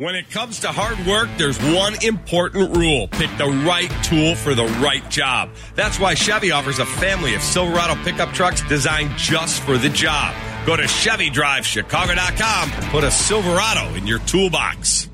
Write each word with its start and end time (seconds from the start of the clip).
When 0.00 0.14
it 0.14 0.30
comes 0.30 0.60
to 0.60 0.68
hard 0.68 1.06
work, 1.06 1.28
there's 1.36 1.58
one 1.74 2.02
important 2.02 2.74
rule. 2.74 3.06
Pick 3.08 3.28
the 3.36 3.50
right 3.66 3.90
tool 4.02 4.34
for 4.34 4.54
the 4.54 4.64
right 4.80 5.06
job. 5.10 5.50
That's 5.74 6.00
why 6.00 6.14
Chevy 6.14 6.52
offers 6.52 6.78
a 6.78 6.86
family 6.86 7.34
of 7.34 7.42
Silverado 7.42 7.96
pickup 8.02 8.32
trucks 8.32 8.62
designed 8.62 9.14
just 9.18 9.60
for 9.60 9.76
the 9.76 9.90
job. 9.90 10.34
Go 10.64 10.74
to 10.74 10.84
ChevyDriveChicago.com 10.84 12.72
and 12.72 12.84
put 12.86 13.04
a 13.04 13.10
Silverado 13.10 13.94
in 13.94 14.06
your 14.06 14.20
toolbox. 14.20 15.10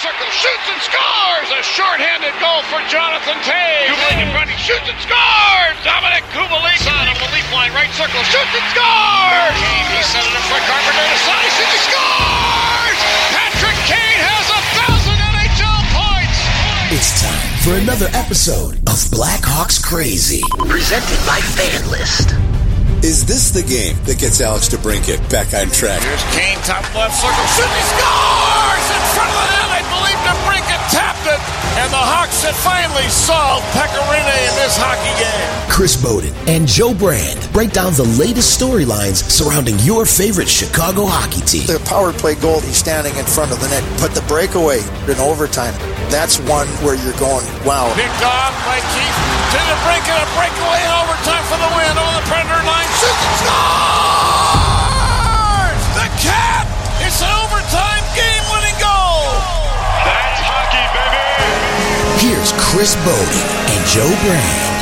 Circle 0.00 0.32
shoots 0.32 0.64
and 0.72 0.80
scores! 0.80 1.48
A 1.52 1.60
shorthanded 1.60 2.32
goal 2.40 2.64
for 2.72 2.80
Jonathan 2.88 3.36
Toews. 3.44 3.84
Kubalik 3.84 4.16
in 4.24 4.32
front, 4.32 4.48
he 4.48 4.56
shoots 4.56 4.88
and 4.88 4.96
scores! 4.96 5.76
Dominik 5.84 6.24
Kubalik 6.32 6.80
on 6.88 7.04
the 7.20 7.28
leaf 7.36 7.44
line, 7.52 7.68
right 7.76 7.92
circle, 7.92 8.24
shoots 8.24 8.48
and 8.48 8.64
scores! 8.72 9.56
Kane, 9.60 9.88
he 9.92 10.00
set 10.08 10.24
it 10.24 10.32
up 10.32 10.46
for 10.48 10.56
Carpenter 10.64 11.04
to 11.04 11.18
side, 11.20 11.52
shoots 11.52 11.76
and 11.76 11.84
scores! 11.92 12.98
Patrick 13.28 13.76
Kane 13.84 14.20
has 14.24 14.46
a 14.48 14.60
thousand 14.80 15.20
NHL 15.20 15.80
points! 15.92 16.38
It's 16.96 17.20
time 17.20 17.44
for 17.60 17.76
another 17.76 18.08
episode 18.16 18.80
of 18.88 18.96
Blackhawks 19.12 19.84
Crazy, 19.84 20.40
presented 20.64 21.20
by 21.28 21.44
FanList. 21.60 22.32
Is 23.04 23.28
this 23.28 23.52
the 23.52 23.62
game 23.68 24.00
that 24.08 24.16
gets 24.16 24.40
Alex 24.40 24.72
DeBrincat 24.72 25.28
back 25.28 25.52
on 25.52 25.68
track? 25.76 26.00
Here's 26.00 26.24
Kane, 26.32 26.56
top 26.64 26.88
left 26.96 27.20
circle, 27.20 27.44
shoots, 27.52 27.68
he 27.68 27.84
scores! 28.00 28.86
In 28.96 29.04
front 29.12 29.28
of 29.28 29.36
the 29.36 29.44
net, 29.44 29.60
I 29.60 29.68
believe 29.68 29.68
DeBrincat 29.68 29.69
tapped 30.90 31.22
it, 31.22 31.40
and 31.78 31.88
the 31.94 32.02
Hawks 32.02 32.42
have 32.42 32.58
finally 32.58 33.06
solved 33.06 33.62
Pekka 33.70 34.02
Rinne 34.10 34.26
in 34.26 34.54
this 34.58 34.74
hockey 34.74 35.14
game. 35.22 35.50
Chris 35.70 35.94
Boden 35.94 36.34
and 36.50 36.66
Joe 36.66 36.92
Brand 36.92 37.38
break 37.54 37.70
down 37.70 37.94
the 37.94 38.06
latest 38.18 38.58
storylines 38.58 39.22
surrounding 39.30 39.78
your 39.86 40.04
favorite 40.04 40.50
Chicago 40.50 41.06
hockey 41.06 41.40
team. 41.46 41.66
The 41.70 41.78
power 41.86 42.12
play 42.12 42.34
goal, 42.34 42.60
he's 42.60 42.76
standing 42.76 43.14
in 43.14 43.24
front 43.24 43.54
of 43.54 43.62
the 43.62 43.70
net, 43.70 43.86
but 44.02 44.12
the 44.18 44.26
breakaway 44.26 44.82
in 45.06 45.16
overtime, 45.22 45.72
that's 46.10 46.42
one 46.50 46.66
where 46.82 46.98
you're 46.98 47.16
going, 47.22 47.46
wow. 47.62 47.86
Picked 47.94 48.26
off 48.26 48.52
by 48.66 48.82
Keith 48.90 49.18
to 49.54 49.60
the 49.70 49.78
break 49.86 50.02
and 50.10 50.20
a 50.20 50.28
breakaway 50.34 50.78
in 50.82 50.92
overtime 51.06 51.44
for 51.46 51.58
the 51.62 51.70
win 51.78 51.94
over 51.94 52.14
the 52.18 52.26
Predator 52.26 52.62
line. 52.66 52.90
Shoots 52.98 53.46
and 53.46 54.09
Chris 62.70 62.94
Boden 63.04 63.12
and 63.18 63.86
Joe 63.88 64.06
Brand. 64.22 64.80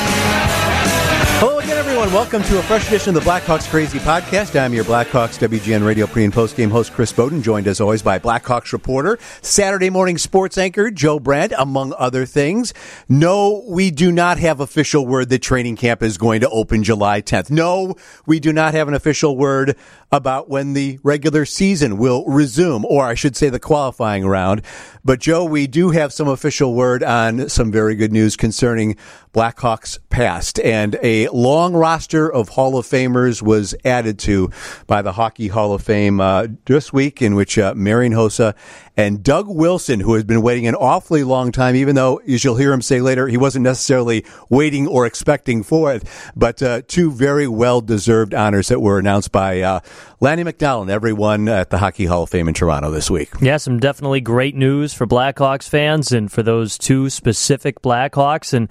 Hello 1.40 1.58
again, 1.58 1.78
everyone. 1.78 2.12
Welcome 2.12 2.42
to 2.42 2.58
a 2.58 2.62
fresh 2.64 2.86
edition 2.88 3.16
of 3.16 3.24
the 3.24 3.30
Blackhawks 3.30 3.66
Crazy 3.70 3.98
Podcast. 4.00 4.60
I'm 4.60 4.74
your 4.74 4.84
Blackhawks 4.84 5.38
WGN 5.38 5.86
Radio 5.86 6.06
pre 6.06 6.24
and 6.24 6.32
post 6.32 6.54
game 6.54 6.68
host, 6.68 6.92
Chris 6.92 7.12
Boden, 7.14 7.42
joined 7.42 7.66
as 7.66 7.80
always 7.80 8.02
by 8.02 8.18
Blackhawks 8.18 8.74
reporter, 8.74 9.18
Saturday 9.40 9.88
morning 9.88 10.18
sports 10.18 10.58
anchor, 10.58 10.90
Joe 10.90 11.18
Brand, 11.18 11.54
among 11.56 11.94
other 11.96 12.26
things. 12.26 12.74
No, 13.08 13.64
we 13.66 13.90
do 13.90 14.12
not 14.12 14.38
have 14.38 14.60
official 14.60 15.06
word 15.06 15.30
that 15.30 15.40
training 15.40 15.76
camp 15.76 16.02
is 16.02 16.18
going 16.18 16.42
to 16.42 16.50
open 16.50 16.82
July 16.82 17.22
10th. 17.22 17.50
No, 17.50 17.94
we 18.26 18.38
do 18.38 18.52
not 18.52 18.74
have 18.74 18.88
an 18.88 18.94
official 18.94 19.34
word 19.34 19.76
about 20.10 20.48
when 20.48 20.72
the 20.72 20.98
regular 21.02 21.44
season 21.44 21.98
will 21.98 22.24
resume, 22.26 22.84
or 22.84 23.04
I 23.04 23.14
should 23.14 23.36
say 23.36 23.50
the 23.50 23.60
qualifying 23.60 24.26
round. 24.26 24.62
But 25.04 25.20
Joe, 25.20 25.44
we 25.44 25.66
do 25.66 25.90
have 25.90 26.12
some 26.12 26.28
official 26.28 26.74
word 26.74 27.02
on 27.02 27.48
some 27.48 27.70
very 27.70 27.94
good 27.94 28.12
news 28.12 28.36
concerning 28.36 28.96
Blackhawks 29.32 29.98
past 30.08 30.58
and 30.60 30.98
a 31.02 31.28
long 31.28 31.74
roster 31.74 32.30
of 32.30 32.48
Hall 32.48 32.76
of 32.76 32.86
Famers 32.86 33.42
was 33.42 33.74
added 33.84 34.18
to 34.20 34.50
by 34.86 35.02
the 35.02 35.12
Hockey 35.12 35.48
Hall 35.48 35.74
of 35.74 35.82
Fame 35.82 36.20
uh, 36.20 36.46
this 36.64 36.92
week 36.92 37.22
in 37.22 37.34
which 37.34 37.58
uh, 37.58 37.74
Marian 37.76 38.12
Hossa 38.12 38.54
and 38.96 39.22
Doug 39.22 39.46
Wilson, 39.46 40.00
who 40.00 40.14
has 40.14 40.24
been 40.24 40.42
waiting 40.42 40.66
an 40.66 40.74
awfully 40.74 41.22
long 41.22 41.52
time, 41.52 41.76
even 41.76 41.94
though, 41.94 42.16
as 42.16 42.42
you'll 42.42 42.56
hear 42.56 42.72
him 42.72 42.82
say 42.82 43.00
later, 43.00 43.28
he 43.28 43.36
wasn't 43.36 43.62
necessarily 43.62 44.24
waiting 44.50 44.88
or 44.88 45.06
expecting 45.06 45.62
for 45.62 45.94
it, 45.94 46.02
but 46.34 46.60
uh, 46.62 46.82
two 46.88 47.12
very 47.12 47.46
well-deserved 47.46 48.34
honors 48.34 48.68
that 48.68 48.80
were 48.80 48.98
announced 48.98 49.30
by 49.30 49.60
uh, 49.60 49.80
Lanny 50.20 50.44
McDonald 50.44 50.84
and 50.84 50.90
everyone 50.90 51.48
at 51.48 51.70
the 51.70 51.78
Hockey 51.78 52.06
Hall 52.06 52.24
of 52.24 52.30
Fame 52.30 52.48
in 52.48 52.54
Toronto 52.54 52.90
this 52.90 53.10
week. 53.10 53.30
Yeah, 53.40 53.56
some 53.56 53.78
definitely 53.78 54.20
great 54.20 54.54
news 54.54 54.94
for 54.94 55.06
Blackhawks 55.06 55.68
fans 55.68 56.12
and 56.12 56.30
for 56.30 56.42
those 56.42 56.78
two 56.78 57.10
specific 57.10 57.82
Blackhawks. 57.82 58.52
And 58.52 58.68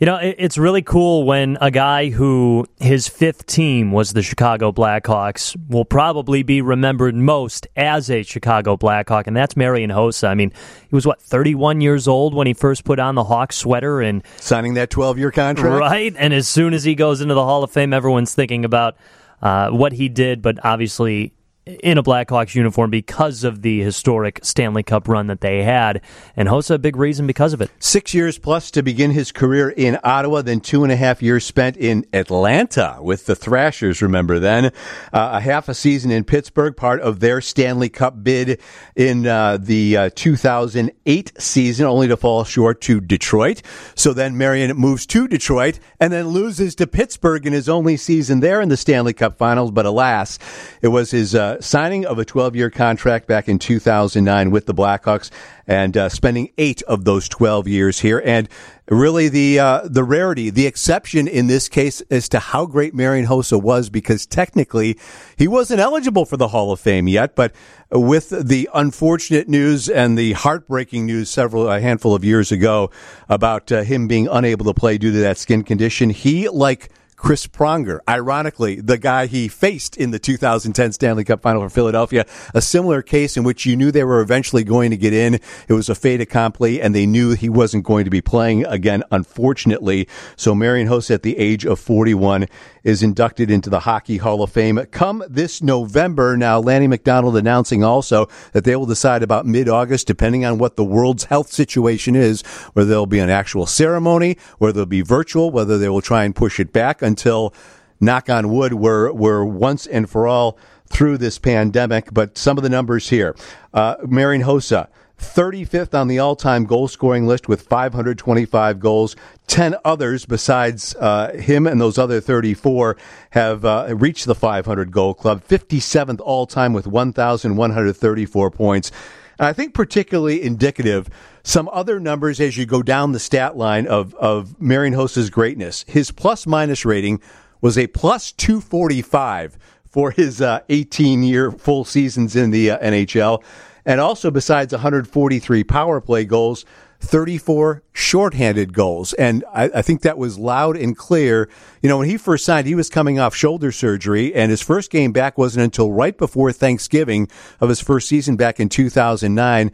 you 0.00 0.06
know, 0.06 0.16
it's 0.16 0.56
really 0.56 0.80
cool 0.80 1.24
when 1.24 1.58
a 1.60 1.70
guy 1.70 2.08
who 2.08 2.64
his 2.78 3.06
fifth 3.06 3.44
team 3.44 3.92
was 3.92 4.14
the 4.14 4.22
Chicago 4.22 4.72
Blackhawks 4.72 5.54
will 5.68 5.84
probably 5.84 6.42
be 6.42 6.62
remembered 6.62 7.14
most 7.14 7.66
as 7.76 8.10
a 8.10 8.22
Chicago 8.22 8.78
Blackhawk, 8.78 9.26
and 9.26 9.36
that's 9.36 9.58
Marian 9.58 9.90
Hossa. 9.90 10.28
I 10.28 10.34
mean, 10.34 10.52
he 10.88 10.94
was 10.94 11.06
what 11.06 11.20
31 11.20 11.82
years 11.82 12.08
old 12.08 12.32
when 12.32 12.46
he 12.46 12.54
first 12.54 12.84
put 12.84 12.98
on 12.98 13.14
the 13.14 13.24
Hawks 13.24 13.56
sweater 13.56 14.00
and 14.00 14.22
signing 14.38 14.72
that 14.74 14.88
12 14.88 15.18
year 15.18 15.30
contract, 15.30 15.78
right? 15.78 16.14
And 16.16 16.32
as 16.32 16.48
soon 16.48 16.72
as 16.72 16.82
he 16.82 16.94
goes 16.94 17.20
into 17.20 17.34
the 17.34 17.44
Hall 17.44 17.62
of 17.62 17.70
Fame, 17.70 17.92
everyone's 17.92 18.34
thinking 18.34 18.64
about 18.64 18.96
uh, 19.42 19.70
what 19.70 19.92
he 19.92 20.08
did, 20.08 20.42
but 20.42 20.58
obviously 20.64 21.32
in 21.82 21.98
a 21.98 22.02
Blackhawks 22.02 22.54
uniform 22.54 22.90
because 22.90 23.44
of 23.44 23.62
the 23.62 23.80
historic 23.80 24.40
Stanley 24.42 24.82
Cup 24.82 25.08
run 25.08 25.26
that 25.28 25.40
they 25.40 25.62
had. 25.62 26.00
And 26.36 26.48
Hossa, 26.48 26.74
a 26.74 26.78
big 26.78 26.96
reason 26.96 27.26
because 27.26 27.52
of 27.52 27.60
it. 27.60 27.70
Six 27.78 28.14
years 28.14 28.38
plus 28.38 28.70
to 28.72 28.82
begin 28.82 29.10
his 29.10 29.32
career 29.32 29.70
in 29.70 29.98
Ottawa, 30.02 30.42
then 30.42 30.60
two 30.60 30.82
and 30.82 30.92
a 30.92 30.96
half 30.96 31.22
years 31.22 31.44
spent 31.44 31.76
in 31.76 32.06
Atlanta 32.12 32.98
with 33.00 33.26
the 33.26 33.36
Thrashers, 33.36 34.02
remember 34.02 34.38
then. 34.38 34.66
Uh, 35.12 35.30
a 35.34 35.40
half 35.40 35.68
a 35.68 35.74
season 35.74 36.10
in 36.10 36.24
Pittsburgh, 36.24 36.76
part 36.76 37.00
of 37.00 37.20
their 37.20 37.40
Stanley 37.40 37.88
Cup 37.88 38.22
bid 38.22 38.60
in 38.96 39.26
uh, 39.26 39.56
the 39.58 39.96
uh, 39.96 40.10
2008 40.14 41.32
season, 41.38 41.86
only 41.86 42.08
to 42.08 42.16
fall 42.16 42.44
short 42.44 42.80
to 42.82 43.00
Detroit. 43.00 43.62
So 43.94 44.12
then 44.12 44.36
Marian 44.36 44.76
moves 44.76 45.06
to 45.06 45.28
Detroit 45.28 45.78
and 45.98 46.12
then 46.12 46.28
loses 46.28 46.74
to 46.76 46.86
Pittsburgh 46.86 47.46
in 47.46 47.52
his 47.52 47.68
only 47.68 47.96
season 47.96 48.40
there 48.40 48.60
in 48.60 48.68
the 48.68 48.76
Stanley 48.76 49.12
Cup 49.12 49.38
Finals. 49.38 49.70
But 49.70 49.86
alas, 49.86 50.38
it 50.82 50.88
was 50.88 51.10
his 51.10 51.34
uh, 51.34 51.59
signing 51.60 52.06
of 52.06 52.18
a 52.18 52.24
12 52.24 52.56
year 52.56 52.70
contract 52.70 53.26
back 53.26 53.48
in 53.48 53.58
2009 53.58 54.50
with 54.50 54.66
the 54.66 54.74
Blackhawks 54.74 55.30
and 55.66 55.96
uh, 55.96 56.08
spending 56.08 56.50
eight 56.58 56.82
of 56.82 57.04
those 57.04 57.28
12 57.28 57.68
years 57.68 58.00
here. 58.00 58.20
And 58.24 58.48
really 58.88 59.28
the 59.28 59.58
uh, 59.60 59.82
the 59.84 60.02
rarity, 60.02 60.50
the 60.50 60.66
exception 60.66 61.28
in 61.28 61.46
this 61.46 61.68
case 61.68 62.00
as 62.10 62.28
to 62.30 62.40
how 62.40 62.66
great 62.66 62.94
Marian 62.94 63.26
Hossa 63.26 63.60
was, 63.60 63.88
because 63.88 64.26
technically 64.26 64.98
he 65.36 65.46
wasn't 65.46 65.80
eligible 65.80 66.24
for 66.24 66.36
the 66.36 66.48
Hall 66.48 66.72
of 66.72 66.80
Fame 66.80 67.08
yet. 67.08 67.36
But 67.36 67.54
with 67.90 68.30
the 68.30 68.68
unfortunate 68.74 69.48
news 69.48 69.88
and 69.88 70.18
the 70.18 70.32
heartbreaking 70.32 71.06
news 71.06 71.30
several 71.30 71.70
a 71.70 71.80
handful 71.80 72.14
of 72.14 72.24
years 72.24 72.52
ago 72.52 72.90
about 73.28 73.70
uh, 73.70 73.82
him 73.82 74.08
being 74.08 74.28
unable 74.28 74.64
to 74.66 74.74
play 74.74 74.98
due 74.98 75.12
to 75.12 75.18
that 75.18 75.38
skin 75.38 75.62
condition, 75.62 76.10
he 76.10 76.48
like 76.48 76.90
Chris 77.20 77.46
Pronger, 77.46 78.00
ironically, 78.08 78.80
the 78.80 78.96
guy 78.96 79.26
he 79.26 79.46
faced 79.46 79.94
in 79.94 80.10
the 80.10 80.18
2010 80.18 80.92
Stanley 80.92 81.22
Cup 81.22 81.42
final 81.42 81.60
for 81.60 81.68
Philadelphia, 81.68 82.24
a 82.54 82.62
similar 82.62 83.02
case 83.02 83.36
in 83.36 83.44
which 83.44 83.66
you 83.66 83.76
knew 83.76 83.92
they 83.92 84.04
were 84.04 84.22
eventually 84.22 84.64
going 84.64 84.90
to 84.90 84.96
get 84.96 85.12
in. 85.12 85.34
It 85.34 85.74
was 85.74 85.90
a 85.90 85.94
fait 85.94 86.22
accompli, 86.22 86.80
and 86.80 86.94
they 86.94 87.04
knew 87.04 87.32
he 87.32 87.50
wasn't 87.50 87.84
going 87.84 88.04
to 88.06 88.10
be 88.10 88.22
playing 88.22 88.64
again, 88.64 89.04
unfortunately. 89.10 90.08
So 90.36 90.54
Marian 90.54 90.88
Hossa, 90.88 91.16
at 91.16 91.22
the 91.22 91.36
age 91.36 91.66
of 91.66 91.78
41, 91.78 92.46
is 92.84 93.02
inducted 93.02 93.50
into 93.50 93.70
the 93.70 93.80
Hockey 93.80 94.18
Hall 94.18 94.42
of 94.42 94.50
Fame 94.50 94.78
come 94.90 95.22
this 95.28 95.62
November. 95.62 96.36
Now, 96.36 96.58
Lanny 96.58 96.86
McDonald 96.86 97.36
announcing 97.36 97.84
also 97.84 98.28
that 98.52 98.64
they 98.64 98.76
will 98.76 98.86
decide 98.86 99.22
about 99.22 99.46
mid 99.46 99.68
August, 99.68 100.06
depending 100.06 100.44
on 100.44 100.58
what 100.58 100.76
the 100.76 100.84
world's 100.84 101.24
health 101.24 101.52
situation 101.52 102.16
is, 102.16 102.42
whether 102.72 102.88
there'll 102.88 103.06
be 103.06 103.18
an 103.18 103.30
actual 103.30 103.66
ceremony, 103.66 104.36
whether 104.58 104.80
it'll 104.80 104.86
be 104.86 105.02
virtual, 105.02 105.50
whether 105.50 105.78
they 105.78 105.88
will 105.88 106.00
try 106.00 106.24
and 106.24 106.34
push 106.34 106.60
it 106.60 106.72
back 106.72 107.02
until, 107.02 107.54
knock 108.00 108.30
on 108.30 108.50
wood, 108.50 108.74
we're, 108.74 109.12
we're 109.12 109.44
once 109.44 109.86
and 109.86 110.08
for 110.08 110.26
all 110.26 110.58
through 110.88 111.18
this 111.18 111.38
pandemic. 111.38 112.12
But 112.12 112.36
some 112.36 112.56
of 112.56 112.62
the 112.62 112.70
numbers 112.70 113.08
here. 113.08 113.36
Uh, 113.72 113.96
Marian 114.06 114.42
Hossa. 114.42 114.88
35th 115.20 115.94
on 115.94 116.08
the 116.08 116.18
all-time 116.18 116.64
goal 116.64 116.88
scoring 116.88 117.26
list 117.26 117.48
with 117.48 117.62
525 117.62 118.80
goals. 118.80 119.16
10 119.46 119.76
others 119.84 120.26
besides 120.26 120.94
uh, 120.96 121.32
him 121.32 121.66
and 121.66 121.80
those 121.80 121.98
other 121.98 122.20
34 122.20 122.96
have 123.30 123.64
uh, 123.64 123.88
reached 123.96 124.26
the 124.26 124.34
500 124.34 124.90
goal 124.90 125.14
club. 125.14 125.42
57th 125.46 126.20
all-time 126.22 126.72
with 126.72 126.86
1,134 126.86 128.50
points. 128.50 128.90
And 129.38 129.46
I 129.46 129.52
think 129.52 129.74
particularly 129.74 130.42
indicative 130.42 131.08
some 131.42 131.68
other 131.72 131.98
numbers 131.98 132.40
as 132.40 132.56
you 132.56 132.66
go 132.66 132.82
down 132.82 133.12
the 133.12 133.18
stat 133.18 133.56
line 133.56 133.86
of, 133.86 134.14
of 134.16 134.60
Marian 134.60 134.92
Hossa's 134.92 135.30
greatness. 135.30 135.84
His 135.88 136.10
plus 136.10 136.46
minus 136.46 136.84
rating 136.84 137.20
was 137.60 137.78
a 137.78 137.86
plus 137.86 138.32
245 138.32 139.58
for 139.86 140.10
his 140.10 140.40
18 140.40 141.20
uh, 141.20 141.26
year 141.26 141.50
full 141.50 141.84
seasons 141.84 142.36
in 142.36 142.50
the 142.50 142.70
uh, 142.70 142.78
NHL. 142.78 143.42
And 143.84 144.00
also, 144.00 144.30
besides 144.30 144.72
143 144.72 145.64
power 145.64 146.00
play 146.00 146.24
goals, 146.24 146.64
34 147.00 147.82
shorthanded 147.92 148.72
goals. 148.72 149.14
And 149.14 149.44
I, 149.52 149.64
I, 149.76 149.82
think 149.82 150.02
that 150.02 150.18
was 150.18 150.38
loud 150.38 150.76
and 150.76 150.96
clear. 150.96 151.48
You 151.82 151.88
know, 151.88 151.98
when 151.98 152.08
he 152.08 152.18
first 152.18 152.44
signed, 152.44 152.66
he 152.66 152.74
was 152.74 152.90
coming 152.90 153.18
off 153.18 153.34
shoulder 153.34 153.72
surgery, 153.72 154.34
and 154.34 154.50
his 154.50 154.60
first 154.60 154.90
game 154.90 155.12
back 155.12 155.38
wasn't 155.38 155.64
until 155.64 155.90
right 155.92 156.16
before 156.16 156.52
Thanksgiving 156.52 157.28
of 157.58 157.68
his 157.70 157.80
first 157.80 158.06
season 158.06 158.36
back 158.36 158.60
in 158.60 158.68
2009. 158.68 159.72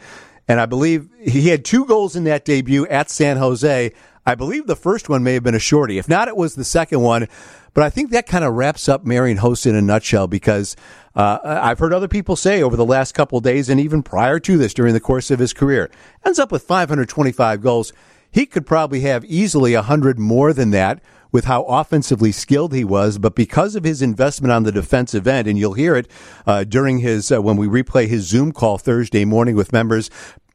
And 0.49 0.61
I 0.61 0.67
believe 0.67 1.09
he 1.21 1.49
had 1.49 1.65
two 1.65 1.85
goals 1.85 2.15
in 2.15 2.25
that 2.25 2.45
debut 2.45 2.87
at 2.87 3.11
San 3.11 3.37
Jose. 3.37 3.93
I 4.25 4.35
believe 4.35 4.67
the 4.67 4.77
first 4.77 5.09
one 5.09 5.25
may 5.25 5.35
have 5.35 5.43
been 5.43 5.55
a 5.55 5.61
shorty. 5.61 5.99
If 5.99 6.09
not, 6.09 6.29
it 6.29 6.37
was 6.37 6.55
the 6.55 6.65
second 6.65 7.01
one. 7.01 7.29
But 7.77 7.85
I 7.85 7.91
think 7.91 8.11
that 8.13 8.27
kind 8.27 8.43
of 8.43 8.55
wraps 8.55 8.89
up 8.89 9.05
Marian 9.05 9.37
Hossa 9.37 9.67
in 9.67 9.75
a 9.75 9.83
nutshell 9.83 10.29
because 10.29 10.77
uh, 11.15 11.41
I've 11.45 11.79
heard 11.79 11.93
other 11.93 12.09
people 12.09 12.35
say 12.35 12.63
over 12.63 12.75
the 12.75 12.87
last 12.87 13.13
couple 13.13 13.39
days 13.41 13.69
and 13.69 13.79
even 13.79 14.03
prior 14.03 14.41
to 14.41 14.57
this 14.57 14.73
during 14.73 14.95
the 14.95 14.99
course 14.99 15.31
of 15.31 15.39
his 15.39 15.53
career, 15.53 15.91
ends 16.25 16.39
up 16.39 16.51
with 16.51 16.63
525 16.63 17.61
goals. 17.61 17.93
He 18.31 18.47
could 18.47 18.65
probably 18.65 19.01
have 19.01 19.27
easily 19.27 19.75
100 19.75 20.19
more 20.19 20.55
than 20.55 20.71
that 20.71 21.03
with 21.33 21.45
how 21.45 21.65
offensively 21.65 22.33
skilled 22.33 22.73
he 22.73 22.83
was, 22.83 23.19
but 23.19 23.35
because 23.35 23.75
of 23.75 23.85
his 23.85 24.01
investment 24.01 24.53
on 24.53 24.63
the 24.63 24.73
defensive 24.73 25.27
end, 25.27 25.47
and 25.47 25.59
you'll 25.59 25.75
hear 25.75 25.97
it 25.97 26.11
uh, 26.47 26.65
during 26.65 27.01
his 27.01 27.31
uh, 27.31 27.43
when 27.43 27.59
we 27.59 27.67
replay 27.67 28.09
his 28.09 28.27
Zoom 28.27 28.53
call 28.53 28.79
Thursday 28.79 29.27
morning 29.27 29.55
with 29.55 29.75
members, 29.75 30.09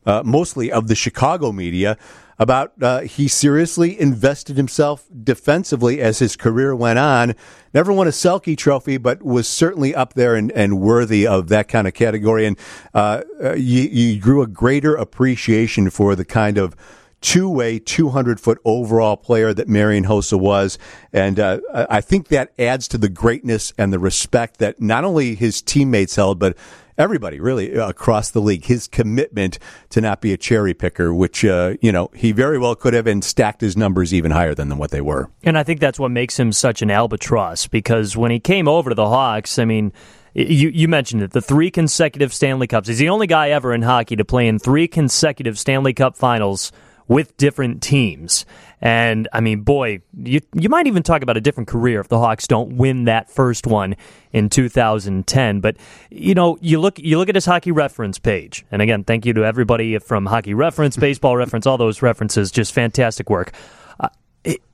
uh, 0.07 0.23
mostly 0.25 0.71
of 0.71 0.87
the 0.87 0.95
Chicago 0.95 1.51
media 1.51 1.99
about 2.41 2.73
uh, 2.81 3.01
he 3.01 3.27
seriously 3.27 4.01
invested 4.01 4.57
himself 4.57 5.05
defensively 5.23 6.01
as 6.01 6.17
his 6.17 6.35
career 6.35 6.75
went 6.75 6.97
on. 6.97 7.35
Never 7.71 7.93
won 7.93 8.07
a 8.07 8.09
Selke 8.09 8.57
trophy, 8.57 8.97
but 8.97 9.21
was 9.21 9.47
certainly 9.47 9.93
up 9.93 10.15
there 10.15 10.33
and, 10.33 10.51
and 10.53 10.81
worthy 10.81 11.27
of 11.27 11.49
that 11.49 11.67
kind 11.67 11.87
of 11.87 11.93
category. 11.93 12.47
And 12.47 12.57
uh, 12.95 13.21
uh 13.43 13.53
you, 13.53 13.83
you 13.83 14.19
grew 14.19 14.41
a 14.41 14.47
greater 14.47 14.95
appreciation 14.95 15.91
for 15.91 16.15
the 16.15 16.25
kind 16.25 16.57
of 16.57 16.75
two-way, 17.21 17.79
200-foot 17.79 18.59
overall 18.65 19.15
player 19.15 19.53
that 19.53 19.67
Marian 19.67 20.05
Hossa 20.05 20.39
was, 20.39 20.77
and 21.13 21.39
uh, 21.39 21.59
I 21.73 22.01
think 22.01 22.27
that 22.29 22.51
adds 22.59 22.87
to 22.89 22.97
the 22.97 23.09
greatness 23.09 23.73
and 23.77 23.93
the 23.93 23.99
respect 23.99 24.57
that 24.57 24.81
not 24.81 25.03
only 25.03 25.35
his 25.35 25.61
teammates 25.61 26.15
held, 26.15 26.39
but 26.39 26.57
everybody 26.97 27.39
really 27.39 27.77
uh, 27.77 27.89
across 27.89 28.29
the 28.31 28.41
league. 28.41 28.65
His 28.65 28.87
commitment 28.87 29.59
to 29.89 30.01
not 30.01 30.21
be 30.21 30.33
a 30.33 30.37
cherry 30.37 30.73
picker 30.73 31.13
which 31.13 31.43
uh, 31.43 31.75
you 31.81 31.91
know 31.91 32.09
he 32.13 32.31
very 32.31 32.57
well 32.57 32.75
could 32.75 32.93
have 32.93 33.07
and 33.07 33.23
stacked 33.23 33.61
his 33.61 33.75
numbers 33.75 34.13
even 34.13 34.31
higher 34.31 34.53
than, 34.53 34.69
than 34.69 34.77
what 34.77 34.91
they 34.91 35.01
were. 35.01 35.29
And 35.43 35.57
i 35.57 35.63
think 35.63 35.79
that's 35.79 35.99
what 35.99 36.11
makes 36.11 36.39
him 36.39 36.51
such 36.51 36.81
an 36.81 36.91
albatross 36.91 37.67
because 37.67 38.15
when 38.15 38.31
he 38.31 38.39
came 38.39 38.67
over 38.67 38.91
to 38.91 38.95
the 38.95 39.07
hawks 39.07 39.57
i 39.57 39.65
mean 39.65 39.91
you, 40.33 40.69
you 40.69 40.87
mentioned 40.87 41.23
it, 41.23 41.31
the 41.31 41.41
three 41.41 41.69
consecutive 41.69 42.33
Stanley 42.33 42.65
Cups. 42.65 42.87
He's 42.87 42.99
the 42.99 43.09
only 43.09 43.27
guy 43.27 43.49
ever 43.49 43.73
in 43.73 43.81
hockey 43.81 44.15
to 44.15 44.23
play 44.23 44.47
in 44.47 44.59
three 44.59 44.87
consecutive 44.87 45.59
Stanley 45.59 45.93
Cup 45.93 46.15
finals 46.15 46.71
with 47.11 47.35
different 47.35 47.83
teams. 47.83 48.45
And 48.79 49.27
I 49.33 49.41
mean, 49.41 49.61
boy, 49.61 49.99
you 50.17 50.39
you 50.53 50.69
might 50.69 50.87
even 50.87 51.03
talk 51.03 51.21
about 51.21 51.35
a 51.35 51.41
different 51.41 51.67
career 51.67 51.99
if 51.99 52.07
the 52.07 52.17
Hawks 52.17 52.47
don't 52.47 52.77
win 52.77 53.03
that 53.03 53.29
first 53.29 53.67
one 53.67 53.97
in 54.31 54.47
2010. 54.47 55.59
But 55.59 55.75
you 56.09 56.33
know, 56.33 56.57
you 56.61 56.79
look 56.79 56.97
you 56.99 57.17
look 57.17 57.27
at 57.27 57.35
his 57.35 57.45
hockey 57.45 57.73
reference 57.73 58.17
page, 58.17 58.65
and 58.71 58.81
again, 58.81 59.03
thank 59.03 59.25
you 59.25 59.33
to 59.33 59.43
everybody 59.43 59.99
from 59.99 60.25
Hockey 60.25 60.53
Reference, 60.53 60.95
Baseball 60.95 61.35
Reference, 61.43 61.67
all 61.67 61.77
those 61.77 62.01
references, 62.01 62.49
just 62.49 62.73
fantastic 62.73 63.29
work. 63.29 63.51
Uh, 63.99 64.07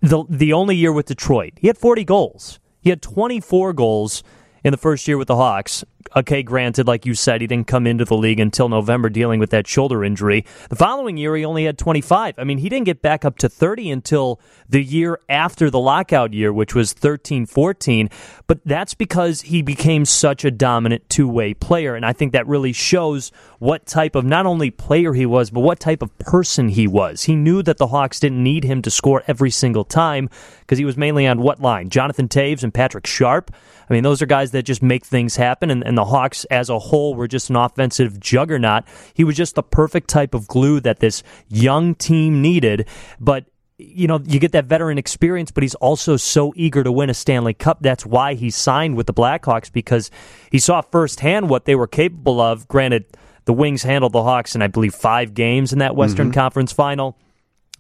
the 0.02 0.24
the 0.30 0.54
only 0.54 0.76
year 0.76 0.94
with 0.94 1.08
Detroit, 1.08 1.54
he 1.58 1.66
had 1.66 1.78
40 1.78 2.06
goals. 2.06 2.60
He 2.82 2.92
had 2.92 3.02
24 3.02 3.74
goals 3.74 4.22
in 4.64 4.72
the 4.72 4.78
first 4.78 5.08
year 5.08 5.18
with 5.18 5.28
the 5.28 5.36
Hawks. 5.36 5.84
Okay, 6.16 6.44
granted, 6.44 6.88
like 6.88 7.06
you 7.06 7.14
said, 7.14 7.42
he 7.42 7.48
didn't 7.48 7.68
come 7.68 7.86
into 7.86 8.06
the 8.06 8.16
league 8.16 8.40
until 8.40 8.70
November 8.70 9.10
dealing 9.10 9.40
with 9.40 9.50
that 9.50 9.68
shoulder 9.68 10.04
injury. 10.04 10.46
The 10.70 10.76
following 10.76 11.18
year, 11.18 11.36
he 11.36 11.46
only 11.46 11.66
had 11.66 11.78
25. 11.78 12.36
I 12.38 12.44
mean, 12.44 12.60
he 12.60 12.70
didn't 12.70 12.86
get 12.86 13.02
back 13.02 13.26
up 13.26 13.38
to 13.40 13.50
30 13.50 13.92
until 13.92 14.40
the 14.70 14.84
year 14.84 15.20
after 15.30 15.70
the 15.70 15.80
lockout 15.80 16.34
year, 16.34 16.54
which 16.54 16.74
was 16.74 16.94
13 16.94 17.46
14. 17.46 18.10
But 18.48 18.60
that's 18.66 18.94
because 18.94 19.42
he 19.42 19.62
became 19.62 20.06
such 20.06 20.46
a 20.46 20.52
dominant 20.52 21.10
two 21.10 21.28
way 21.28 21.54
player. 21.54 21.96
And 21.96 22.06
I 22.06 22.14
think 22.14 22.32
that 22.34 22.48
really 22.48 22.74
shows 22.74 23.32
what 23.60 23.86
type 23.86 24.16
of 24.16 24.24
not 24.26 24.46
only 24.46 24.72
player 24.72 25.14
he 25.14 25.26
was, 25.26 25.50
but 25.50 25.62
what 25.62 25.80
type 25.80 26.02
of 26.02 26.18
person 26.20 26.70
he 26.70 26.88
was. 26.88 27.24
He 27.24 27.36
knew 27.36 27.62
that 27.64 27.78
the 27.78 27.88
Hawks 27.88 28.20
didn't 28.20 28.44
need 28.44 28.64
him 28.64 28.82
to 28.84 28.92
score 28.92 29.24
every 29.28 29.52
single 29.52 29.84
time 29.84 30.30
because 30.62 30.78
he 30.78 30.86
was 30.86 30.98
mainly 30.98 31.28
on 31.28 31.42
what 31.42 31.62
line? 31.62 31.90
Jonathan 31.90 32.28
Toews 32.28 32.64
and 32.64 32.74
Patrick 32.74 33.08
Sharp. 33.08 33.52
I 33.90 33.94
mean, 33.94 34.04
those 34.04 34.22
are 34.22 34.26
guys 34.26 34.52
that 34.52 34.64
just 34.64 34.84
make 34.84 35.06
things 35.06 35.38
happen, 35.38 35.72
and, 35.72 35.86
and 35.86 35.97
the 35.98 36.06
Hawks 36.06 36.46
as 36.46 36.70
a 36.70 36.80
whole 36.80 37.16
were 37.16 37.28
just 37.28 37.50
an 37.50 37.56
offensive 37.56 38.20
juggernaut. 38.20 38.84
He 39.14 39.24
was 39.24 39.36
just 39.36 39.56
the 39.56 39.64
perfect 39.64 40.10
type 40.10 40.34
of 40.34 40.48
glue 40.48 40.80
that 40.82 41.00
this 41.00 41.24
young 41.50 41.96
team 41.96 42.42
needed. 42.42 42.88
But 43.20 43.46
you 43.80 44.08
know, 44.08 44.20
you 44.26 44.40
get 44.40 44.54
that 44.54 44.66
veteran 44.66 44.98
experience, 44.98 45.52
but 45.52 45.62
he's 45.62 45.76
also 45.76 46.18
so 46.18 46.52
eager 46.56 46.84
to 46.84 46.92
win 46.92 47.10
a 47.12 47.14
Stanley 47.14 47.54
Cup. 47.54 47.78
That's 47.82 48.06
why 48.06 48.34
he 48.34 48.50
signed 48.50 48.96
with 48.96 49.06
the 49.06 49.14
Blackhawks 49.14 49.72
because 49.72 50.10
he 50.52 50.58
saw 50.58 50.82
firsthand 50.82 51.50
what 51.50 51.66
they 51.66 51.76
were 51.76 51.88
capable 51.88 52.42
of. 52.42 52.68
Granted, 52.68 53.06
the 53.46 53.54
Wings 53.54 53.84
handled 53.84 54.14
the 54.14 54.24
Hawks 54.24 54.56
in, 54.56 54.64
I 54.64 54.68
believe, 54.68 54.96
five 54.96 55.34
games 55.34 55.74
in 55.74 55.80
that 55.80 55.96
Western 55.96 56.28
mm-hmm. 56.28 56.40
Conference 56.40 56.72
final. 56.72 57.18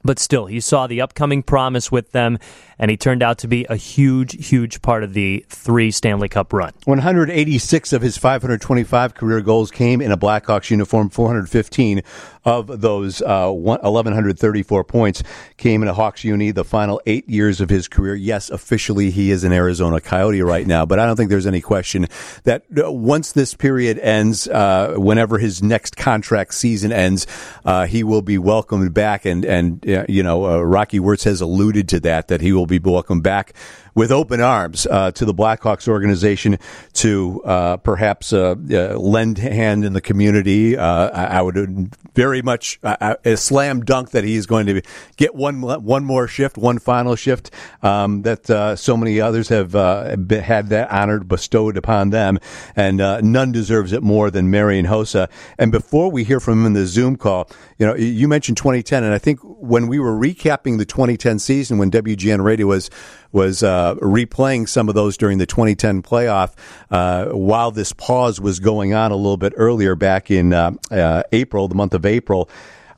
But 0.04 0.19
still, 0.19 0.46
he 0.46 0.60
saw 0.60 0.86
the 0.86 1.02
upcoming 1.02 1.42
promise 1.42 1.92
with 1.92 2.12
them, 2.12 2.38
and 2.80 2.92
he 2.92 2.98
turned 2.98 3.24
out 3.24 3.40
to 3.40 3.48
be 3.48 3.66
a 3.70 3.76
huge, 3.76 4.48
huge 4.48 4.82
part 4.82 5.04
of 5.04 5.14
the 5.14 5.46
three 5.50 5.92
Stanley 5.92 6.30
Cup 6.30 6.54
run. 6.54 6.74
186 6.86 7.94
of 7.94 8.02
his 8.02 8.18
525 8.18 9.16
career 9.16 9.42
goals 9.42 9.72
came 9.72 10.02
in 10.02 10.12
a 10.12 10.18
Blackhawks 10.18 10.70
uniform. 10.70 11.10
415 11.10 12.04
of 12.46 12.82
those 12.82 13.22
uh, 13.22 13.50
1,134 13.50 14.84
points 14.84 15.24
came 15.58 15.82
in 15.82 15.90
a 15.90 15.94
Hawks 15.94 16.24
uni. 16.24 16.52
The 16.52 16.64
final 16.64 17.02
eight 17.06 17.28
years 17.28 17.60
of 17.62 17.70
his 17.70 17.88
career. 17.88 18.16
Yes, 18.16 18.50
officially 18.50 19.12
he 19.12 19.32
is 19.32 19.44
an 19.44 19.52
Arizona 19.52 20.00
Coyote 20.00 20.42
right 20.42 20.66
now, 20.66 20.86
but 20.86 21.00
I 21.00 21.06
don't 21.06 21.16
think 21.16 21.30
there's 21.30 21.48
any 21.48 21.62
question 21.62 22.08
that 22.44 22.64
uh, 22.78 22.92
once 22.92 23.32
this 23.32 23.54
period 23.54 24.00
ends, 24.00 24.48
uh, 24.48 24.96
whenever 24.98 25.40
his 25.40 25.64
next 25.64 25.98
contract 25.98 26.54
season 26.54 26.92
ends, 26.92 27.28
uh, 27.66 27.86
he 27.88 28.04
will 28.04 28.22
be 28.22 28.38
welcomed 28.38 28.94
back. 28.94 29.26
And 29.26 29.44
and 29.44 29.84
you 30.08 30.24
know, 30.24 30.46
uh, 30.46 30.62
Rocky 30.62 31.00
Wirtz 31.00 31.24
has 31.24 31.42
alluded 31.42 31.90
to 31.90 32.00
that 32.02 32.28
that 32.28 32.42
he 32.42 32.54
will 32.54 32.67
be 32.68 32.80
welcomed 32.80 33.24
back 33.24 33.54
with 33.98 34.12
open 34.12 34.40
arms 34.40 34.86
uh, 34.86 35.10
to 35.10 35.26
the 35.26 35.34
Blackhawks 35.34 35.88
organization 35.88 36.60
to 36.94 37.42
uh, 37.44 37.78
perhaps 37.78 38.32
uh, 38.32 38.54
uh 38.72 38.96
lend 38.96 39.40
hand 39.40 39.84
in 39.84 39.94
the 39.94 40.02
community. 40.02 40.78
Uh, 40.78 41.10
I, 41.10 41.40
I, 41.40 41.42
would 41.42 41.90
very 42.14 42.44
much 42.44 42.80
a 42.84 43.36
slam 43.36 43.84
dunk 43.84 44.12
that 44.12 44.24
he's 44.24 44.46
going 44.46 44.68
to 44.68 44.84
get 45.16 45.34
one 45.34 45.64
one 45.64 46.06
more 46.06 46.28
shift, 46.28 46.60
one 46.60 46.78
final 46.78 47.16
shift 47.16 47.50
um, 47.82 48.22
that 48.22 48.78
so 48.78 48.96
many 48.96 49.20
others 49.20 49.50
have 49.50 49.74
had 49.74 50.70
that 50.70 50.92
honor 50.92 51.20
bestowed 51.22 51.76
upon 51.76 52.12
them, 52.12 52.38
and 52.76 52.98
none 52.98 53.52
deserves 53.52 53.94
it 53.94 54.04
more 54.04 54.30
than 54.30 54.52
Marian 54.52 54.86
Hossa. 54.86 55.28
And 55.58 55.72
before 55.72 56.12
we 56.12 56.24
hear 56.24 56.40
from 56.40 56.60
him 56.60 56.66
in 56.68 56.74
the 56.74 56.86
Zoom 56.86 57.16
call, 57.16 57.50
you 57.80 57.88
know, 57.88 57.96
you 57.96 58.28
mentioned 58.28 58.57
2010, 58.57 59.04
and 59.04 59.14
I 59.14 59.18
think 59.18 59.40
when 59.42 59.88
we 59.88 59.98
were 59.98 60.14
recapping 60.14 60.78
the 60.78 60.86
2010 60.86 61.40
season 61.40 61.80
when 61.80 61.90
WGN 61.90 62.44
Radio 62.44 62.68
was 62.68 62.92
was 63.38 63.62
uh, 63.62 63.94
replaying 63.98 64.68
some 64.68 64.90
of 64.90 64.96
those 64.96 65.16
during 65.16 65.38
the 65.38 65.46
2010 65.46 66.02
playoff 66.02 66.54
uh, 66.90 67.28
while 67.28 67.70
this 67.70 67.94
pause 67.94 68.42
was 68.42 68.60
going 68.60 68.96
on 68.96 69.12
a 69.12 69.16
little 69.16 69.38
bit 69.38 69.54
earlier 69.56 69.94
back 69.94 70.32
in 70.32 70.54
uh, 70.54 70.72
uh, 70.90 71.22
April, 71.32 71.68
the 71.68 71.76
month 71.76 71.94
of 71.94 72.04
April. 72.04 72.50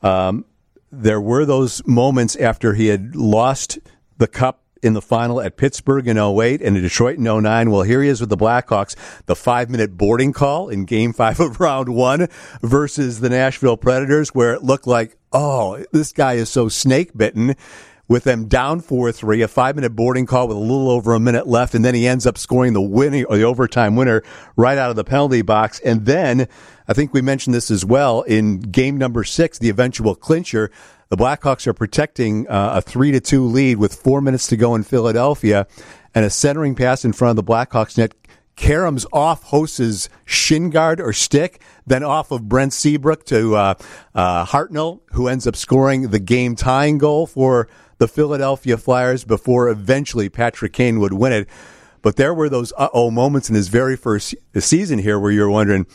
Um, 0.01 0.45
there 0.93 1.19
were 1.19 1.45
those 1.45 1.85
moments 1.85 2.37
after 2.37 2.73
he 2.73 2.87
had 2.87 3.17
lost 3.17 3.79
the 4.17 4.27
cup 4.27 4.61
in 4.81 4.93
the 4.93 5.01
final 5.01 5.41
at 5.41 5.57
Pittsburgh 5.57 6.07
in 6.07 6.17
08 6.17 6.61
and 6.61 6.77
in 6.77 6.83
Detroit 6.83 7.17
in 7.17 7.23
09. 7.25 7.69
Well, 7.69 7.81
here 7.81 8.01
he 8.01 8.07
is 8.07 8.21
with 8.21 8.29
the 8.29 8.37
Blackhawks, 8.37 8.95
the 9.25 9.35
five 9.35 9.69
minute 9.69 9.97
boarding 9.97 10.31
call 10.31 10.69
in 10.69 10.85
game 10.85 11.11
five 11.11 11.41
of 11.41 11.59
round 11.59 11.89
one 11.89 12.29
versus 12.61 13.19
the 13.19 13.29
Nashville 13.29 13.75
Predators, 13.75 14.29
where 14.29 14.53
it 14.53 14.63
looked 14.63 14.87
like, 14.87 15.17
oh, 15.33 15.83
this 15.91 16.13
guy 16.13 16.33
is 16.33 16.49
so 16.49 16.69
snake 16.69 17.11
bitten 17.15 17.57
with 18.09 18.25
them 18.25 18.47
down 18.47 18.81
4-3, 18.81 19.43
a 19.43 19.47
five-minute 19.47 19.95
boarding 19.95 20.25
call 20.25 20.49
with 20.49 20.57
a 20.57 20.59
little 20.59 20.89
over 20.89 21.13
a 21.13 21.19
minute 21.19 21.47
left, 21.47 21.75
and 21.75 21.85
then 21.85 21.95
he 21.95 22.07
ends 22.07 22.25
up 22.25 22.37
scoring 22.37 22.73
the 22.73 22.81
winning 22.81 23.23
or 23.25 23.37
the 23.37 23.43
overtime 23.43 23.95
winner 23.95 24.23
right 24.57 24.77
out 24.77 24.89
of 24.89 24.97
the 24.97 25.03
penalty 25.05 25.43
box. 25.43 25.79
And 25.79 26.05
then 26.05 26.47
I 26.87 26.93
think 26.93 27.13
we 27.13 27.21
mentioned 27.21 27.53
this 27.53 27.71
as 27.71 27.85
well 27.85 28.23
in 28.23 28.59
game 28.59 28.97
number 28.97 29.23
six, 29.23 29.59
the 29.59 29.69
eventual 29.69 30.15
clincher. 30.15 30.71
The 31.09 31.17
Blackhawks 31.17 31.67
are 31.67 31.73
protecting 31.73 32.47
uh, 32.49 32.73
a 32.75 32.81
three 32.81 33.11
to 33.11 33.19
two 33.19 33.45
lead 33.45 33.77
with 33.77 33.93
four 33.93 34.21
minutes 34.21 34.47
to 34.47 34.57
go 34.57 34.75
in 34.75 34.83
Philadelphia, 34.83 35.67
and 36.13 36.25
a 36.25 36.29
centering 36.29 36.75
pass 36.75 37.05
in 37.05 37.13
front 37.13 37.37
of 37.37 37.45
the 37.45 37.51
Blackhawks 37.51 37.97
net 37.97 38.13
Karam's 38.59 39.05
off 39.13 39.43
Hossa's 39.43 40.09
shin 40.25 40.69
guard 40.69 40.99
or 40.99 41.13
stick, 41.13 41.61
then 41.87 42.03
off 42.03 42.29
of 42.31 42.49
Brent 42.49 42.73
Seabrook 42.73 43.25
to 43.27 43.55
uh, 43.55 43.73
uh, 44.13 44.45
Hartnell, 44.45 44.99
who 45.13 45.29
ends 45.29 45.47
up 45.47 45.55
scoring 45.55 46.09
the 46.09 46.19
game 46.19 46.57
tying 46.57 46.97
goal 46.97 47.25
for 47.25 47.69
the 47.99 48.07
Philadelphia 48.07 48.77
Flyers 48.77 49.23
before 49.23 49.69
eventually 49.69 50.29
Patrick 50.29 50.73
Kane 50.73 50.99
would 50.99 51.13
win 51.13 51.31
it. 51.31 51.47
But 52.01 52.15
there 52.15 52.33
were 52.33 52.49
those 52.49 52.73
uh 52.77 52.89
oh 52.93 53.11
moments 53.11 53.49
in 53.49 53.55
his 53.55 53.67
very 53.67 53.95
first 53.95 54.33
season 54.57 54.99
here 54.99 55.19
where 55.19 55.31
you're 55.31 55.49
wondering, 55.49 55.85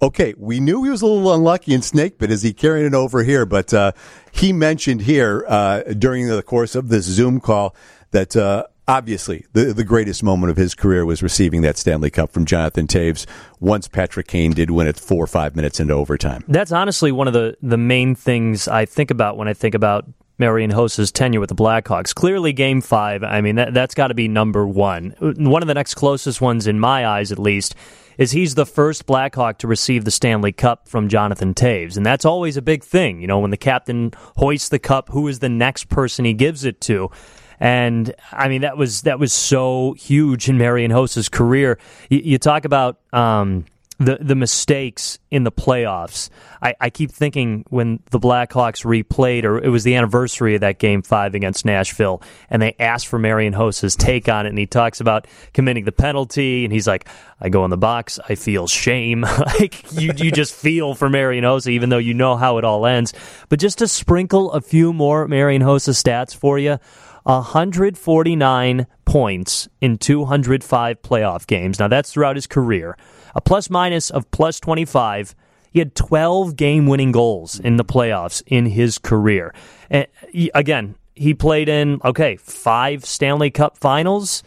Okay, 0.00 0.34
we 0.36 0.60
knew 0.60 0.84
he 0.84 0.90
was 0.90 1.00
a 1.00 1.06
little 1.06 1.32
unlucky 1.32 1.72
in 1.72 1.80
Snakebit 1.80 2.28
Is 2.28 2.42
he 2.42 2.52
carrying 2.52 2.86
it 2.86 2.94
over 2.94 3.22
here, 3.22 3.46
but 3.46 3.72
uh, 3.72 3.92
he 4.30 4.52
mentioned 4.52 5.00
here 5.02 5.44
uh, 5.48 5.82
during 5.98 6.28
the 6.28 6.42
course 6.42 6.74
of 6.74 6.90
this 6.90 7.06
Zoom 7.06 7.40
call 7.40 7.74
that 8.10 8.36
uh, 8.36 8.66
obviously 8.86 9.46
the 9.52 9.72
the 9.72 9.84
greatest 9.84 10.22
moment 10.22 10.50
of 10.50 10.56
his 10.56 10.74
career 10.74 11.04
was 11.04 11.22
receiving 11.22 11.62
that 11.62 11.76
Stanley 11.76 12.10
Cup 12.10 12.30
from 12.30 12.44
Jonathan 12.44 12.86
Toews 12.86 13.26
once 13.58 13.88
Patrick 13.88 14.26
Kane 14.26 14.52
did 14.52 14.70
win 14.70 14.86
it 14.86 14.98
four 14.98 15.24
or 15.24 15.26
five 15.26 15.56
minutes 15.56 15.80
into 15.80 15.94
overtime. 15.94 16.44
That's 16.48 16.72
honestly 16.72 17.10
one 17.10 17.26
of 17.26 17.32
the, 17.32 17.56
the 17.62 17.78
main 17.78 18.14
things 18.14 18.68
I 18.68 18.84
think 18.84 19.10
about 19.10 19.36
when 19.36 19.48
I 19.48 19.54
think 19.54 19.74
about 19.74 20.06
Marian 20.38 20.70
Hossa's 20.70 21.10
tenure 21.10 21.40
with 21.40 21.48
the 21.48 21.54
Blackhawks. 21.54 22.14
Clearly, 22.14 22.52
Game 22.52 22.80
Five. 22.80 23.22
I 23.22 23.40
mean, 23.40 23.56
that 23.56 23.72
that's 23.72 23.94
got 23.94 24.08
to 24.08 24.14
be 24.14 24.28
number 24.28 24.66
one. 24.66 25.14
One 25.20 25.62
of 25.62 25.68
the 25.68 25.74
next 25.74 25.94
closest 25.94 26.40
ones, 26.40 26.66
in 26.66 26.78
my 26.78 27.06
eyes, 27.06 27.32
at 27.32 27.38
least, 27.38 27.74
is 28.18 28.32
he's 28.32 28.54
the 28.54 28.66
first 28.66 29.06
Blackhawk 29.06 29.58
to 29.58 29.66
receive 29.66 30.04
the 30.04 30.10
Stanley 30.10 30.52
Cup 30.52 30.88
from 30.88 31.08
Jonathan 31.08 31.54
Toews. 31.54 31.96
and 31.96 32.04
that's 32.04 32.24
always 32.24 32.56
a 32.56 32.62
big 32.62 32.84
thing. 32.84 33.20
You 33.20 33.26
know, 33.26 33.40
when 33.40 33.50
the 33.50 33.56
captain 33.56 34.12
hoists 34.36 34.68
the 34.68 34.78
cup, 34.78 35.10
who 35.10 35.28
is 35.28 35.38
the 35.38 35.48
next 35.48 35.88
person 35.88 36.24
he 36.24 36.34
gives 36.34 36.64
it 36.64 36.80
to? 36.82 37.10
And 37.58 38.14
I 38.32 38.48
mean, 38.48 38.60
that 38.60 38.76
was 38.76 39.02
that 39.02 39.18
was 39.18 39.32
so 39.32 39.94
huge 39.94 40.48
in 40.48 40.58
Marian 40.58 40.90
Hossa's 40.90 41.28
career. 41.28 41.78
You, 42.10 42.18
you 42.18 42.38
talk 42.38 42.64
about. 42.64 43.00
Um, 43.12 43.64
the 43.98 44.18
the 44.20 44.34
mistakes 44.34 45.18
in 45.30 45.44
the 45.44 45.52
playoffs. 45.52 46.28
I, 46.60 46.74
I 46.80 46.90
keep 46.90 47.10
thinking 47.10 47.64
when 47.70 48.00
the 48.10 48.18
Blackhawks 48.18 48.84
replayed, 48.84 49.44
or 49.44 49.58
it 49.58 49.68
was 49.68 49.84
the 49.84 49.94
anniversary 49.94 50.54
of 50.54 50.60
that 50.60 50.78
Game 50.78 51.02
Five 51.02 51.34
against 51.34 51.64
Nashville, 51.64 52.22
and 52.50 52.60
they 52.60 52.76
asked 52.78 53.06
for 53.06 53.18
Marian 53.18 53.54
Hossa's 53.54 53.96
take 53.96 54.28
on 54.28 54.46
it, 54.46 54.50
and 54.50 54.58
he 54.58 54.66
talks 54.66 55.00
about 55.00 55.26
committing 55.54 55.84
the 55.84 55.92
penalty, 55.92 56.64
and 56.64 56.72
he's 56.72 56.86
like, 56.86 57.08
"I 57.40 57.48
go 57.48 57.64
in 57.64 57.70
the 57.70 57.78
box, 57.78 58.18
I 58.28 58.34
feel 58.34 58.66
shame." 58.66 59.22
like 59.38 59.92
you 59.92 60.12
you 60.16 60.30
just 60.30 60.54
feel 60.54 60.94
for 60.94 61.08
Marian 61.08 61.44
Hossa, 61.44 61.68
even 61.68 61.88
though 61.88 61.98
you 61.98 62.14
know 62.14 62.36
how 62.36 62.58
it 62.58 62.64
all 62.64 62.84
ends. 62.84 63.14
But 63.48 63.60
just 63.60 63.78
to 63.78 63.88
sprinkle 63.88 64.52
a 64.52 64.60
few 64.60 64.92
more 64.92 65.26
Marian 65.26 65.62
Hossa 65.62 65.94
stats 65.94 66.34
for 66.34 66.58
you. 66.58 66.78
149 67.26 68.86
points 69.04 69.68
in 69.80 69.98
205 69.98 71.02
playoff 71.02 71.44
games. 71.48 71.80
Now, 71.80 71.88
that's 71.88 72.12
throughout 72.12 72.36
his 72.36 72.46
career 72.46 72.96
a 73.36 73.40
plus 73.40 73.70
minus 73.70 74.10
of 74.10 74.28
plus 74.32 74.58
25. 74.58 75.36
He 75.70 75.78
had 75.78 75.94
12 75.94 76.56
game 76.56 76.86
winning 76.86 77.12
goals 77.12 77.60
in 77.60 77.76
the 77.76 77.84
playoffs 77.84 78.42
in 78.46 78.66
his 78.66 78.96
career. 78.98 79.54
Eh, 79.90 80.06
and 80.32 80.50
again, 80.54 80.94
he 81.14 81.34
played 81.34 81.68
in, 81.68 82.00
okay, 82.02 82.36
five 82.36 83.04
Stanley 83.04 83.50
Cup 83.50 83.76
finals. 83.76 84.42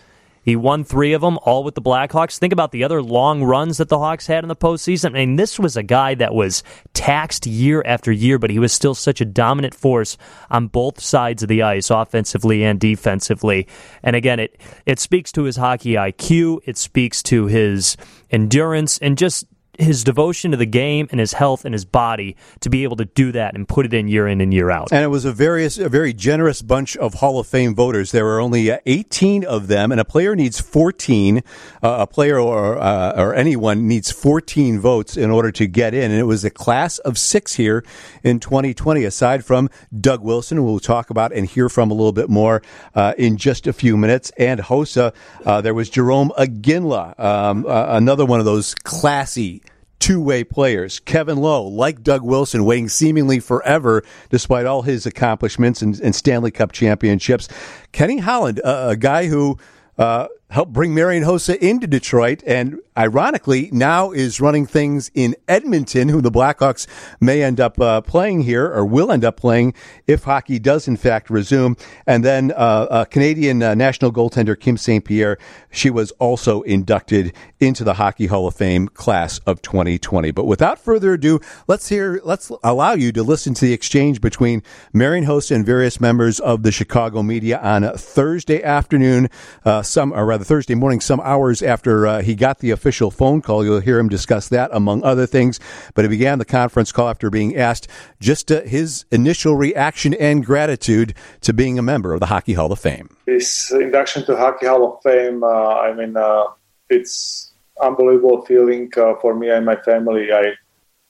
He 0.49 0.55
won 0.55 0.83
three 0.83 1.13
of 1.13 1.21
them, 1.21 1.37
all 1.43 1.63
with 1.63 1.75
the 1.75 1.81
Blackhawks. 1.81 2.39
Think 2.39 2.51
about 2.51 2.71
the 2.71 2.83
other 2.83 3.03
long 3.03 3.43
runs 3.43 3.77
that 3.77 3.87
the 3.87 3.99
Hawks 3.99 4.25
had 4.25 4.43
in 4.43 4.47
the 4.47 4.55
postseason. 4.55 5.11
I 5.11 5.25
mean, 5.25 5.35
this 5.35 5.59
was 5.59 5.77
a 5.77 5.83
guy 5.83 6.15
that 6.15 6.33
was 6.33 6.63
taxed 6.93 7.45
year 7.45 7.83
after 7.85 8.11
year, 8.11 8.39
but 8.39 8.49
he 8.49 8.57
was 8.57 8.73
still 8.73 8.95
such 8.95 9.21
a 9.21 9.25
dominant 9.25 9.75
force 9.75 10.17
on 10.49 10.65
both 10.65 10.99
sides 10.99 11.43
of 11.43 11.49
the 11.49 11.61
ice, 11.61 11.91
offensively 11.91 12.63
and 12.63 12.79
defensively. 12.79 13.67
And 14.01 14.15
again, 14.15 14.39
it 14.39 14.59
it 14.87 14.99
speaks 14.99 15.31
to 15.33 15.43
his 15.43 15.57
hockey 15.57 15.93
IQ. 15.93 16.61
It 16.65 16.79
speaks 16.79 17.21
to 17.23 17.45
his 17.45 17.95
endurance 18.31 18.97
and 18.97 19.19
just 19.19 19.45
his 19.79 20.03
devotion 20.03 20.51
to 20.51 20.57
the 20.57 20.65
game 20.65 21.07
and 21.11 21.19
his 21.19 21.33
health 21.33 21.65
and 21.65 21.73
his 21.73 21.85
body 21.85 22.35
to 22.59 22.69
be 22.69 22.83
able 22.83 22.97
to 22.97 23.05
do 23.05 23.31
that 23.31 23.55
and 23.55 23.67
put 23.67 23.85
it 23.85 23.93
in 23.93 24.07
year 24.07 24.27
in 24.27 24.41
and 24.41 24.53
year 24.53 24.69
out. 24.69 24.91
And 24.91 25.03
it 25.03 25.07
was 25.07 25.25
a 25.25 25.31
various, 25.31 25.77
a 25.77 25.89
very 25.89 26.13
generous 26.13 26.61
bunch 26.61 26.97
of 26.97 27.15
Hall 27.15 27.39
of 27.39 27.47
Fame 27.47 27.73
voters. 27.73 28.11
There 28.11 28.25
were 28.25 28.39
only 28.39 28.69
uh, 28.69 28.79
18 28.85 29.45
of 29.45 29.67
them, 29.67 29.91
and 29.91 29.99
a 29.99 30.05
player 30.05 30.35
needs 30.35 30.59
14. 30.59 31.37
Uh, 31.37 31.41
a 31.81 32.07
player 32.07 32.39
or 32.39 32.77
uh, 32.77 33.13
or 33.15 33.33
anyone 33.33 33.87
needs 33.87 34.11
14 34.11 34.79
votes 34.79 35.15
in 35.15 35.31
order 35.31 35.51
to 35.51 35.67
get 35.67 35.93
in. 35.93 36.11
And 36.11 36.19
it 36.19 36.23
was 36.23 36.43
a 36.43 36.49
class 36.49 36.99
of 36.99 37.17
six 37.17 37.55
here 37.55 37.83
in 38.23 38.39
2020. 38.39 39.03
Aside 39.05 39.45
from 39.45 39.69
Doug 39.99 40.21
Wilson, 40.21 40.57
who 40.57 40.63
we'll 40.63 40.79
talk 40.79 41.09
about 41.09 41.31
and 41.33 41.47
hear 41.47 41.69
from 41.69 41.89
a 41.91 41.93
little 41.93 42.11
bit 42.11 42.29
more 42.29 42.61
uh, 42.95 43.13
in 43.17 43.37
just 43.37 43.67
a 43.67 43.73
few 43.73 43.95
minutes, 43.95 44.31
and 44.37 44.59
Hossa, 44.59 45.13
uh, 45.45 45.61
there 45.61 45.73
was 45.73 45.89
Jarome 45.89 46.35
Iginla, 46.35 47.19
um, 47.19 47.65
uh, 47.65 47.85
another 47.89 48.25
one 48.25 48.39
of 48.39 48.45
those 48.45 48.75
classy 48.75 49.61
two 49.99 50.21
way 50.21 50.43
players. 50.43 50.99
Kevin 50.99 51.37
Lowe, 51.37 51.63
like 51.63 52.03
Doug 52.03 52.23
Wilson, 52.23 52.65
waiting 52.65 52.89
seemingly 52.89 53.39
forever 53.39 54.03
despite 54.29 54.65
all 54.65 54.81
his 54.81 55.05
accomplishments 55.05 55.81
and, 55.81 55.99
and 55.99 56.15
Stanley 56.15 56.51
Cup 56.51 56.71
championships. 56.71 57.47
Kenny 57.91 58.17
Holland, 58.17 58.61
uh, 58.63 58.87
a 58.89 58.95
guy 58.97 59.27
who 59.27 59.57
uh, 59.97 60.27
helped 60.49 60.73
bring 60.73 60.95
Marian 60.95 61.23
Hossa 61.23 61.55
into 61.57 61.85
Detroit 61.85 62.41
and 62.45 62.79
ironically 62.97 63.69
now 63.71 64.11
is 64.11 64.41
running 64.41 64.65
things 64.65 65.11
in 65.13 65.35
Edmonton, 65.47 66.09
who 66.09 66.21
the 66.21 66.31
Blackhawks 66.31 66.87
may 67.21 67.43
end 67.43 67.59
up 67.59 67.79
uh, 67.79 68.01
playing 68.01 68.41
here 68.41 68.65
or 68.65 68.83
will 68.83 69.11
end 69.11 69.23
up 69.23 69.37
playing 69.37 69.73
if 70.07 70.23
hockey 70.23 70.57
does 70.57 70.87
in 70.87 70.97
fact 70.97 71.29
resume. 71.29 71.75
And 72.07 72.25
then 72.25 72.51
uh, 72.55 73.05
Canadian 73.05 73.61
uh, 73.61 73.75
national 73.75 74.11
goaltender 74.11 74.59
Kim 74.59 74.75
St. 74.75 75.05
Pierre, 75.05 75.37
she 75.71 75.89
was 75.89 76.11
also 76.13 76.61
inducted 76.63 77.31
into 77.59 77.83
the 77.83 77.93
Hockey 77.93 78.25
Hall 78.25 78.47
of 78.47 78.55
Fame 78.55 78.87
class 78.87 79.39
of 79.45 79.61
2020. 79.61 80.31
But 80.31 80.45
without 80.45 80.79
further 80.79 81.13
ado, 81.13 81.39
let's 81.67 81.87
hear, 81.89 82.19
let's 82.23 82.51
allow 82.63 82.93
you 82.93 83.11
to 83.11 83.21
listen 83.21 83.53
to 83.53 83.65
the 83.65 83.73
exchange 83.73 84.19
between 84.19 84.63
Marian 84.93 85.25
Hossa 85.25 85.55
and 85.55 85.65
various 85.65 86.01
members 86.01 86.39
of 86.39 86.63
the 86.63 86.71
Chicago 86.71 87.21
media 87.21 87.59
on 87.59 87.83
Thursday 87.97 88.63
afternoon, 88.63 89.29
uh, 89.63 89.83
some 89.83 90.11
or 90.11 90.25
rather 90.25 90.38
the 90.39 90.45
Thursday 90.45 90.73
morning, 90.73 91.01
some 91.01 91.19
hours 91.19 91.61
after 91.61 92.07
uh, 92.07 92.21
he 92.21 92.33
got 92.33 92.59
the 92.59 92.71
official 92.71 93.11
phone 93.11 93.41
call. 93.41 93.63
You'll 93.63 93.81
hear 93.81 93.99
him 93.99 94.09
discuss 94.09 94.47
that, 94.49 94.69
among 94.73 95.03
other 95.03 95.25
things. 95.25 95.59
But 95.93 96.05
he 96.05 96.09
began 96.09 96.39
the 96.39 96.45
conference 96.45 96.91
call 96.91 97.09
after 97.09 97.29
being 97.29 97.55
asked 97.55 97.87
just 98.19 98.51
uh, 98.51 98.61
his 98.61 99.05
initial 99.11 99.55
reaction 99.55 100.13
and 100.15 100.45
gratitude 100.45 101.13
to 101.41 101.53
being 101.53 101.77
a 101.77 101.81
member 101.81 102.13
of 102.13 102.21
the 102.21 102.27
Hockey 102.27 102.53
Hall 102.53 102.71
of 102.71 102.79
Fame. 102.79 103.09
This 103.25 103.71
induction 103.71 104.25
to 104.25 104.35
Hockey 104.35 104.65
Hall 104.65 104.93
of 104.93 105.03
Fame, 105.03 105.43
uh, 105.43 105.47
I 105.47 105.93
mean, 105.93 106.15
uh, 106.17 106.45
it's 106.89 107.51
unbelievable 107.81 108.45
feeling 108.45 108.91
uh, 108.97 109.15
for 109.21 109.35
me 109.35 109.49
and 109.49 109.65
my 109.65 109.75
family. 109.75 110.31
I 110.31 110.53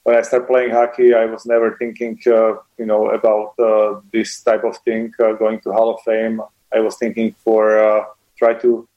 when 0.02 0.16
I 0.16 0.22
started 0.22 0.46
playing 0.46 0.70
hockey, 0.70 1.12
I 1.14 1.26
was 1.26 1.44
never 1.44 1.76
thinking, 1.76 2.18
uh, 2.26 2.54
you 2.78 2.86
know, 2.86 3.10
about 3.10 3.52
uh, 3.58 4.00
this 4.12 4.42
type 4.42 4.64
of 4.64 4.78
thing, 4.78 5.12
uh, 5.22 5.32
going 5.32 5.60
to 5.60 5.72
Hall 5.72 5.94
of 5.94 6.00
Fame. 6.02 6.40
I 6.72 6.80
was 6.80 6.96
thinking 6.96 7.34
for 7.44 8.06
try 8.40 8.54
to 8.54 8.88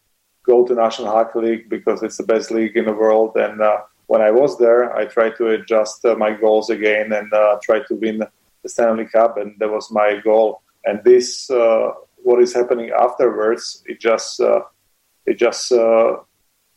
go 0.44 0.66
to 0.66 0.76
National 0.76 1.12
Hockey 1.12 1.40
League 1.40 1.70
because 1.70 2.04
it's 2.04 2.18
the 2.18 2.24
best 2.24 2.52
league 2.52 2.76
in 2.76 2.86
the 2.86 2.94
world. 2.94 3.36
And 3.36 3.62
uh, 3.62 3.82
when 4.08 4.22
I 4.22 4.32
was 4.32 4.58
there, 4.58 4.96
I 4.96 5.06
tried 5.06 5.36
to 5.38 5.50
adjust 5.50 6.04
uh, 6.06 6.16
my 6.16 6.34
goals 6.34 6.70
again 6.70 7.14
and 7.14 7.32
uh, 7.34 7.58
try 7.64 7.80
to 7.88 7.96
win 7.96 8.20
the 8.62 8.70
Stanley 8.70 9.06
Cup, 9.06 9.38
and 9.38 9.56
that 9.60 9.70
was 9.70 9.92
my 9.92 10.20
goal. 10.24 10.62
And 10.86 11.04
this, 11.04 11.50
uh, 11.50 11.92
what 12.18 12.42
is 12.42 12.54
happening 12.54 12.92
afterwards, 12.92 13.84
it 13.86 14.00
just, 14.00 14.40
uh, 14.40 14.62
it 15.26 15.38
just, 15.38 15.72
uh, 15.72 16.18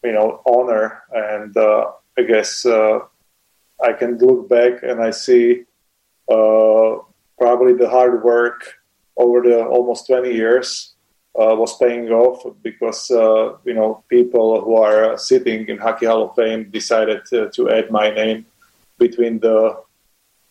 you 0.03 0.13
know, 0.13 0.43
honor. 0.47 1.03
And 1.13 1.55
I 1.57 2.23
guess 2.23 2.65
I 2.67 3.93
can 3.99 4.19
look 4.19 4.49
back 4.49 4.83
and 4.83 5.01
I 5.01 5.11
see 5.11 5.65
probably 6.29 7.75
the 7.75 7.89
hard 7.89 8.23
work 8.25 8.75
over 9.17 9.43
the 9.43 9.65
almost 9.65 10.07
20 10.07 10.33
years 10.33 10.96
was 11.37 11.77
paying 11.77 12.09
off 12.11 12.45
because 12.63 13.11
uh, 13.11 13.57
you 13.65 13.75
know 13.75 14.03
people 14.09 14.61
who 14.61 14.77
are 14.77 15.19
sitting 15.19 15.69
in 15.69 15.79
Hockey 15.79 16.07
Hall 16.07 16.31
of 16.31 16.35
Fame 16.35 16.71
decided 16.71 17.25
to, 17.27 17.51
to 17.51 17.71
add 17.71 17.91
my 17.91 18.11
name 18.11 18.47
between 18.99 19.39
the 19.41 19.79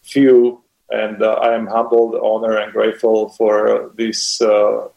few, 0.04 0.62
and 0.92 1.22
uh, 1.24 1.34
I 1.34 1.56
am 1.56 1.68
humbled, 1.68 2.16
honored, 2.16 2.60
and 2.62 2.72
grateful 2.72 3.30
for 3.30 3.92
this. 3.96 4.42
Uh, 4.42 4.88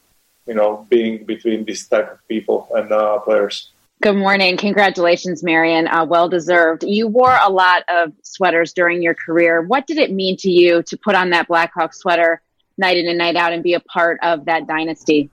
you 0.46 0.54
know, 0.54 0.86
being 0.88 1.26
between 1.26 1.66
this 1.66 1.86
type 1.86 2.10
of 2.10 2.26
people 2.26 2.68
and 2.74 2.90
uh, 2.90 3.18
players. 3.18 3.70
Good 4.00 4.16
morning. 4.16 4.56
Congratulations, 4.56 5.42
Marian. 5.42 5.88
Uh, 5.88 6.04
well 6.04 6.28
deserved. 6.28 6.84
You 6.84 7.06
wore 7.06 7.36
a 7.42 7.50
lot 7.50 7.82
of 7.88 8.12
sweaters 8.22 8.72
during 8.72 9.02
your 9.02 9.12
career. 9.12 9.60
What 9.60 9.86
did 9.86 9.98
it 9.98 10.10
mean 10.10 10.36
to 10.38 10.50
you 10.50 10.82
to 10.84 10.96
put 10.96 11.14
on 11.14 11.30
that 11.30 11.48
Blackhawk 11.48 11.92
sweater 11.92 12.40
night 12.78 12.96
in 12.96 13.08
and 13.08 13.18
night 13.18 13.36
out 13.36 13.52
and 13.52 13.62
be 13.62 13.74
a 13.74 13.80
part 13.80 14.20
of 14.22 14.46
that 14.46 14.66
dynasty? 14.66 15.30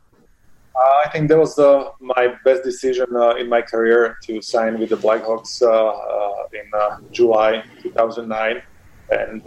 Uh, 0.76 1.04
I 1.06 1.10
think 1.10 1.30
that 1.30 1.38
was 1.38 1.58
uh, 1.58 1.92
my 2.02 2.34
best 2.44 2.64
decision 2.64 3.06
uh, 3.16 3.36
in 3.36 3.48
my 3.48 3.62
career 3.62 4.18
to 4.24 4.42
sign 4.42 4.78
with 4.78 4.90
the 4.90 4.98
Blackhawks 4.98 5.62
uh, 5.62 5.68
uh, 5.68 6.48
in 6.52 6.70
uh, 6.78 6.98
July 7.12 7.64
2009. 7.82 8.62
And 9.10 9.42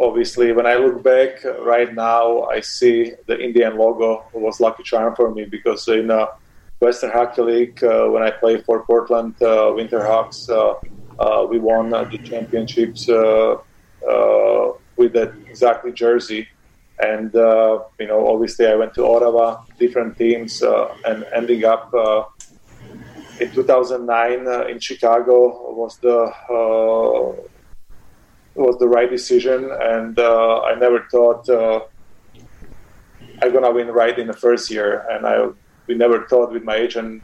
obviously, 0.00 0.50
when 0.52 0.66
I 0.66 0.74
look 0.74 1.04
back 1.04 1.44
right 1.60 1.94
now, 1.94 2.42
I 2.44 2.58
see 2.60 3.12
the 3.26 3.38
Indian 3.38 3.78
logo 3.78 4.24
was 4.32 4.58
lucky 4.58 4.82
charm 4.82 5.14
for 5.14 5.32
me 5.32 5.44
because 5.44 5.86
in 5.86 6.10
Western 6.80 7.12
Hockey 7.12 7.42
League, 7.42 7.80
when 7.82 8.22
I 8.22 8.30
played 8.30 8.64
for 8.64 8.82
Portland 8.84 9.36
Winterhawks, 9.38 10.48
we 11.48 11.60
won 11.60 11.90
the 11.90 12.18
championships 12.24 13.06
with 13.06 13.60
that 15.12 15.32
exactly 15.48 15.92
jersey 15.92 16.48
and 17.00 17.34
uh, 17.34 17.80
you 17.98 18.06
know 18.06 18.28
obviously 18.28 18.66
I 18.66 18.74
went 18.74 18.94
to 18.94 19.04
Ottawa, 19.04 19.64
different 19.78 20.16
teams, 20.16 20.62
uh, 20.62 20.94
and 21.04 21.24
ending 21.34 21.64
up 21.64 21.92
uh, 21.92 22.24
in 23.40 23.50
2009 23.50 24.46
uh, 24.46 24.66
in 24.66 24.78
Chicago 24.78 25.72
was 25.72 25.98
the 25.98 26.32
was 28.54 28.78
the 28.78 28.86
right 28.86 29.10
decision, 29.10 29.70
and 29.82 30.18
I 30.18 30.74
never 30.78 31.06
thought 31.10 31.48
I'm 33.42 33.52
gonna 33.52 33.72
win 33.72 33.88
right 33.88 34.16
in 34.18 34.28
the 34.28 34.32
first 34.32 34.70
year, 34.70 35.04
and 35.10 35.26
I 35.26 35.48
we 35.86 35.94
never 35.94 36.26
thought 36.26 36.52
with 36.52 36.62
my 36.62 36.76
agent 36.76 37.22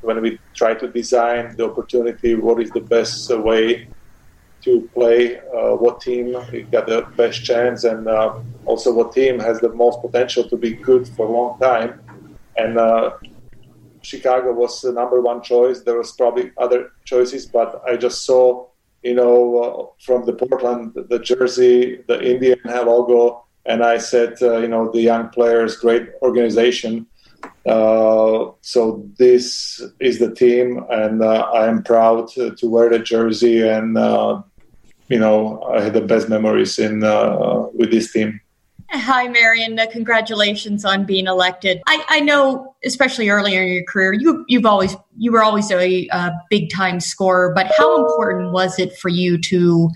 when 0.00 0.20
we 0.20 0.38
try 0.54 0.74
to 0.74 0.88
design 0.88 1.56
the 1.56 1.64
opportunity 1.64 2.34
what 2.34 2.60
is 2.60 2.70
the 2.70 2.80
best 2.80 3.30
way 3.30 3.88
to 4.64 4.88
play, 4.94 5.38
uh, 5.38 5.74
what 5.76 6.00
team 6.00 6.32
got 6.70 6.86
the 6.86 7.06
best 7.16 7.44
chance, 7.44 7.84
and 7.84 8.08
uh, 8.08 8.38
also 8.64 8.92
what 8.92 9.12
team 9.12 9.38
has 9.38 9.60
the 9.60 9.68
most 9.68 10.00
potential 10.00 10.48
to 10.48 10.56
be 10.56 10.72
good 10.72 11.06
for 11.08 11.26
a 11.26 11.30
long 11.30 11.58
time. 11.58 12.00
And 12.56 12.78
uh, 12.78 13.10
Chicago 14.02 14.52
was 14.52 14.80
the 14.80 14.92
number 14.92 15.20
one 15.20 15.42
choice. 15.42 15.80
There 15.80 15.98
was 15.98 16.12
probably 16.12 16.52
other 16.58 16.92
choices, 17.04 17.46
but 17.46 17.82
I 17.86 17.96
just 17.96 18.24
saw, 18.24 18.66
you 19.02 19.14
know, 19.14 19.38
uh, 19.62 20.02
from 20.04 20.24
the 20.24 20.32
Portland, 20.32 20.92
the 20.94 21.18
jersey, 21.18 22.02
the 22.06 22.22
Indian 22.22 22.60
logo, 22.64 23.44
and 23.66 23.82
I 23.82 23.98
said, 23.98 24.36
uh, 24.42 24.58
you 24.58 24.68
know, 24.68 24.90
the 24.90 25.00
young 25.00 25.28
players, 25.30 25.76
great 25.76 26.10
organization. 26.22 27.06
Uh, 27.66 28.50
so 28.60 29.08
this 29.18 29.82
is 30.00 30.18
the 30.18 30.34
team, 30.34 30.84
and 30.90 31.22
uh, 31.22 31.48
I 31.52 31.66
am 31.66 31.82
proud 31.82 32.28
to, 32.32 32.54
to, 32.54 32.68
wear 32.68 32.90
the 32.90 32.98
jersey. 32.98 33.66
And 33.66 33.96
uh, 33.96 34.42
you 35.08 35.18
know, 35.18 35.62
I 35.62 35.82
had 35.82 35.92
the 35.92 36.00
best 36.00 36.28
memories 36.28 36.78
in 36.78 37.04
uh, 37.04 37.66
with 37.74 37.90
this 37.90 38.12
team. 38.12 38.40
Hi, 38.90 39.28
Marian. 39.28 39.78
Uh, 39.78 39.86
congratulations 39.90 40.84
on 40.84 41.04
being 41.04 41.26
elected. 41.26 41.82
I, 41.86 42.04
I, 42.08 42.20
know, 42.20 42.76
especially 42.84 43.28
earlier 43.28 43.62
in 43.62 43.72
your 43.72 43.84
career, 43.84 44.12
you 44.12 44.44
you've 44.46 44.66
always 44.66 44.94
you 45.16 45.32
were 45.32 45.42
always 45.42 45.70
a, 45.70 46.06
a 46.12 46.32
big 46.48 46.70
time 46.70 47.00
scorer. 47.00 47.52
But 47.54 47.72
how 47.76 48.06
important 48.06 48.52
was 48.52 48.78
it 48.78 48.96
for 48.96 49.08
you 49.08 49.38
to 49.38 49.90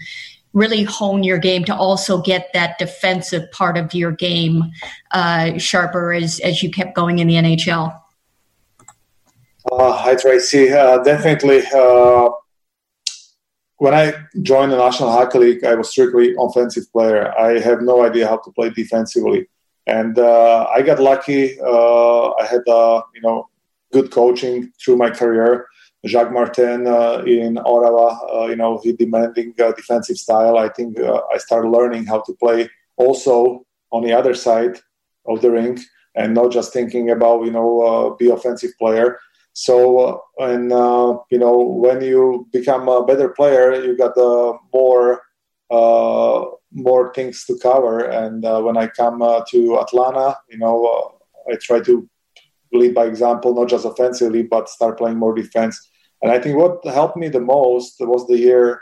really 0.52 0.82
hone 0.82 1.22
your 1.22 1.38
game 1.38 1.64
to 1.66 1.74
also 1.74 2.20
get 2.20 2.48
that 2.54 2.78
defensive 2.78 3.50
part 3.52 3.76
of 3.76 3.94
your 3.94 4.10
game 4.10 4.64
uh, 5.12 5.58
sharper 5.58 6.12
as 6.12 6.40
as 6.40 6.62
you 6.62 6.70
kept 6.70 6.94
going 6.94 7.18
in 7.18 7.28
the 7.28 7.34
NHL? 7.34 8.00
Uh, 9.70 9.92
hi, 9.92 10.14
Tracy. 10.14 10.72
Uh, 10.72 10.98
definitely. 11.02 11.62
Uh, 11.74 12.30
when 13.78 13.94
I 13.94 14.12
joined 14.42 14.72
the 14.72 14.76
National 14.76 15.10
Hockey 15.10 15.38
League, 15.38 15.64
I 15.64 15.74
was 15.74 15.90
strictly 15.90 16.34
offensive 16.38 16.90
player. 16.92 17.32
I 17.38 17.60
have 17.60 17.80
no 17.80 18.04
idea 18.04 18.26
how 18.28 18.38
to 18.38 18.50
play 18.50 18.70
defensively, 18.70 19.46
and 19.86 20.18
uh, 20.18 20.66
I 20.74 20.82
got 20.82 20.98
lucky. 20.98 21.58
Uh, 21.60 22.30
I 22.32 22.46
had 22.46 22.66
uh, 22.68 23.02
you 23.14 23.22
know 23.22 23.48
good 23.92 24.10
coaching 24.10 24.72
through 24.80 24.96
my 24.96 25.10
career. 25.10 25.66
Jacques 26.06 26.32
Martin 26.32 26.86
uh, 26.86 27.22
in 27.26 27.58
Ottawa, 27.58 28.18
uh, 28.32 28.46
you 28.46 28.54
know, 28.54 28.78
he 28.82 28.92
demanding 28.92 29.52
defensive 29.56 30.16
style. 30.16 30.56
I 30.56 30.68
think 30.68 31.00
uh, 31.00 31.22
I 31.32 31.38
started 31.38 31.70
learning 31.70 32.06
how 32.06 32.20
to 32.20 32.32
play 32.34 32.68
also 32.96 33.66
on 33.90 34.04
the 34.04 34.12
other 34.12 34.34
side 34.34 34.78
of 35.26 35.40
the 35.42 35.50
rink 35.50 35.80
and 36.14 36.34
not 36.34 36.52
just 36.52 36.72
thinking 36.72 37.10
about 37.10 37.44
you 37.44 37.52
know 37.52 38.16
be 38.18 38.28
offensive 38.28 38.72
player. 38.78 39.18
So, 39.58 39.98
uh, 39.98 40.18
and 40.38 40.72
uh, 40.72 41.18
you 41.32 41.38
know, 41.38 41.58
when 41.58 42.00
you 42.00 42.46
become 42.52 42.88
a 42.88 43.04
better 43.04 43.30
player, 43.30 43.74
you 43.84 43.96
got 43.96 44.16
uh, 44.16 44.56
more 44.72 45.22
uh, 45.68 46.44
more 46.72 47.12
things 47.12 47.44
to 47.46 47.58
cover. 47.60 48.04
And 48.04 48.44
uh, 48.44 48.60
when 48.60 48.76
I 48.76 48.86
come 48.86 49.20
uh, 49.20 49.42
to 49.50 49.80
Atlanta, 49.80 50.38
you 50.48 50.58
know, 50.58 51.18
I 51.50 51.56
try 51.60 51.80
to 51.80 52.08
lead 52.72 52.94
by 52.94 53.06
example, 53.06 53.52
not 53.52 53.68
just 53.68 53.84
offensively, 53.84 54.44
but 54.44 54.68
start 54.68 54.96
playing 54.96 55.18
more 55.18 55.34
defense. 55.34 55.90
And 56.22 56.30
I 56.30 56.38
think 56.38 56.56
what 56.56 56.84
helped 56.86 57.16
me 57.16 57.28
the 57.28 57.40
most 57.40 57.96
was 57.98 58.28
the 58.28 58.38
year 58.38 58.80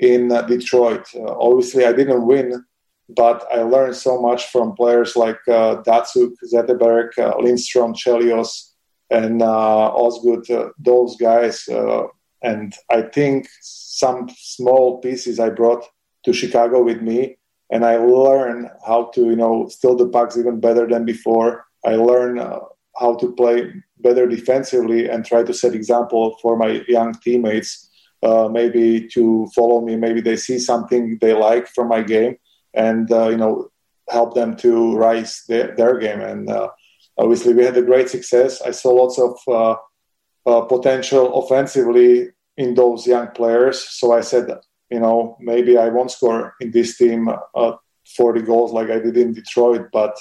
in 0.00 0.30
Detroit. 0.48 1.06
obviously, 1.14 1.84
I 1.86 1.92
didn't 1.92 2.26
win, 2.26 2.64
but 3.08 3.46
I 3.52 3.62
learned 3.62 3.94
so 3.94 4.20
much 4.20 4.46
from 4.46 4.74
players 4.74 5.14
like 5.14 5.38
Datsyuk, 5.46 6.32
Zetterberg, 6.52 7.10
Lidstrom, 7.44 7.94
Chelios 7.94 8.67
and 9.10 9.42
uh, 9.42 9.88
Osgood, 9.94 10.50
uh, 10.50 10.70
those 10.78 11.16
guys. 11.16 11.68
Uh, 11.68 12.04
and 12.42 12.74
I 12.90 13.02
think 13.02 13.48
some 13.60 14.28
small 14.36 15.00
pieces 15.00 15.40
I 15.40 15.50
brought 15.50 15.84
to 16.24 16.32
Chicago 16.32 16.82
with 16.82 17.00
me, 17.00 17.38
and 17.70 17.84
I 17.84 17.96
learned 17.96 18.70
how 18.86 19.10
to, 19.14 19.20
you 19.22 19.36
know, 19.36 19.68
steal 19.68 19.96
the 19.96 20.08
pucks 20.08 20.36
even 20.36 20.60
better 20.60 20.86
than 20.86 21.04
before. 21.04 21.66
I 21.84 21.96
learned 21.96 22.38
uh, 22.38 22.60
how 22.98 23.16
to 23.16 23.32
play 23.34 23.72
better 24.00 24.26
defensively 24.26 25.08
and 25.08 25.24
try 25.24 25.42
to 25.42 25.54
set 25.54 25.74
example 25.74 26.36
for 26.40 26.56
my 26.56 26.84
young 26.88 27.14
teammates. 27.14 27.86
Uh, 28.22 28.48
maybe 28.48 29.06
to 29.08 29.48
follow 29.54 29.80
me, 29.80 29.94
maybe 29.94 30.20
they 30.20 30.36
see 30.36 30.58
something 30.58 31.18
they 31.20 31.32
like 31.32 31.68
from 31.68 31.88
my 31.88 32.02
game, 32.02 32.36
and 32.74 33.10
uh, 33.12 33.28
you 33.28 33.36
know, 33.36 33.70
help 34.08 34.34
them 34.34 34.56
to 34.56 34.96
rise 34.96 35.44
their, 35.48 35.74
their 35.76 35.98
game. 35.98 36.20
And 36.20 36.50
Obviously, 37.18 37.52
we 37.54 37.64
had 37.64 37.76
a 37.76 37.82
great 37.82 38.08
success. 38.08 38.62
I 38.62 38.70
saw 38.70 38.90
lots 38.90 39.18
of 39.18 39.38
uh, 39.48 39.76
uh, 40.46 40.62
potential 40.62 41.42
offensively 41.42 42.28
in 42.56 42.74
those 42.74 43.06
young 43.06 43.28
players. 43.28 43.80
So 43.80 44.12
I 44.12 44.20
said, 44.20 44.48
you 44.90 45.00
know, 45.00 45.36
maybe 45.40 45.76
I 45.76 45.88
won't 45.88 46.10
score 46.10 46.54
in 46.60 46.70
this 46.70 46.96
team 46.96 47.28
uh, 47.28 47.72
40 48.16 48.42
goals 48.42 48.72
like 48.72 48.90
I 48.90 48.98
did 48.98 49.16
in 49.16 49.32
Detroit, 49.32 49.88
but 49.92 50.16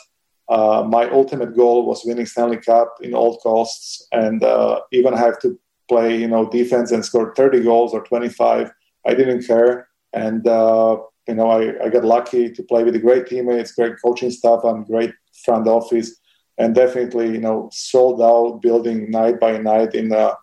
uh, 0.50 0.86
my 0.88 1.10
ultimate 1.10 1.56
goal 1.56 1.86
was 1.86 2.04
winning 2.06 2.26
Stanley 2.26 2.58
Cup 2.58 2.96
in 3.02 3.14
all 3.14 3.38
costs, 3.38 4.08
and 4.12 4.44
uh, 4.44 4.80
even 4.92 5.14
have 5.14 5.40
to 5.40 5.60
play, 5.90 6.18
you 6.18 6.28
know, 6.28 6.50
defense 6.50 6.92
and 6.92 7.04
score 7.04 7.34
30 7.36 7.64
goals 7.64 7.94
or 7.94 8.04
25. 8.04 8.72
I 9.06 9.14
didn't 9.14 9.46
care, 9.46 9.88
and 10.14 10.48
uh, 10.48 10.98
you 11.28 11.36
know, 11.36 11.50
I, 11.50 11.86
I 11.86 11.90
got 11.90 12.06
lucky 12.06 12.50
to 12.52 12.64
play 12.64 12.84
with 12.84 13.02
great 13.02 13.28
teammates, 13.28 13.74
great 13.74 13.94
coaching 14.04 14.32
staff, 14.32 14.62
and 14.64 14.86
great 14.86 15.14
front 15.46 15.68
office 15.68 16.16
and 16.58 16.76
definitely 16.76 17.32
you 17.32 17.39
know 17.39 17.70
sold 17.72 18.22
out 18.22 18.62
building 18.62 19.10
night 19.12 19.39
by 19.39 19.58
night 19.58 19.93
in 19.93 20.12
uh, 20.12 20.34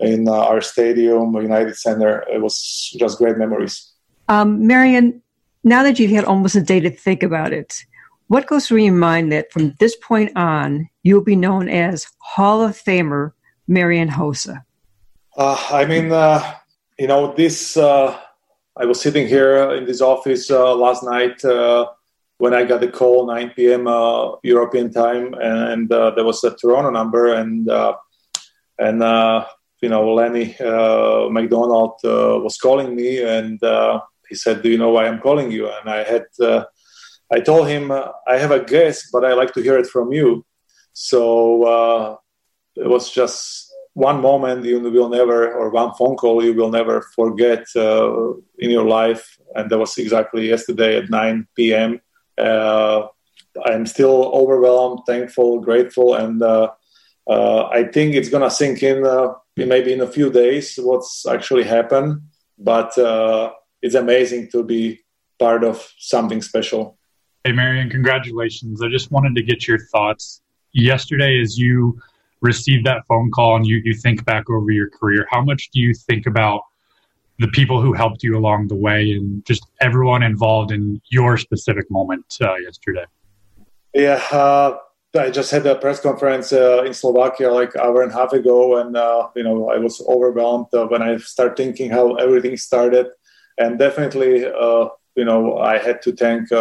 in 0.00 0.28
uh, 0.28 0.32
our 0.32 0.60
stadium 0.60 1.34
united 1.34 1.76
center. 1.76 2.24
It 2.32 2.40
was 2.40 2.94
just 2.98 3.18
great 3.18 3.36
memories. 3.36 3.92
Um, 4.28 4.66
marian 4.66 5.22
now 5.64 5.82
that 5.82 5.98
you've 5.98 6.10
had 6.10 6.24
almost 6.24 6.56
a 6.56 6.62
day 6.62 6.80
to 6.80 6.90
think 6.90 7.22
about 7.22 7.52
it 7.52 7.84
what 8.28 8.46
goes 8.46 8.68
through 8.68 8.78
your 8.78 8.94
mind 8.94 9.32
that 9.32 9.50
from 9.50 9.74
this 9.80 9.96
point 9.96 10.30
on 10.36 10.88
you'll 11.02 11.24
be 11.24 11.34
known 11.34 11.68
as 11.68 12.06
hall 12.18 12.62
of 12.62 12.76
famer 12.76 13.32
marian 13.66 14.08
hossa? 14.08 14.64
Uh, 15.36 15.58
i 15.70 15.84
mean 15.84 16.12
uh, 16.12 16.54
you 16.98 17.08
know 17.08 17.34
this 17.34 17.76
uh, 17.76 18.16
i 18.76 18.84
was 18.84 19.00
sitting 19.00 19.26
here 19.26 19.72
in 19.72 19.84
this 19.84 20.00
office 20.00 20.50
uh, 20.50 20.74
last 20.74 21.02
night 21.02 21.42
when 22.40 22.54
I 22.54 22.64
got 22.64 22.80
the 22.80 22.88
call 22.88 23.26
9 23.26 23.50
p.m. 23.54 23.86
Uh, 23.86 24.36
European 24.42 24.90
time, 24.90 25.34
and 25.34 25.92
uh, 25.92 26.10
there 26.12 26.24
was 26.24 26.42
a 26.42 26.56
Toronto 26.56 26.90
number, 26.90 27.34
and 27.34 27.68
uh, 27.68 27.94
and 28.78 29.02
uh, 29.02 29.44
you 29.82 29.90
know 29.90 30.14
Lenny 30.14 30.56
uh, 30.58 31.28
McDonald 31.28 32.00
uh, 32.02 32.40
was 32.40 32.56
calling 32.56 32.96
me, 32.96 33.22
and 33.22 33.60
he 34.28 34.34
said, 34.34 34.62
"Do 34.62 34.70
you 34.70 34.78
know 34.78 34.88
why 34.88 35.06
I'm 35.06 35.20
calling 35.20 35.50
you?" 35.52 35.68
And 35.68 35.90
I 35.90 36.02
had 36.02 36.24
I 37.30 37.40
told 37.40 37.68
him 37.68 37.92
I 37.92 38.36
have 38.38 38.52
a 38.52 38.64
guess, 38.64 39.10
but 39.12 39.22
I 39.22 39.34
like 39.34 39.52
to 39.54 39.62
hear 39.62 39.76
it 39.78 39.86
from 39.86 40.10
you. 40.10 40.46
So 40.94 42.18
it 42.74 42.88
was 42.88 43.12
just 43.12 43.70
one 43.92 44.22
moment 44.22 44.64
you 44.64 44.80
will 44.80 45.10
never, 45.10 45.52
or 45.52 45.68
one 45.68 45.92
phone 45.92 46.16
call 46.16 46.42
you 46.42 46.54
will 46.54 46.70
never 46.70 47.02
forget 47.14 47.66
in 47.76 48.70
your 48.76 48.86
life, 48.86 49.36
and 49.54 49.68
that 49.68 49.78
was 49.78 49.98
exactly 49.98 50.48
yesterday 50.48 50.96
at 50.96 51.10
9 51.10 51.46
p.m 51.54 52.00
uh, 52.00 52.09
I'm 52.40 53.86
still 53.86 54.30
overwhelmed, 54.34 55.00
thankful, 55.06 55.60
grateful, 55.60 56.14
and 56.14 56.42
uh, 56.42 56.70
uh, 57.28 57.64
I 57.66 57.84
think 57.84 58.14
it's 58.14 58.28
gonna 58.28 58.50
sink 58.50 58.82
in 58.82 59.02
maybe 59.56 59.92
in 59.92 60.00
a 60.00 60.06
few 60.06 60.30
days 60.30 60.76
what's 60.76 61.26
actually 61.26 61.64
happened. 61.64 62.22
But 62.58 62.92
it's 63.82 63.94
amazing 63.94 64.50
to 64.52 64.62
be 64.62 65.00
part 65.38 65.64
of 65.64 65.90
something 65.98 66.42
special. 66.42 66.98
Hey, 67.44 67.52
Marian, 67.52 67.88
congratulations. 67.88 68.82
I 68.82 68.88
just 68.88 69.10
wanted 69.10 69.34
to 69.34 69.42
get 69.42 69.66
your 69.66 69.78
thoughts. 69.78 70.42
Yesterday, 70.72 71.40
as 71.40 71.58
you 71.58 71.98
received 72.42 72.86
that 72.86 73.06
phone 73.08 73.30
call 73.30 73.56
and 73.56 73.66
you, 73.66 73.80
you 73.82 73.94
think 73.94 74.24
back 74.26 74.50
over 74.50 74.70
your 74.70 74.90
career, 74.90 75.26
how 75.30 75.42
much 75.42 75.70
do 75.72 75.80
you 75.80 75.94
think 75.94 76.26
about 76.26 76.60
the 77.40 77.48
people 77.48 77.80
who 77.80 77.94
helped 77.94 78.22
you 78.22 78.36
along 78.36 78.68
the 78.68 78.76
way 78.76 79.12
and 79.12 79.44
just 79.46 79.66
everyone 79.80 80.22
involved 80.22 80.70
in 80.70 81.00
your 81.08 81.38
specific 81.38 81.90
moment 81.90 82.26
uh, 82.42 82.54
yesterday? 82.56 83.06
Yeah, 83.94 84.22
uh, 84.30 84.76
I 85.18 85.30
just 85.30 85.50
had 85.50 85.66
a 85.66 85.74
press 85.74 86.00
conference 86.00 86.52
uh, 86.52 86.84
in 86.84 86.92
Slovakia 86.92 87.50
like 87.50 87.74
hour 87.76 88.02
and 88.02 88.12
a 88.12 88.14
half 88.14 88.32
ago, 88.34 88.76
and 88.76 88.94
uh, 88.94 89.28
you 89.34 89.42
know 89.42 89.70
I 89.70 89.78
was 89.78 90.00
overwhelmed 90.06 90.66
uh, 90.74 90.86
when 90.86 91.02
I 91.02 91.16
started 91.16 91.56
thinking 91.56 91.90
how 91.90 92.14
everything 92.16 92.56
started, 92.58 93.08
and 93.58 93.78
definitely 93.78 94.44
uh, 94.44 94.88
you 95.16 95.24
know 95.24 95.58
I 95.58 95.78
had 95.78 96.02
to 96.02 96.12
thank 96.12 96.52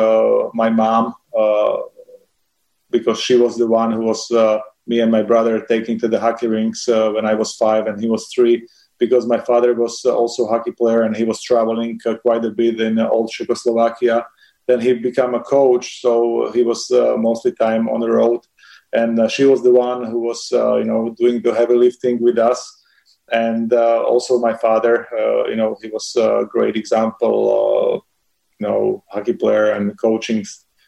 my 0.55 0.69
mom 0.69 1.13
because 2.89 3.19
she 3.19 3.35
was 3.35 3.57
the 3.57 3.67
one 3.67 3.91
who 3.91 4.01
was 4.01 4.31
me 4.87 5.01
and 5.01 5.11
my 5.11 5.21
brother 5.21 5.61
taking 5.61 5.99
to 5.99 6.07
the 6.07 6.19
hockey 6.19 6.47
rinks 6.47 6.87
when 6.87 7.25
I 7.25 7.35
was 7.35 7.55
five 7.55 7.85
and 7.85 8.01
he 8.01 8.09
was 8.09 8.31
three 8.33 8.65
because 8.99 9.25
my 9.25 9.39
father 9.39 9.73
was 9.73 10.03
also 10.05 10.45
a 10.45 10.49
hockey 10.49 10.71
player 10.71 11.03
and 11.03 11.15
he 11.15 11.23
was 11.23 11.41
traveling 11.41 11.99
uh, 12.05 12.15
quite 12.17 12.43
a 12.45 12.51
bit 12.51 12.79
in 12.79 12.99
old 12.99 13.29
Czechoslovakia. 13.31 14.25
Then 14.67 14.81
he 14.81 14.93
became 14.93 15.33
a 15.33 15.39
coach, 15.39 16.01
so 16.01 16.51
he 16.51 16.63
was 16.63 16.91
uh, 16.91 17.15
mostly 17.17 17.53
time 17.53 17.89
on 17.89 18.01
the 18.01 18.11
road. 18.11 18.41
And 18.93 19.19
uh, 19.19 19.27
she 19.27 19.45
was 19.45 19.63
the 19.63 19.71
one 19.71 20.05
who 20.05 20.19
was, 20.19 20.51
uh, 20.53 20.75
you 20.77 20.85
know, 20.85 21.15
doing 21.17 21.41
the 21.41 21.53
heavy 21.53 21.75
lifting 21.75 22.21
with 22.21 22.37
us. 22.37 22.83
And 23.31 23.73
uh, 23.73 24.03
also 24.03 24.39
my 24.39 24.55
father, 24.55 25.07
you 25.47 25.55
know, 25.55 25.77
he 25.81 25.89
was 25.89 26.15
a 26.15 26.45
great 26.49 26.75
example, 26.75 28.03
you 28.59 28.67
know, 28.67 29.03
hockey 29.09 29.33
player 29.33 29.71
and 29.71 29.97
coaching. 29.99 30.43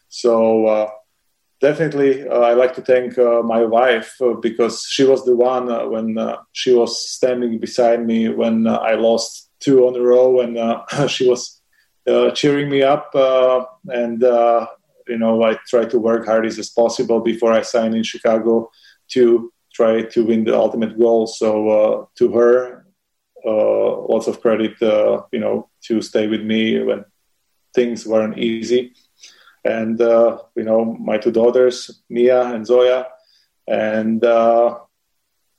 So 0.08 0.90
definitely 1.62 2.28
uh, 2.28 2.40
I 2.40 2.54
like 2.54 2.74
to 2.74 2.82
thank 2.82 3.16
uh, 3.16 3.40
my 3.42 3.64
wife 3.64 4.20
uh, 4.20 4.34
because 4.34 4.84
she 4.90 5.04
was 5.04 5.24
the 5.24 5.36
one 5.36 5.70
uh, 5.70 5.86
when 5.86 6.18
uh, 6.18 6.38
she 6.52 6.74
was 6.74 7.08
standing 7.08 7.58
beside 7.58 8.04
me 8.04 8.28
when 8.28 8.66
uh, 8.66 8.76
I 8.76 8.94
lost 8.96 9.48
two 9.60 9.86
on 9.86 9.96
a 9.96 10.00
row 10.00 10.40
and 10.40 10.52
she 11.10 11.26
was 11.28 11.62
cheering 12.34 12.68
me 12.68 12.82
up 12.82 13.10
and 13.14 14.20
you 15.08 15.18
know 15.18 15.42
I 15.42 15.58
tried 15.68 15.90
to 15.90 15.98
work 15.98 16.26
hard 16.26 16.46
as 16.46 16.70
possible 16.70 17.20
before 17.20 17.52
I 17.52 17.62
signed 17.62 17.94
in 17.94 18.02
Chicago 18.02 18.70
to 19.12 19.52
try 19.72 20.02
to 20.02 20.24
win 20.24 20.44
the 20.44 20.56
ultimate 20.56 20.98
goal. 20.98 21.26
So 21.28 22.10
to 22.18 22.32
her 22.32 22.86
lots 23.44 24.26
of 24.26 24.40
credit 24.40 24.74
you 25.32 25.40
know 25.44 25.68
to 25.86 26.02
stay 26.02 26.26
with 26.26 26.42
me 26.42 26.82
when 26.82 27.04
things 27.72 28.04
weren't 28.04 28.38
easy 28.38 28.92
and 29.64 30.00
uh, 30.00 30.38
you 30.56 30.64
know 30.64 30.84
my 30.84 31.18
two 31.18 31.30
daughters 31.30 32.02
Mia 32.08 32.42
and 32.42 32.66
Zoya, 32.66 33.06
and 33.66 34.24
uh, 34.24 34.78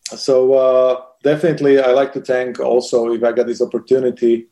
so 0.04 0.54
uh, 0.54 1.02
definitely 1.24 1.80
I 1.80 1.92
like 1.92 2.14
to 2.14 2.22
thank 2.22 2.60
also 2.60 3.12
if 3.14 3.24
I 3.24 3.32
got 3.32 3.48
this 3.48 3.62
opportunity 3.62 4.48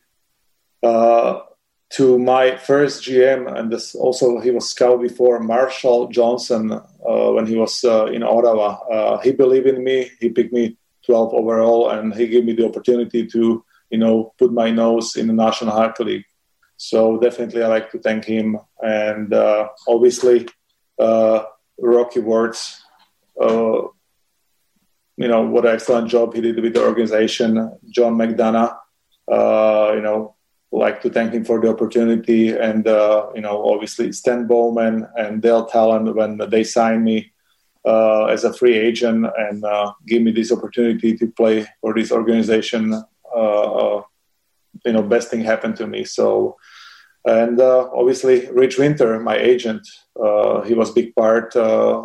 uh, 0.84 1.42
to 1.94 2.18
my 2.18 2.56
first 2.56 3.04
GM 3.04 3.54
and 3.54 3.72
this 3.72 3.96
also 3.96 4.40
he 4.40 4.52
was 4.52 4.70
scout 4.70 5.02
before 5.02 5.40
Marshall 5.40 6.08
Johnston 6.08 6.72
uh, 6.72 7.32
when 7.32 7.46
he 7.46 7.56
was 7.56 7.84
uh, 7.84 8.06
in 8.06 8.24
Ottawa. 8.24 9.20
he 9.22 9.32
believed 9.32 9.68
in 9.68 9.84
me. 9.84 10.10
He 10.20 10.30
picked 10.30 10.54
me 10.54 10.78
12 11.06 11.34
overall, 11.34 11.90
and 11.90 12.14
he 12.14 12.28
gave 12.28 12.46
me 12.46 12.54
the 12.54 12.68
opportunity 12.68 13.26
to 13.28 13.66
you 13.90 13.98
know 13.98 14.34
put 14.38 14.54
my 14.54 14.72
nose 14.72 15.16
in 15.16 15.28
the 15.28 15.34
National 15.34 15.76
Hockey 15.76 16.04
League. 16.04 16.26
So 16.84 17.20
definitely, 17.20 17.62
I 17.62 17.67
like 17.67 17.91
to 17.91 18.00
thank 18.00 18.26
him, 18.26 18.58
and 18.82 19.32
uh, 19.32 19.70
obviously, 19.88 20.48
uh, 20.98 21.44
Rocky 21.78 22.22
Wirtz. 22.22 22.82
Uh, 23.39 23.84
you 25.15 25.28
know 25.28 25.44
what 25.44 25.67
an 25.67 25.76
excellent 25.76 26.10
job 26.10 26.34
he 26.34 26.41
did 26.41 26.60
with 26.60 26.74
the 26.74 26.84
organization. 26.84 27.78
John 27.91 28.15
McDonough. 28.15 28.76
Uh, 29.32 29.91
you 29.94 30.02
know, 30.02 30.34
like 30.72 31.04
to 31.04 31.12
thank 31.12 31.34
him 31.34 31.46
for 31.46 31.62
the 31.62 31.70
opportunity, 31.70 32.50
and 32.50 32.88
uh, 32.88 33.28
you 33.36 33.41
know, 33.41 33.63
obviously 33.63 34.12
Stan 34.12 34.48
Bowman 34.48 35.08
and 35.15 35.39
Dale 35.39 35.67
Tallon 35.67 36.15
when 36.15 36.41
they 36.50 36.63
signed 36.63 37.04
me. 37.04 37.32
Uh, 37.84 38.26
as 38.26 38.44
a 38.44 38.54
free 38.54 38.78
agent 38.78 39.26
and 39.39 39.65
give 40.06 40.22
me 40.22 40.32
this 40.32 40.52
opportunity 40.52 41.17
to 41.17 41.26
play 41.32 41.65
for 41.82 41.96
this 41.96 42.12
organization 42.12 42.94
you 44.86 44.94
know 44.94 45.04
best 45.04 45.30
thing 45.30 45.41
happened 45.41 45.76
to 45.76 45.88
me 45.88 46.04
so 46.04 46.58
and 47.26 47.60
uh, 47.60 47.89
obviously 47.94 48.50
Rich 48.50 48.78
Winter, 48.78 49.20
my 49.20 49.38
agent, 49.38 49.88
uh, 50.22 50.62
he 50.62 50.74
was 50.74 50.91
big 50.91 51.15
part 51.15 51.56
uh, 51.56 52.02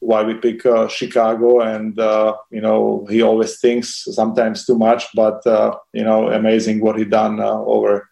why 0.00 0.22
we 0.22 0.34
pick 0.34 0.64
uh, 0.66 0.88
Chicago, 0.88 1.60
and 1.60 1.98
uh, 1.98 2.36
you 2.50 2.60
know 2.60 3.06
he 3.08 3.22
always 3.22 3.58
thinks 3.58 4.04
sometimes 4.10 4.66
too 4.66 4.76
much, 4.76 5.06
but 5.14 5.44
uh, 5.46 5.76
you 5.92 6.04
know 6.04 6.30
amazing 6.30 6.80
what 6.80 6.98
he 6.98 7.04
done 7.04 7.40
over 7.40 8.08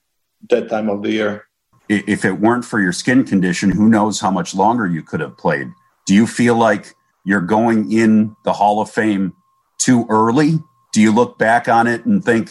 that 0.48 0.68
time 0.70 0.88
of 0.88 1.02
the 1.02 1.10
year. 1.10 1.44
If 1.88 2.24
it 2.24 2.40
weren't 2.40 2.64
for 2.64 2.80
your 2.80 2.92
skin 2.92 3.24
condition, 3.24 3.70
who 3.70 3.90
knows 3.90 4.18
how 4.18 4.30
much 4.30 4.54
longer 4.54 4.86
you 4.86 5.02
could 5.02 5.20
have 5.20 5.36
played? 5.36 5.68
Do 6.06 6.14
you 6.14 6.26
feel 6.26 6.56
like 6.56 6.94
you're 7.24 7.42
going 7.42 7.92
in 7.92 8.34
the 8.44 8.54
Hall 8.54 8.80
of 8.80 8.90
Fame 8.90 9.34
too 9.76 10.06
early? 10.08 10.58
Do 10.94 11.02
you 11.02 11.12
look 11.12 11.38
back 11.38 11.68
on 11.68 11.86
it 11.86 12.06
and 12.06 12.24
think, 12.24 12.50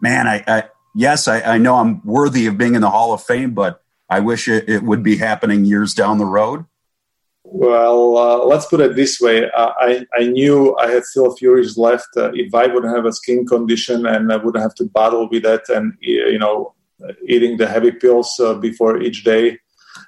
man, 0.00 0.26
I, 0.26 0.42
I 0.48 0.64
yes, 0.94 1.28
I, 1.28 1.40
I, 1.40 1.58
know 1.58 1.76
I'm 1.76 2.04
worthy 2.04 2.46
of 2.46 2.58
being 2.58 2.74
in 2.74 2.82
the 2.82 2.90
Hall 2.90 3.12
of 3.12 3.22
Fame, 3.22 3.54
but 3.54 3.82
I 4.08 4.20
wish 4.20 4.48
it, 4.48 4.68
it 4.68 4.82
would 4.82 5.02
be 5.02 5.16
happening 5.16 5.64
years 5.64 5.94
down 5.94 6.18
the 6.18 6.26
road? 6.26 6.64
Well, 7.44 8.16
uh, 8.16 8.44
let's 8.44 8.66
put 8.66 8.80
it 8.80 8.94
this 8.94 9.20
way. 9.20 9.50
Uh, 9.50 9.72
I, 9.78 10.06
I 10.14 10.24
knew 10.26 10.76
I 10.78 10.90
had 10.90 11.04
still 11.04 11.32
a 11.32 11.36
few 11.36 11.54
years 11.54 11.76
left. 11.76 12.08
Uh, 12.16 12.30
if 12.34 12.54
I 12.54 12.66
wouldn't 12.66 12.94
have 12.94 13.06
a 13.06 13.12
skin 13.12 13.46
condition 13.46 14.06
and 14.06 14.32
I 14.32 14.36
wouldn't 14.36 14.62
have 14.62 14.74
to 14.76 14.84
battle 14.84 15.28
with 15.30 15.42
that 15.42 15.68
and, 15.68 15.94
you 16.00 16.38
know, 16.38 16.74
eating 17.26 17.56
the 17.56 17.66
heavy 17.66 17.90
pills 17.90 18.38
uh, 18.38 18.54
before 18.54 19.02
each 19.02 19.24
day, 19.24 19.58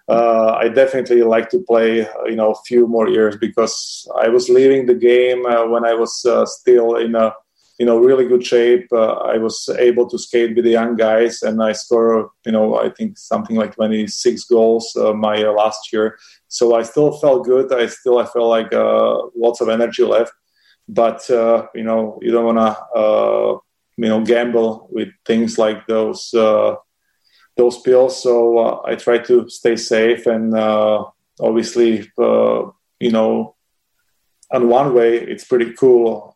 uh, 0.09 0.53
I 0.53 0.69
definitely 0.69 1.23
like 1.23 1.51
to 1.51 1.61
play, 1.61 2.07
you 2.27 2.37
know, 2.37 2.53
a 2.53 2.63
few 2.67 2.87
more 2.87 3.09
years 3.09 3.37
because 3.37 4.09
I 4.17 4.29
was 4.29 4.49
leaving 4.49 4.87
the 4.87 4.95
game 4.95 5.45
uh, 5.45 5.67
when 5.67 5.85
I 5.85 5.95
was 5.95 6.25
still 6.47 6.97
in 6.97 7.15
a 7.15 7.35
you 7.79 7.87
know 7.87 7.99
really 7.99 8.27
good 8.27 8.45
shape. 8.47 8.87
Uh, 8.93 9.15
I 9.15 9.39
was 9.39 9.69
able 9.79 10.09
to 10.09 10.19
skate 10.19 10.55
with 10.55 10.65
the 10.65 10.71
young 10.71 10.97
guys, 10.97 11.43
and 11.43 11.63
I 11.63 11.73
scored 11.73 12.29
you 12.47 12.53
know 12.53 12.77
I 12.79 12.91
think 12.91 13.19
something 13.19 13.57
like 13.57 13.75
26 13.75 14.45
goals 14.45 14.95
uh, 14.97 15.13
my 15.13 15.43
uh, 15.43 15.53
last 15.53 15.93
year. 15.93 16.19
So 16.49 16.77
I 16.77 16.83
still 16.83 17.13
felt 17.19 17.45
good. 17.45 17.73
I 17.73 17.87
still 17.87 18.19
I 18.19 18.27
felt 18.27 18.49
like 18.49 18.73
uh, 18.73 19.17
lots 19.37 19.61
of 19.61 19.69
energy 19.69 20.05
left, 20.05 20.33
but 20.89 21.29
uh, 21.31 21.67
you 21.75 21.83
know 21.85 22.19
you 22.23 22.31
don't 22.31 22.45
wanna 22.45 22.77
uh, 22.95 23.59
you 23.97 24.09
know 24.09 24.25
gamble 24.25 24.89
with 24.91 25.09
things 25.27 25.59
like 25.59 25.87
those 25.87 26.31
those 27.57 27.79
pills. 27.83 28.23
So 28.23 28.83
I 28.85 28.95
try 28.97 29.19
to 29.19 29.49
stay 29.49 29.77
safe 29.77 30.27
and 30.27 30.55
obviously 31.41 32.11
you 32.19 33.11
know. 33.11 33.51
On 34.53 34.69
one 34.69 34.95
way, 34.95 35.17
it's 35.17 35.43
pretty 35.43 35.73
cool 35.73 36.34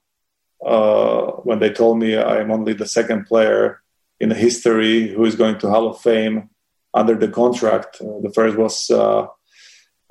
uh, 0.65 1.27
when 1.45 1.59
they 1.61 1.71
told 1.71 1.99
me 1.99 2.17
I'm 2.17 2.51
only 2.51 2.73
the 2.73 2.87
second 2.87 3.27
player 3.27 3.83
in 4.21 4.29
the 4.29 4.35
history 4.35 5.09
who 5.09 5.25
is 5.25 5.37
going 5.37 5.59
to 5.59 5.69
Hall 5.69 5.89
of 5.89 6.01
Fame 6.01 6.51
under 6.95 7.15
the 7.15 7.29
contract. 7.29 8.01
Uh, 8.01 8.21
the 8.23 8.33
first 8.35 8.57
was 8.57 8.91
uh, 8.91 9.27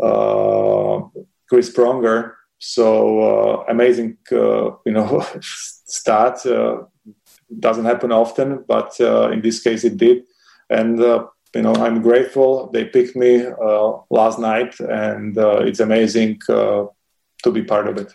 uh 0.02 1.02
Chris 1.50 1.70
Pronger. 1.74 2.34
So 2.60 3.20
uh, 3.22 3.66
amazing, 3.70 4.18
uh, 4.32 4.72
you 4.86 4.94
know, 4.94 5.26
stat. 5.42 6.46
doesn't 7.60 7.86
happen 7.86 8.12
often, 8.12 8.64
but 8.68 9.00
in 9.34 9.42
this 9.42 9.62
case 9.62 9.84
it 9.84 9.98
did. 9.98 10.24
And 10.70 11.00
you 11.56 11.62
know, 11.62 11.74
I'm 11.76 12.02
grateful 12.02 12.70
they 12.72 12.86
picked 12.86 13.16
me 13.16 13.46
last 14.10 14.38
night, 14.40 14.80
and 14.80 15.38
it's 15.68 15.80
amazing 15.80 16.40
to 16.48 17.52
be 17.52 17.64
part 17.64 17.88
of 17.88 17.98
it 17.98 18.14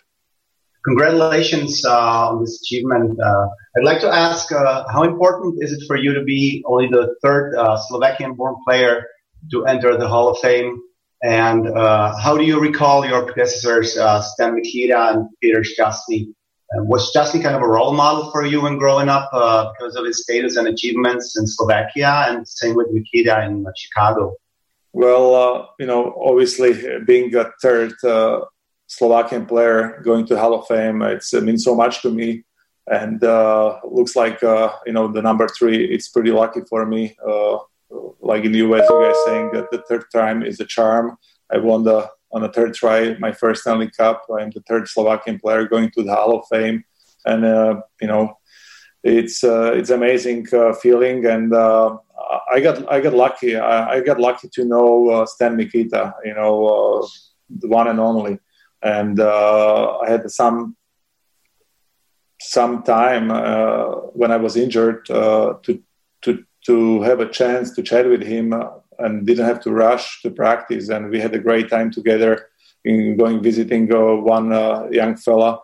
congratulations 0.83 1.85
uh, 1.85 2.29
on 2.29 2.41
this 2.41 2.61
achievement. 2.61 3.19
Uh, 3.19 3.47
I'd 3.77 3.83
like 3.83 4.01
to 4.01 4.09
ask, 4.09 4.51
uh, 4.51 4.83
how 4.91 5.03
important 5.03 5.63
is 5.63 5.71
it 5.71 5.83
for 5.87 5.97
you 5.97 6.13
to 6.13 6.23
be 6.23 6.63
only 6.65 6.87
the 6.87 7.15
third 7.21 7.55
uh, 7.55 7.77
Slovakian-born 7.87 8.55
player 8.67 9.05
to 9.51 9.65
enter 9.65 9.97
the 9.97 10.07
Hall 10.07 10.29
of 10.29 10.39
Fame? 10.39 10.81
And 11.23 11.67
uh, 11.69 12.17
how 12.17 12.37
do 12.37 12.43
you 12.43 12.59
recall 12.59 13.05
your 13.05 13.25
predecessors, 13.25 13.97
uh, 13.97 14.21
Stan 14.21 14.55
Mikita 14.55 15.13
and 15.13 15.29
Peter 15.41 15.61
Stastny? 15.61 16.33
was 16.75 17.13
Stastny 17.13 17.39
kind 17.43 17.55
of 17.55 17.61
a 17.61 17.67
role 17.67 17.93
model 17.93 18.31
for 18.31 18.43
you 18.43 18.61
when 18.61 18.79
growing 18.79 19.07
up 19.07 19.29
because 19.31 19.95
of 19.95 20.05
his 20.05 20.23
status 20.23 20.57
and 20.57 20.67
achievements 20.67 21.37
in 21.37 21.45
Slovakia, 21.45 22.25
and 22.27 22.47
same 22.47 22.73
with 22.75 22.87
Mikita 22.91 23.45
in 23.45 23.63
Chicago? 23.77 24.35
Well, 24.91 25.69
you 25.79 25.85
know, 25.85 26.19
obviously 26.19 26.73
being 27.05 27.35
a 27.35 27.51
third 27.61 27.93
Slovakian 28.87 29.45
player 29.45 30.01
going 30.03 30.25
to 30.27 30.37
Hall 30.37 30.53
of 30.53 30.67
Fame. 30.67 31.01
It's, 31.01 31.33
it 31.33 31.43
means 31.43 31.63
so 31.63 31.75
much 31.75 32.01
to 32.01 32.11
me. 32.11 32.43
And 32.87 33.23
uh, 33.23 33.79
looks 33.83 34.15
like, 34.15 34.43
uh, 34.43 34.73
you 34.85 34.93
know, 34.93 35.07
the 35.07 35.21
number 35.21 35.47
three, 35.47 35.85
it's 35.85 36.09
pretty 36.09 36.31
lucky 36.31 36.61
for 36.69 36.85
me. 36.85 37.15
Uh, 37.25 37.57
like 38.19 38.43
in 38.43 38.51
the 38.51 38.59
US, 38.59 38.89
you 38.89 39.01
guys 39.01 39.15
saying 39.25 39.51
that 39.53 39.71
the 39.71 39.83
third 39.87 40.05
time 40.11 40.43
is 40.43 40.59
a 40.59 40.65
charm. 40.65 41.17
I 41.51 41.57
won 41.57 41.83
the 41.83 42.09
on 42.31 42.41
the 42.41 42.49
third 42.49 42.73
try 42.73 43.15
my 43.19 43.31
first 43.31 43.61
Stanley 43.61 43.91
Cup. 43.91 44.25
I'm 44.37 44.49
the 44.49 44.63
third 44.67 44.87
Slovakian 44.87 45.39
player 45.39 45.67
going 45.67 45.91
to 45.91 46.03
the 46.03 46.13
Hall 46.13 46.39
of 46.39 46.47
Fame. 46.47 46.83
And, 47.25 47.45
uh, 47.45 47.81
you 48.01 48.07
know, 48.07 48.37
it's 49.03 49.43
uh, 49.43 49.73
it's 49.73 49.89
amazing 49.89 50.47
uh, 50.53 50.73
feeling 50.73 51.25
and 51.25 51.53
uh, 51.53 51.97
I 52.51 52.61
got 52.61 52.89
I 52.91 53.01
got 53.01 53.13
lucky 53.13 53.55
I, 53.57 53.95
I 53.95 53.99
got 53.99 54.19
lucky 54.19 54.47
to 54.53 54.65
know 54.65 55.09
uh, 55.09 55.25
Stan 55.25 55.57
Mikita 55.57 56.15
you 56.23 56.33
know 56.33 56.65
uh, 56.65 57.07
the 57.49 57.67
one 57.67 57.89
and 57.89 57.99
only 57.99 58.39
and 58.83 59.19
uh, 59.19 59.99
I 59.99 60.09
had 60.09 60.29
some 60.29 60.75
some 62.41 62.83
time 62.83 63.31
uh, 63.31 63.85
when 64.13 64.31
I 64.31 64.37
was 64.37 64.57
injured 64.57 65.09
uh, 65.09 65.55
to 65.63 65.81
to 66.23 66.43
to 66.65 67.01
have 67.01 67.19
a 67.19 67.29
chance 67.29 67.71
to 67.75 67.83
chat 67.83 68.07
with 68.07 68.21
him 68.21 68.53
and 68.99 69.25
didn't 69.25 69.45
have 69.45 69.61
to 69.61 69.71
rush 69.71 70.21
to 70.21 70.29
practice. 70.29 70.89
And 70.89 71.09
we 71.09 71.19
had 71.19 71.33
a 71.33 71.39
great 71.39 71.69
time 71.69 71.91
together 71.91 72.47
in 72.85 73.17
going 73.17 73.41
visiting 73.41 73.93
uh, 73.93 74.15
one 74.15 74.51
uh, 74.51 74.87
young 74.91 75.15
fella 75.15 75.61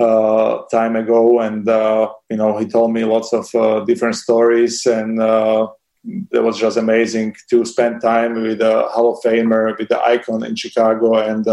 uh, 0.00 0.62
time 0.70 0.96
ago, 0.96 1.40
and 1.40 1.68
uh, 1.68 2.10
you 2.30 2.36
know 2.36 2.58
he 2.58 2.66
told 2.66 2.92
me 2.92 3.04
lots 3.04 3.32
of 3.32 3.52
uh, 3.54 3.80
different 3.84 4.16
stories, 4.16 4.86
and 4.86 5.20
uh, 5.20 5.68
it 6.32 6.42
was 6.42 6.58
just 6.58 6.76
amazing 6.76 7.34
to 7.50 7.64
spend 7.64 8.00
time 8.00 8.42
with 8.42 8.60
a 8.60 8.88
Hall 8.88 9.14
of 9.14 9.22
Famer, 9.22 9.76
with 9.78 9.88
the 9.88 10.00
icon 10.02 10.44
in 10.44 10.54
Chicago, 10.56 11.16
and 11.16 11.46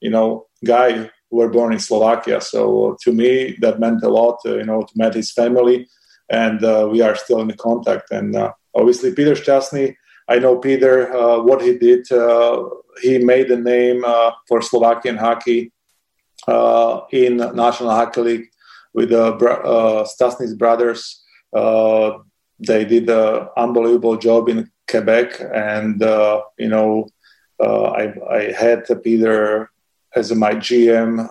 you 0.00 0.10
know 0.10 0.46
guy 0.64 1.10
who 1.30 1.36
were 1.36 1.48
born 1.48 1.72
in 1.72 1.78
Slovakia. 1.78 2.40
So 2.40 2.96
to 3.02 3.12
me, 3.12 3.56
that 3.60 3.80
meant 3.80 4.02
a 4.02 4.08
lot. 4.08 4.38
you 4.44 4.64
know, 4.64 4.82
to 4.82 4.92
meet 4.94 5.14
his 5.14 5.32
family, 5.32 5.88
and 6.30 6.60
we 6.90 7.00
are 7.02 7.16
still 7.16 7.40
in 7.40 7.52
contact. 7.56 8.10
And 8.10 8.36
obviously, 8.74 9.14
Peter 9.14 9.34
Šťastný. 9.34 9.96
I 10.28 10.38
know 10.38 10.56
Peter, 10.56 11.10
what 11.42 11.62
he 11.62 11.76
did. 11.76 12.06
he 13.02 13.18
made 13.18 13.50
a 13.50 13.56
name 13.56 14.04
for 14.46 14.62
Slovakian 14.62 15.16
hockey 15.16 15.72
uh, 16.46 17.00
in 17.10 17.36
National 17.36 17.90
Hockey 17.90 18.20
League 18.20 18.48
with 18.94 19.10
the 19.10 19.34
uh, 19.34 20.04
Stastny's 20.04 20.54
brothers. 20.54 21.22
Uh, 21.52 22.18
they 22.58 22.84
did 22.84 23.08
an 23.08 23.48
unbelievable 23.56 24.16
job 24.16 24.48
in 24.48 24.70
Quebec, 24.88 25.40
and 25.52 26.02
uh, 26.02 26.42
you 26.58 26.68
know, 26.68 27.08
uh, 27.62 27.84
I, 27.90 28.14
I, 28.30 28.52
had 28.52 28.84
Peter 29.02 29.70
as 30.14 30.34
my 30.34 30.54
GM 30.54 31.28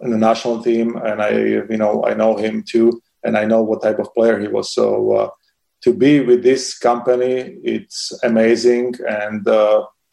in 0.00 0.10
the 0.10 0.18
national 0.18 0.62
team, 0.62 0.96
and 0.96 1.22
I, 1.22 1.30
you 1.30 1.76
know, 1.76 2.04
I 2.04 2.14
know 2.14 2.36
him 2.36 2.62
too, 2.62 3.00
and 3.24 3.36
I 3.36 3.44
know 3.44 3.62
what 3.62 3.82
type 3.82 3.98
of 3.98 4.12
player 4.14 4.38
he 4.38 4.48
was. 4.48 4.72
So 4.72 5.12
uh, 5.12 5.30
to 5.82 5.94
be 5.94 6.20
with 6.20 6.42
this 6.42 6.78
company, 6.78 7.58
it's 7.62 8.12
amazing, 8.22 8.94
and 9.08 9.46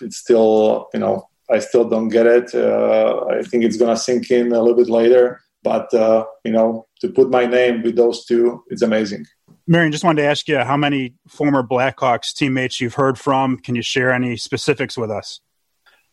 it's 0.01 0.17
still, 0.17 0.89
you 0.93 0.99
know, 0.99 1.27
I 1.49 1.59
still 1.59 1.87
don't 1.87 2.09
get 2.09 2.25
it. 2.25 2.55
Uh, 2.55 3.25
I 3.29 3.43
think 3.43 3.63
it's 3.63 3.77
going 3.77 3.93
to 3.93 4.01
sink 4.01 4.31
in 4.31 4.51
a 4.51 4.61
little 4.61 4.75
bit 4.75 4.89
later. 4.89 5.41
But, 5.63 5.93
uh, 5.93 6.25
you 6.43 6.51
know, 6.51 6.87
to 7.01 7.09
put 7.09 7.29
my 7.29 7.45
name 7.45 7.83
with 7.83 7.95
those 7.95 8.25
two, 8.25 8.63
it's 8.69 8.81
amazing. 8.81 9.25
Marian, 9.65 9.91
just 9.91 10.03
wanted 10.03 10.21
to 10.21 10.27
ask 10.27 10.47
you 10.47 10.59
how 10.59 10.75
many 10.75 11.13
former 11.27 11.63
Blackhawks 11.63 12.33
teammates 12.33 12.81
you've 12.81 12.95
heard 12.95 13.17
from. 13.17 13.57
Can 13.57 13.75
you 13.75 13.81
share 13.81 14.11
any 14.11 14.35
specifics 14.35 14.97
with 14.97 15.09
us? 15.09 15.39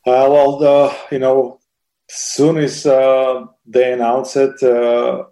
Uh, 0.07 0.27
well, 0.31 0.59
the, 0.59 0.97
you 1.11 1.19
know, 1.19 1.60
soon 2.12 2.59
as 2.59 2.87
uh, 2.87 3.44
they 3.66 3.92
announced 3.92 4.37
it 4.37 4.62
uh, 4.62 5.25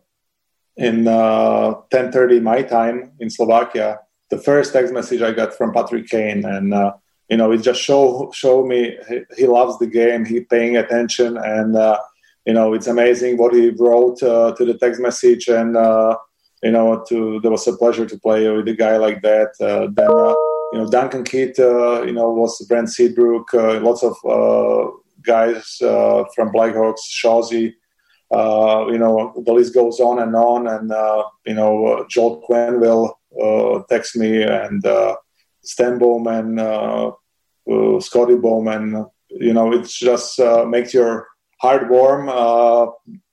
in 0.76 1.04
10:30 1.04 2.38
uh, 2.38 2.42
my 2.42 2.62
time 2.62 3.12
in 3.20 3.30
Slovakia, 3.30 4.00
the 4.30 4.38
first 4.38 4.72
text 4.72 4.92
message 4.92 5.22
I 5.22 5.32
got 5.32 5.54
from 5.54 5.72
Patrick 5.72 6.08
Kane, 6.08 6.44
and 6.44 6.74
you 7.28 7.36
know, 7.36 7.52
it 7.52 7.58
just 7.58 7.80
show 7.80 8.30
show 8.32 8.64
me 8.64 8.96
he, 9.08 9.20
he 9.36 9.46
loves 9.46 9.78
the 9.78 9.86
game. 9.86 10.24
He 10.24 10.40
paying 10.40 10.76
attention, 10.76 11.36
and 11.36 11.76
uh, 11.76 11.98
you 12.46 12.54
know, 12.54 12.72
it's 12.72 12.86
amazing 12.86 13.36
what 13.36 13.54
he 13.54 13.70
wrote 13.70 14.22
uh, 14.22 14.54
to 14.56 14.64
the 14.64 14.78
text 14.78 15.00
message. 15.00 15.48
And 15.48 15.76
uh, 15.76 16.16
you 16.62 16.70
know, 16.70 17.04
to 17.08 17.40
there 17.40 17.50
was 17.50 17.66
a 17.66 17.76
pleasure 17.76 18.06
to 18.06 18.18
play 18.18 18.48
with 18.50 18.68
a 18.68 18.74
guy 18.74 18.96
like 18.96 19.20
that. 19.22 19.50
Uh, 19.60 19.88
then 19.92 20.10
uh, 20.10 20.34
you 20.72 20.78
know, 20.78 20.88
Duncan 20.90 21.24
Keith, 21.24 21.58
uh, 21.58 22.02
you 22.02 22.12
know, 22.12 22.30
was 22.30 22.64
Brent 22.66 22.88
Seabrook, 22.88 23.52
lots 23.52 24.02
of 24.02 24.16
guys 25.22 25.78
uh, 25.82 26.24
from 26.34 26.52
Blackhawks, 26.52 27.00
Shawsey. 27.10 27.74
Uh, 28.30 28.86
you 28.90 28.98
know, 28.98 29.32
the 29.46 29.52
list 29.52 29.72
goes 29.74 30.00
on 30.00 30.18
and 30.18 30.34
on, 30.36 30.66
and 30.66 30.92
uh, 30.92 31.24
you 31.46 31.54
know, 31.54 32.04
Joel 32.08 32.44
Quenneville 32.48 33.86
text 33.88 34.16
me 34.16 34.42
and. 34.42 34.84
Stan 35.68 35.98
Bowman, 35.98 36.58
uh, 36.58 37.10
uh, 37.70 38.00
Scotty 38.00 38.36
Bowman. 38.36 39.06
You 39.28 39.52
know, 39.52 39.72
it 39.74 39.86
just 39.86 40.40
uh, 40.40 40.64
makes 40.64 40.94
your 40.94 41.28
heart 41.60 41.90
warm 41.90 42.28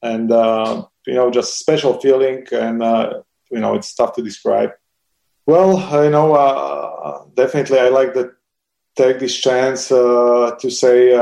and 0.02 0.30
you 1.08 1.13
know 1.13 1.32
just 1.32 1.60
special 1.60 2.00
feeling, 2.02 2.45
and 2.52 2.82
you 3.52 3.60
know 3.60 3.76
it's 3.76 3.95
tough 3.95 4.15
to 4.15 4.21
describe. 4.21 4.71
Well, 5.45 6.04
you 6.04 6.10
know, 6.10 7.30
definitely 7.36 7.80
I 7.80 7.88
like 7.88 8.13
to 8.15 8.32
take 8.98 9.19
this 9.19 9.38
chance 9.38 9.88
to 9.88 10.69
say 10.69 11.13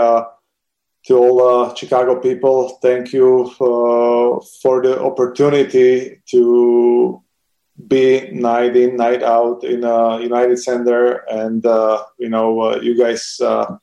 to 1.05 1.17
all 1.17 1.65
uh, 1.65 1.75
Chicago 1.75 2.19
people, 2.19 2.79
thank 2.81 3.11
you 3.11 3.51
uh, 3.59 4.39
for 4.61 4.81
the 4.81 4.99
opportunity 5.01 6.21
to 6.31 7.21
be 7.87 8.29
night 8.31 8.75
in, 8.75 8.95
night 8.95 9.23
out 9.23 9.63
in 9.63 9.83
a 9.83 10.21
United 10.21 10.57
Center, 10.57 11.23
and 11.29 11.65
uh, 11.65 12.03
you 12.17 12.29
know, 12.29 12.59
uh, 12.61 12.79
you 12.81 12.97
guys 12.97 13.39
uh, 13.41 13.75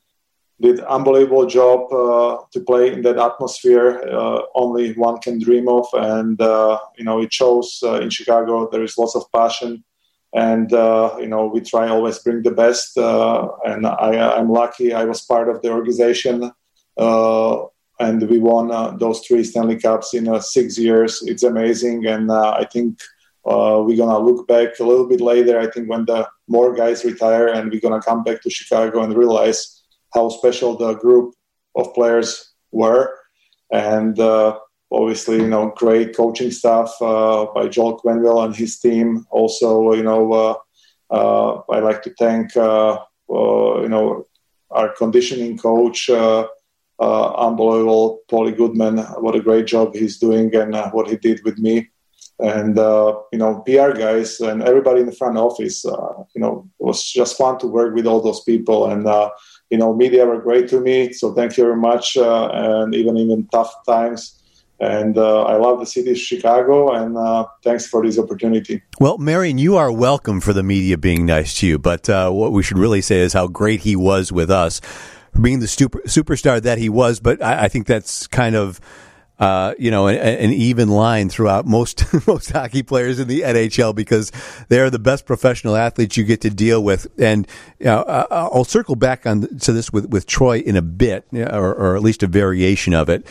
did 0.60 0.80
unbelievable 0.80 1.46
job 1.46 1.92
uh, 1.92 2.42
to 2.52 2.60
play 2.60 2.92
in 2.92 3.02
that 3.02 3.18
atmosphere. 3.18 4.00
Uh, 4.10 4.42
only 4.54 4.92
one 4.94 5.18
can 5.18 5.38
dream 5.38 5.68
of, 5.68 5.86
and 5.92 6.40
uh, 6.40 6.78
you 6.96 7.04
know, 7.04 7.20
it 7.20 7.32
shows 7.32 7.80
in 7.82 8.10
Chicago. 8.10 8.68
There 8.70 8.82
is 8.82 8.96
lots 8.96 9.16
of 9.16 9.24
passion, 9.34 9.84
and 10.32 10.70
you 10.70 11.28
know, 11.28 11.50
we 11.52 11.60
try 11.60 11.88
always 11.88 12.18
bring 12.20 12.42
the 12.42 12.52
best. 12.52 12.96
and 12.96 13.86
I, 13.86 14.38
am 14.38 14.50
lucky 14.50 14.94
I 14.94 15.04
was 15.04 15.20
part 15.22 15.48
of 15.48 15.60
the 15.62 15.70
organization. 15.70 16.52
And 16.96 18.28
we 18.28 18.38
won 18.38 18.98
those 18.98 19.20
three 19.20 19.44
Stanley 19.44 19.78
Cups 19.78 20.14
in 20.14 20.40
six 20.40 20.78
years. 20.78 21.22
It's 21.26 21.42
amazing, 21.42 22.06
and 22.06 22.30
I 22.32 22.64
think 22.64 23.00
uh, 23.44 23.82
we're 23.84 23.96
gonna 23.96 24.18
look 24.18 24.46
back 24.46 24.78
a 24.78 24.84
little 24.84 25.08
bit 25.08 25.20
later. 25.20 25.58
I 25.58 25.70
think 25.70 25.88
when 25.88 26.04
the 26.04 26.28
more 26.48 26.74
guys 26.74 27.04
retire, 27.04 27.48
and 27.48 27.70
we're 27.70 27.80
gonna 27.80 28.02
come 28.02 28.22
back 28.22 28.42
to 28.42 28.50
Chicago 28.50 29.02
and 29.02 29.16
realize 29.16 29.82
how 30.12 30.28
special 30.28 30.76
the 30.76 30.94
group 30.94 31.34
of 31.74 31.94
players 31.94 32.52
were, 32.70 33.14
and 33.72 34.18
uh, 34.20 34.58
obviously, 34.92 35.36
you 35.36 35.48
know, 35.48 35.72
great 35.76 36.14
coaching 36.14 36.50
staff 36.50 36.94
uh, 37.00 37.46
by 37.54 37.68
Joel 37.68 37.98
Quenneville 38.00 38.44
and 38.44 38.54
his 38.54 38.78
team. 38.78 39.24
Also, 39.30 39.92
you 39.94 40.02
know, 40.02 40.32
uh, 40.32 40.54
uh, 41.10 41.62
I 41.70 41.80
like 41.80 42.02
to 42.02 42.14
thank 42.18 42.54
uh, 42.56 42.98
you 43.28 43.88
know 43.88 44.26
our 44.70 44.90
conditioning 44.90 45.56
coach. 45.56 46.10
Unbelievable, 47.00 48.20
Paulie 48.30 48.56
Goodman. 48.56 48.98
What 48.98 49.34
a 49.34 49.40
great 49.40 49.66
job 49.66 49.94
he's 49.94 50.18
doing, 50.18 50.54
and 50.54 50.74
what 50.92 51.08
he 51.08 51.16
did 51.16 51.42
with 51.44 51.58
me 51.58 51.90
and 52.42 52.78
uh, 52.78 53.18
you 53.32 53.38
know 53.38 53.60
PR 53.60 53.92
guys 53.92 54.40
and 54.40 54.62
everybody 54.62 55.00
in 55.00 55.06
the 55.06 55.12
front 55.12 55.36
office. 55.36 55.84
Uh, 55.84 56.24
you 56.34 56.40
know, 56.40 56.68
it 56.80 56.84
was 56.84 57.04
just 57.04 57.36
fun 57.36 57.58
to 57.58 57.66
work 57.66 57.94
with 57.94 58.06
all 58.06 58.20
those 58.20 58.42
people, 58.42 58.90
and 58.90 59.06
uh, 59.06 59.30
you 59.70 59.78
know, 59.78 59.94
media 59.94 60.26
were 60.26 60.40
great 60.40 60.68
to 60.68 60.80
me. 60.80 61.12
So 61.12 61.32
thank 61.34 61.56
you 61.56 61.64
very 61.64 61.76
much, 61.76 62.16
uh, 62.16 62.48
and 62.52 62.94
even 62.94 63.16
even 63.16 63.46
tough 63.48 63.72
times. 63.86 64.36
And 64.82 65.18
uh, 65.18 65.42
I 65.42 65.56
love 65.56 65.78
the 65.78 65.84
city 65.84 66.12
of 66.12 66.18
Chicago, 66.18 66.92
and 66.92 67.16
uh, 67.18 67.44
thanks 67.62 67.86
for 67.86 68.04
this 68.04 68.18
opportunity. 68.18 68.82
Well, 68.98 69.18
Marian, 69.18 69.58
you 69.58 69.76
are 69.76 69.92
welcome 69.92 70.40
for 70.40 70.54
the 70.54 70.62
media 70.62 70.96
being 70.96 71.26
nice 71.26 71.58
to 71.58 71.66
you, 71.66 71.78
but 71.78 72.08
what 72.08 72.52
we 72.52 72.62
should 72.62 72.78
really 72.78 73.02
say 73.02 73.18
is 73.18 73.34
how 73.34 73.46
great 73.46 73.80
he 73.80 73.94
was 73.94 74.32
with 74.32 74.50
us, 74.50 74.80
being 75.38 75.60
the 75.60 75.68
super, 75.68 76.00
superstar 76.00 76.62
that 76.62 76.78
he 76.78 76.88
was. 76.88 77.20
But 77.20 77.42
I, 77.42 77.64
I 77.64 77.68
think 77.68 77.86
that's 77.86 78.26
kind 78.26 78.56
of 78.56 78.80
uh, 79.40 79.74
you 79.78 79.90
know, 79.90 80.06
an, 80.06 80.18
an, 80.18 80.52
even 80.52 80.90
line 80.90 81.30
throughout 81.30 81.66
most 81.66 82.04
most 82.26 82.50
hockey 82.50 82.82
players 82.82 83.18
in 83.18 83.26
the 83.26 83.40
NHL 83.40 83.94
because 83.94 84.30
they 84.68 84.78
are 84.80 84.90
the 84.90 84.98
best 84.98 85.24
professional 85.24 85.76
athletes 85.76 86.18
you 86.18 86.24
get 86.24 86.42
to 86.42 86.50
deal 86.50 86.84
with. 86.84 87.06
And 87.18 87.48
you 87.78 87.86
know, 87.86 88.02
I'll 88.30 88.64
circle 88.64 88.96
back 88.96 89.26
on 89.26 89.58
to 89.60 89.72
this 89.72 89.90
with 89.90 90.10
with 90.10 90.26
Troy 90.26 90.58
in 90.58 90.76
a 90.76 90.82
bit, 90.82 91.24
or, 91.32 91.74
or 91.74 91.96
at 91.96 92.02
least 92.02 92.22
a 92.22 92.26
variation 92.26 92.92
of 92.92 93.08
it. 93.08 93.26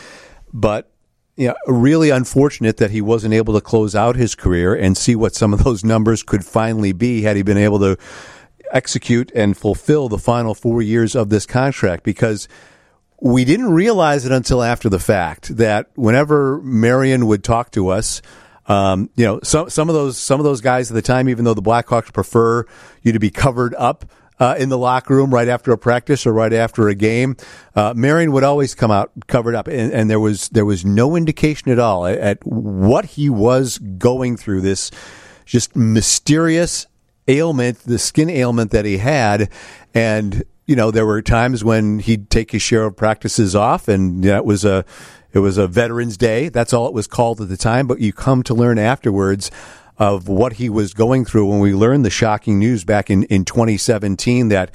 But 0.52 0.90
you 1.36 1.46
know, 1.46 1.54
really 1.68 2.10
unfortunate 2.10 2.78
that 2.78 2.90
he 2.90 3.00
wasn't 3.00 3.32
able 3.32 3.54
to 3.54 3.60
close 3.60 3.94
out 3.94 4.16
his 4.16 4.34
career 4.34 4.74
and 4.74 4.96
see 4.96 5.14
what 5.14 5.36
some 5.36 5.54
of 5.54 5.62
those 5.62 5.84
numbers 5.84 6.24
could 6.24 6.44
finally 6.44 6.90
be 6.90 7.22
had 7.22 7.36
he 7.36 7.42
been 7.42 7.56
able 7.56 7.78
to 7.78 7.96
execute 8.72 9.30
and 9.34 9.56
fulfill 9.56 10.08
the 10.08 10.18
final 10.18 10.54
four 10.54 10.82
years 10.82 11.14
of 11.14 11.28
this 11.28 11.46
contract 11.46 12.04
because 12.04 12.48
we 13.20 13.44
didn't 13.44 13.72
realize 13.72 14.24
it 14.24 14.32
until 14.32 14.62
after 14.62 14.88
the 14.88 14.98
fact 14.98 15.56
that 15.56 15.90
whenever 15.94 16.60
Marian 16.62 17.26
would 17.26 17.44
talk 17.44 17.70
to 17.72 17.88
us, 17.88 18.22
um, 18.66 19.10
you 19.16 19.24
know, 19.24 19.40
some 19.42 19.68
some 19.68 19.88
of 19.88 19.94
those 19.94 20.16
some 20.16 20.40
of 20.40 20.44
those 20.44 20.60
guys 20.60 20.90
at 20.90 20.94
the 20.94 21.02
time, 21.02 21.28
even 21.28 21.44
though 21.44 21.54
the 21.54 21.62
Blackhawks 21.62 22.12
prefer 22.12 22.64
you 23.02 23.12
to 23.12 23.18
be 23.18 23.30
covered 23.30 23.74
up 23.74 24.04
uh, 24.38 24.54
in 24.58 24.70
the 24.70 24.78
locker 24.78 25.14
room 25.14 25.32
right 25.34 25.48
after 25.48 25.72
a 25.72 25.78
practice 25.78 26.26
or 26.26 26.32
right 26.32 26.52
after 26.52 26.88
a 26.88 26.94
game, 26.94 27.36
uh, 27.74 27.92
Marian 27.94 28.32
would 28.32 28.44
always 28.44 28.74
come 28.74 28.90
out 28.90 29.10
covered 29.26 29.54
up, 29.54 29.68
and, 29.68 29.92
and, 29.92 30.08
there 30.08 30.20
was 30.20 30.48
there 30.50 30.64
was 30.64 30.84
no 30.84 31.14
indication 31.14 31.70
at 31.70 31.78
all 31.78 32.06
at, 32.06 32.18
at 32.18 32.46
what 32.46 33.04
he 33.04 33.28
was 33.28 33.78
going 33.78 34.36
through. 34.36 34.62
This 34.62 34.90
just 35.44 35.76
mysterious 35.76 36.86
ailment, 37.28 37.80
the 37.80 37.98
skin 37.98 38.30
ailment 38.30 38.70
that 38.70 38.84
he 38.84 38.98
had, 38.98 39.50
and 39.94 40.44
you 40.66 40.76
know, 40.76 40.92
there 40.92 41.06
were 41.06 41.20
times 41.20 41.64
when 41.64 41.98
he'd 41.98 42.30
take 42.30 42.52
his 42.52 42.62
share 42.62 42.84
of 42.84 42.96
practices 42.96 43.56
off, 43.56 43.88
and 43.88 44.22
that 44.22 44.44
was 44.44 44.64
a 44.64 44.84
it 45.32 45.40
was 45.40 45.58
a 45.58 45.66
Veterans 45.66 46.16
Day. 46.16 46.48
That's 46.48 46.72
all 46.72 46.86
it 46.86 46.94
was 46.94 47.06
called 47.06 47.40
at 47.40 47.48
the 47.48 47.56
time. 47.56 47.86
But 47.86 48.00
you 48.00 48.12
come 48.12 48.42
to 48.44 48.54
learn 48.54 48.78
afterwards 48.78 49.50
of 49.98 50.28
what 50.28 50.54
he 50.54 50.68
was 50.68 50.94
going 50.94 51.24
through 51.24 51.46
when 51.46 51.60
we 51.60 51.74
learned 51.74 52.04
the 52.04 52.10
shocking 52.10 52.58
news 52.58 52.84
back 52.84 53.10
in, 53.10 53.24
in 53.24 53.44
2017 53.44 54.48
that 54.48 54.72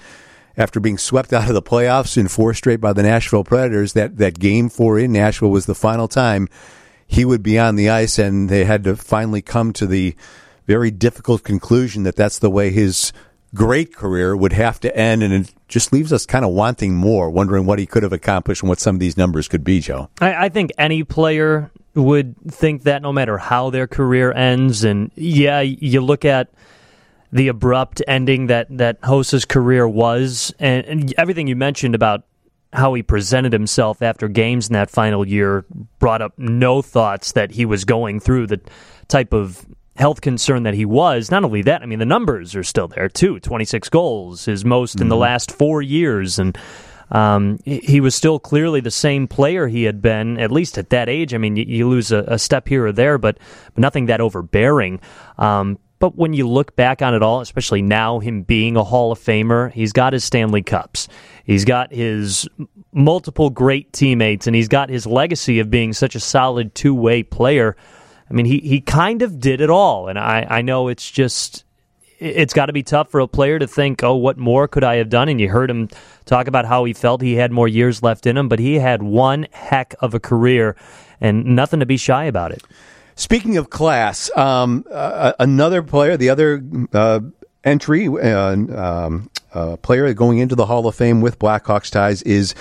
after 0.58 0.80
being 0.80 0.98
swept 0.98 1.34
out 1.34 1.48
of 1.48 1.54
the 1.54 1.62
playoffs 1.62 2.18
in 2.18 2.28
four 2.28 2.54
straight 2.54 2.80
by 2.80 2.94
the 2.94 3.04
Nashville 3.04 3.44
Predators, 3.44 3.94
that, 3.94 4.18
that 4.18 4.40
game 4.40 4.70
four 4.70 5.00
in 5.00 5.12
Nashville 5.12 5.50
was 5.50 5.66
the 5.66 5.76
final 5.76 6.08
time 6.08 6.48
he 7.08 7.26
would 7.26 7.44
be 7.44 7.58
on 7.60 7.76
the 7.76 7.90
ice, 7.90 8.18
and 8.18 8.50
they 8.50 8.66
had 8.66 8.84
to 8.84 8.96
finally 8.96 9.42
come 9.42 9.74
to 9.74 9.86
the 9.86 10.16
very 10.66 10.92
difficult 10.92 11.44
conclusion 11.44 12.04
that 12.04 12.16
that's 12.16 12.40
the 12.40 12.50
way 12.50 12.72
his 12.72 13.14
great 13.54 13.96
career 13.96 14.36
would 14.36 14.54
have 14.54 14.80
to 14.82 14.96
end, 14.96 15.24
and 15.24 15.34
it 15.34 15.54
just 15.68 15.94
leaves 15.94 16.12
us 16.12 16.26
kind 16.26 16.46
of 16.46 16.52
wanting 16.52 16.96
more, 16.96 17.30
wondering 17.30 17.66
what 17.66 17.80
he 17.80 17.86
could 17.86 18.04
have 18.04 18.14
accomplished 18.14 18.62
and 18.62 18.70
what 18.70 18.80
some 18.80 18.96
of 18.96 19.00
these 19.00 19.18
numbers 19.18 19.48
could 19.48 19.64
be, 19.64 19.80
Joe. 19.80 20.10
I, 20.20 20.46
I 20.46 20.50
think 20.50 20.72
any 20.78 21.04
player 21.04 21.72
would 21.94 22.36
think 22.52 22.84
that 22.84 23.02
no 23.02 23.14
matter 23.14 23.38
how 23.38 23.70
their 23.70 23.88
career 23.88 24.32
ends, 24.32 24.84
and 24.84 25.12
yeah, 25.16 25.62
you 25.62 26.02
look 26.02 26.26
at 26.26 26.50
the 27.32 27.48
abrupt 27.48 28.02
ending 28.08 28.48
that 28.48 28.68
that 28.78 28.98
Hossa's 29.04 29.46
career 29.46 29.88
was, 29.88 30.54
and, 30.60 30.86
and 30.86 31.14
everything 31.18 31.48
you 31.48 31.56
mentioned 31.56 31.96
about 31.96 32.26
how 32.74 32.94
he 32.94 33.02
presented 33.02 33.54
himself 33.54 34.02
after 34.02 34.28
games 34.28 34.68
in 34.68 34.74
that 34.74 34.90
final 34.90 35.26
year 35.26 35.66
brought 36.00 36.22
up 36.22 36.34
no 36.38 36.82
thoughts 36.82 37.32
that 37.32 37.52
he 37.52 37.66
was 37.66 37.86
going 37.86 38.20
through 38.20 38.48
the 38.48 38.60
type 39.08 39.34
of 39.34 39.66
health 39.96 40.22
concern 40.22 40.64
that 40.64 40.74
he 40.74 40.86
was. 40.86 41.32
Not 41.32 41.44
only 41.44 41.62
that, 41.64 41.82
I 41.82 41.86
mean, 41.86 42.00
the 42.00 42.06
numbers 42.06 42.56
are 42.56 42.64
still 42.64 42.88
there 42.88 43.10
too 43.10 43.40
26 43.40 43.90
goals, 43.90 44.46
his 44.46 44.66
most 44.66 44.96
mm-hmm. 44.96 45.04
in 45.04 45.10
the 45.10 45.16
mm-hmm. 45.16 45.22
last 45.22 45.52
four 45.52 45.82
years. 45.82 46.38
And 46.40 46.58
um, 47.12 47.60
he 47.66 48.02
was 48.02 48.16
still 48.16 48.40
clearly 48.40 48.82
the 48.82 48.92
same 48.92 49.28
player 49.28 49.68
he 49.68 49.84
had 49.84 50.02
been, 50.02 50.40
at 50.40 50.52
least 50.52 50.78
at 50.78 50.90
that 50.90 51.08
age. 51.08 51.34
I 51.34 51.38
mean, 51.38 51.56
you, 51.56 51.66
you 51.68 51.90
lose 51.90 52.12
a, 52.12 52.20
a, 52.28 52.40
step 52.40 52.68
here 52.68 52.88
or 52.88 52.92
there, 52.92 53.18
but, 53.18 53.38
but 53.74 53.82
nothing 53.82 54.08
that 54.08 54.22
overbearing. 54.22 55.00
Um, 55.38 55.78
but 56.00 56.16
when 56.16 56.34
you 56.34 56.48
look 56.48 56.76
back 56.76 57.02
on 57.02 57.14
it 57.14 57.24
all, 57.24 57.42
especially 57.42 57.82
now, 57.82 58.20
him 58.20 58.42
being 58.42 58.76
a 58.76 58.84
Hall 58.84 59.12
of 59.12 59.20
Famer, 59.20 59.72
he's 59.72 59.94
got 59.94 60.14
his 60.14 60.24
Stanley 60.24 60.62
Cups. 60.62 61.08
He's 61.46 61.64
got 61.64 61.94
his 61.94 62.48
multiple 62.92 63.50
great 63.50 63.94
teammates, 63.94 64.48
and 64.48 64.56
he's 64.56 64.68
got 64.68 64.90
his 64.90 65.08
legacy 65.08 65.60
of 65.60 65.70
being 65.70 65.94
such 65.94 66.16
a 66.16 66.20
solid 66.20 66.76
two 66.76 66.94
way 66.94 67.24
player. 67.24 67.78
I 68.30 68.34
mean, 68.34 68.46
he, 68.46 68.60
he 68.60 68.82
kind 68.82 69.22
of 69.22 69.40
did 69.40 69.62
it 69.62 69.70
all. 69.70 70.08
And 70.08 70.18
I, 70.18 70.46
I 70.50 70.62
know 70.62 70.88
it's 70.88 71.10
just, 71.10 71.64
it's 72.20 72.54
got 72.54 72.68
to 72.68 72.74
be 72.74 72.84
tough 72.84 73.12
for 73.12 73.20
a 73.20 73.28
player 73.28 73.60
to 73.60 73.68
think, 73.68 74.04
oh, 74.04 74.16
what 74.16 74.38
more 74.38 74.68
could 74.68 74.84
I 74.84 74.96
have 74.96 75.10
done? 75.10 75.30
And 75.30 75.40
you 75.40 75.50
heard 75.50 75.70
him 75.70 75.90
talk 76.26 76.48
about 76.48 76.66
how 76.66 76.86
he 76.86 76.94
felt 76.94 77.22
he 77.22 77.36
had 77.36 77.52
more 77.52 77.68
years 77.68 78.02
left 78.02 78.26
in 78.26 78.38
him, 78.38 78.50
but 78.50 78.60
he 78.60 78.76
had 78.76 79.04
one 79.04 79.48
heck 79.52 79.96
of 80.00 80.14
a 80.14 80.20
career 80.20 80.76
and 81.22 81.46
nothing 81.46 81.80
to 81.82 81.86
be 81.86 81.98
shy 81.98 82.26
about 82.26 82.52
it. 82.52 82.64
Speaking 83.16 83.58
of 83.58 83.70
class, 83.70 84.36
um, 84.36 84.86
uh, 84.92 85.34
another 85.40 85.82
player, 85.82 86.18
the 86.18 86.30
other 86.30 86.64
uh, 86.94 87.22
entry 87.64 88.08
uh, 88.08 88.52
um, 88.52 89.30
uh, 89.54 89.78
player 89.78 90.14
going 90.14 90.40
into 90.40 90.56
the 90.56 90.66
Hall 90.66 90.86
of 90.88 90.96
Fame 90.96 91.22
with 91.22 91.40
Blackhawks 91.40 91.90
ties 91.90 92.22
is 92.24 92.54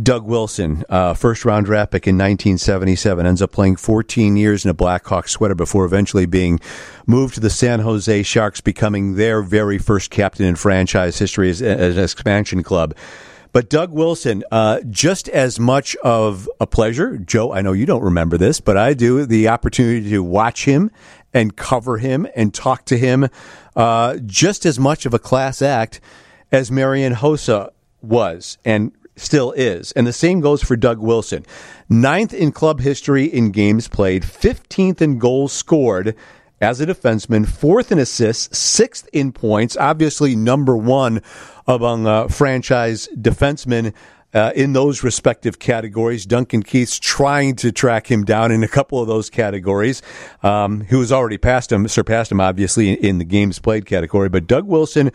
Doug 0.00 0.24
Wilson, 0.24 0.84
uh, 0.88 1.14
first 1.14 1.44
round 1.44 1.66
draft 1.66 1.92
pick 1.92 2.06
in 2.06 2.16
1977, 2.16 3.26
ends 3.26 3.42
up 3.42 3.52
playing 3.52 3.76
14 3.76 4.36
years 4.36 4.64
in 4.64 4.70
a 4.70 4.74
Blackhawks 4.74 5.30
sweater 5.30 5.54
before 5.54 5.84
eventually 5.84 6.24
being 6.24 6.60
moved 7.06 7.34
to 7.34 7.40
the 7.40 7.50
San 7.50 7.80
Jose 7.80 8.22
Sharks, 8.22 8.60
becoming 8.60 9.16
their 9.16 9.42
very 9.42 9.78
first 9.78 10.10
captain 10.10 10.46
in 10.46 10.56
franchise 10.56 11.18
history 11.18 11.50
as, 11.50 11.60
as 11.60 11.96
an 11.96 12.04
expansion 12.04 12.62
club. 12.62 12.94
But 13.52 13.68
Doug 13.68 13.92
Wilson, 13.92 14.44
uh, 14.50 14.80
just 14.88 15.28
as 15.28 15.60
much 15.60 15.94
of 15.96 16.48
a 16.58 16.66
pleasure. 16.66 17.18
Joe, 17.18 17.52
I 17.52 17.60
know 17.60 17.72
you 17.72 17.84
don't 17.84 18.02
remember 18.02 18.38
this, 18.38 18.60
but 18.60 18.78
I 18.78 18.94
do. 18.94 19.26
The 19.26 19.48
opportunity 19.48 20.08
to 20.08 20.22
watch 20.22 20.64
him 20.64 20.90
and 21.34 21.54
cover 21.54 21.98
him 21.98 22.26
and 22.34 22.54
talk 22.54 22.86
to 22.86 22.96
him, 22.96 23.28
uh, 23.76 24.16
just 24.24 24.64
as 24.64 24.78
much 24.78 25.04
of 25.04 25.12
a 25.12 25.18
class 25.18 25.60
act 25.60 26.00
as 26.50 26.70
Marian 26.70 27.14
Hossa 27.14 27.72
was 28.00 28.56
and 28.64 28.92
still 29.22 29.52
is. 29.52 29.92
And 29.92 30.06
the 30.06 30.12
same 30.12 30.40
goes 30.40 30.62
for 30.62 30.76
Doug 30.76 30.98
Wilson. 30.98 31.46
Ninth 31.88 32.34
in 32.34 32.52
club 32.52 32.80
history 32.80 33.24
in 33.24 33.50
games 33.50 33.88
played, 33.88 34.22
15th 34.22 35.00
in 35.00 35.18
goals 35.18 35.52
scored 35.52 36.16
as 36.62 36.80
a 36.80 36.86
defenseman, 36.86 37.46
fourth 37.46 37.90
in 37.90 37.98
assists, 37.98 38.56
sixth 38.56 39.08
in 39.12 39.32
points, 39.32 39.76
obviously 39.76 40.36
number 40.36 40.76
one 40.76 41.20
among 41.66 42.06
uh, 42.06 42.28
franchise 42.28 43.08
defensemen. 43.16 43.92
Uh, 44.34 44.50
in 44.56 44.72
those 44.72 45.02
respective 45.02 45.58
categories. 45.58 46.24
Duncan 46.24 46.62
Keith's 46.62 46.98
trying 46.98 47.54
to 47.56 47.70
track 47.70 48.10
him 48.10 48.24
down 48.24 48.50
in 48.50 48.62
a 48.62 48.66
couple 48.66 48.98
of 48.98 49.06
those 49.06 49.28
categories. 49.28 50.00
Um, 50.42 50.84
who 50.84 51.00
has 51.00 51.12
already 51.12 51.36
passed 51.36 51.70
him, 51.70 51.86
surpassed 51.86 52.32
him, 52.32 52.40
obviously, 52.40 52.88
in, 52.88 52.96
in, 53.04 53.18
the 53.18 53.26
games 53.26 53.58
played 53.58 53.84
category. 53.84 54.30
But 54.30 54.46
Doug 54.46 54.64
Wilson 54.64 55.10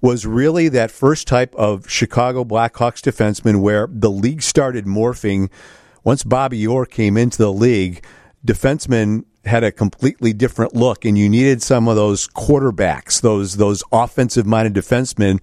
was 0.00 0.26
really 0.26 0.68
that 0.68 0.90
first 0.90 1.26
type 1.26 1.54
of 1.54 1.88
Chicago 1.90 2.44
Blackhawks 2.44 3.00
defenseman 3.00 3.60
where 3.60 3.88
the 3.90 4.10
league 4.10 4.42
started 4.42 4.86
morphing. 4.86 5.50
Once 6.04 6.24
Bobby 6.24 6.66
Orr 6.66 6.86
came 6.86 7.16
into 7.16 7.38
the 7.38 7.52
league, 7.52 8.04
defensemen 8.46 9.24
had 9.44 9.64
a 9.64 9.72
completely 9.72 10.32
different 10.32 10.74
look, 10.74 11.04
and 11.04 11.16
you 11.16 11.28
needed 11.28 11.62
some 11.62 11.88
of 11.88 11.96
those 11.96 12.28
quarterbacks, 12.28 13.20
those 13.20 13.56
those 13.56 13.82
offensive 13.92 14.46
minded 14.46 14.74
defensemen, 14.74 15.42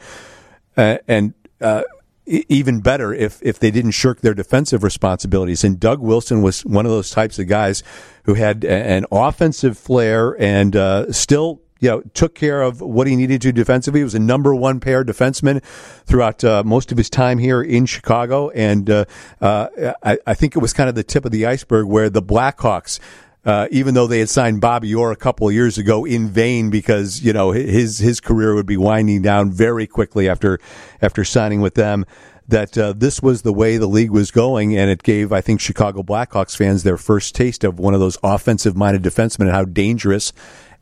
uh, 0.75 0.97
and 1.07 1.33
uh, 1.61 1.83
even 2.25 2.81
better 2.81 3.13
if 3.13 3.39
if 3.41 3.59
they 3.59 3.71
didn't 3.71 3.91
shirk 3.91 4.21
their 4.21 4.33
defensive 4.33 4.83
responsibilities. 4.83 5.63
And 5.63 5.79
Doug 5.79 5.99
Wilson 5.99 6.41
was 6.41 6.65
one 6.65 6.85
of 6.85 6.91
those 6.91 7.09
types 7.09 7.39
of 7.39 7.47
guys 7.47 7.83
who 8.23 8.33
had 8.33 8.63
an 8.65 9.05
offensive 9.11 9.77
flair 9.77 10.39
and 10.39 10.75
uh, 10.75 11.11
still 11.11 11.61
you 11.79 11.89
know, 11.89 12.01
took 12.13 12.35
care 12.35 12.61
of 12.61 12.81
what 12.81 13.07
he 13.07 13.15
needed 13.15 13.41
to 13.41 13.51
defensively. 13.51 13.99
He 13.99 14.03
was 14.03 14.15
a 14.15 14.19
number 14.19 14.53
one 14.55 14.79
pair 14.79 15.03
defenseman 15.03 15.63
throughout 16.05 16.43
uh, 16.43 16.63
most 16.63 16.91
of 16.91 16.97
his 16.97 17.09
time 17.09 17.37
here 17.37 17.61
in 17.61 17.85
Chicago. 17.85 18.49
And 18.49 18.89
uh, 18.89 19.05
uh, 19.41 19.93
I, 20.03 20.17
I, 20.25 20.33
think 20.33 20.55
it 20.55 20.59
was 20.59 20.73
kind 20.73 20.89
of 20.89 20.95
the 20.95 21.03
tip 21.03 21.25
of 21.25 21.31
the 21.31 21.45
iceberg 21.45 21.87
where 21.87 22.09
the 22.09 22.21
Blackhawks 22.21 22.99
uh, 23.47 23.65
even 23.71 23.93
though 23.93 24.07
they 24.07 24.19
had 24.19 24.29
signed 24.29 24.59
Bobby 24.59 24.93
Orr 24.93 25.13
a 25.13 25.15
couple 25.15 25.47
of 25.47 25.53
years 25.53 25.77
ago 25.77 26.03
in 26.03 26.27
vain 26.27 26.69
because 26.69 27.23
you 27.23 27.31
know 27.31 27.51
his 27.51 27.97
his 27.97 28.19
career 28.19 28.53
would 28.53 28.65
be 28.65 28.75
winding 28.75 29.21
down 29.21 29.51
very 29.51 29.87
quickly 29.87 30.27
after 30.27 30.59
after 31.01 31.23
signing 31.23 31.61
with 31.61 31.75
them. 31.75 32.05
That 32.49 32.77
uh, 32.77 32.93
this 32.95 33.21
was 33.21 33.41
the 33.41 33.51
way 33.51 33.77
the 33.77 33.87
league 33.87 34.11
was 34.11 34.31
going, 34.31 34.77
and 34.77 34.89
it 34.89 35.01
gave 35.01 35.31
I 35.31 35.39
think 35.39 35.61
Chicago 35.61 36.03
Blackhawks 36.03 36.57
fans 36.57 36.83
their 36.83 36.97
first 36.97 37.35
taste 37.35 37.63
of 37.63 37.79
one 37.79 37.93
of 37.93 38.01
those 38.01 38.17
offensive 38.21 38.75
minded 38.75 39.01
defensemen 39.01 39.41
and 39.41 39.51
how 39.51 39.63
dangerous 39.63 40.33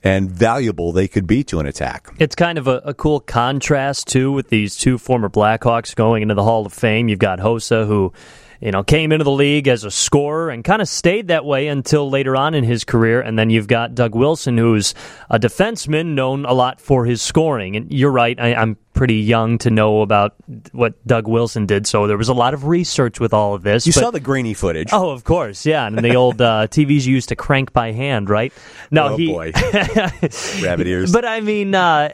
and 0.06 0.30
valuable 0.30 0.92
they 0.92 1.08
could 1.08 1.28
be 1.28 1.44
to 1.44 1.60
an 1.60 1.66
attack. 1.66 2.14
It's 2.20 2.36
kind 2.36 2.58
of 2.58 2.68
a, 2.68 2.78
a, 2.86 2.94
cool 2.94 3.20
contrast 3.20 4.08
too 4.08 4.32
with 4.32 4.50
these 4.50 4.78
two 4.78 4.98
former 5.00 5.30
Blackhawks 5.30 5.96
going 5.96 6.22
into 6.22 6.36
the 6.36 6.44
Hall 6.44 6.66
of 6.66 6.72
Fame. 6.72 7.10
You've 7.10 7.20
got 7.20 7.40
Hossa 7.40 7.88
who 7.88 8.14
you 8.62 8.72
know, 8.72 8.84
came 8.84 9.12
into 9.12 9.24
the 9.24 9.32
league 9.32 9.68
as 9.68 9.84
a 9.84 9.92
scorer 9.92 10.50
and 10.50 10.64
kind 10.64 10.82
of 10.82 10.88
stayed 10.88 11.28
that 11.28 11.44
way 11.44 11.68
until 11.68 12.10
later 12.10 12.36
on 12.36 12.54
in 12.54 12.64
his 12.64 12.84
career. 12.84 13.22
And 13.22 13.38
then 13.38 13.50
you've 13.50 13.68
got 13.68 13.96
Doug 13.96 14.16
Wilson, 14.16 14.58
who's 14.58 14.94
a 15.30 15.40
defenseman 15.40 16.14
known 16.16 16.46
a 16.46 16.54
lot 16.54 16.80
for 16.80 17.06
his 17.06 17.22
scoring. 17.22 17.76
And 17.76 17.92
you're 17.92 18.12
right, 18.12 18.40
I, 18.40 18.50
am 18.62 18.78
pretty 18.96 19.16
young 19.16 19.58
to 19.60 19.70
know 19.70 20.02
about 20.02 20.34
what 20.72 21.06
Doug 21.06 21.28
Wilson 21.28 21.66
did, 21.66 21.86
so 21.86 22.08
there 22.08 22.18
was 22.18 22.30
a 22.30 22.34
lot 22.34 22.54
of 22.54 22.66
research 22.66 23.20
with 23.20 23.34
all 23.34 23.54
of 23.54 23.62
this. 23.62 23.86
You 23.86 23.94
but, 23.94 24.00
saw 24.00 24.12
the 24.12 24.20
grainy 24.20 24.54
footage. 24.54 24.90
Oh, 24.92 25.12
of 25.12 25.24
course, 25.24 25.66
yeah. 25.66 25.86
And 25.86 25.98
the 26.00 26.16
old 26.16 26.42
uh, 26.42 26.68
TVs 26.72 27.06
you 27.06 27.14
used 27.14 27.30
to 27.30 27.36
crank 27.36 27.74
by 27.74 27.92
hand, 27.92 28.30
right? 28.30 28.52
No, 28.90 29.10
oh, 29.10 29.18
he, 29.18 29.28
boy. 29.28 29.52
Rabbit 30.64 30.88
ears. 30.88 31.12
But 31.12 31.26
I 31.26 31.42
mean, 31.42 31.76
uh, 31.76 32.14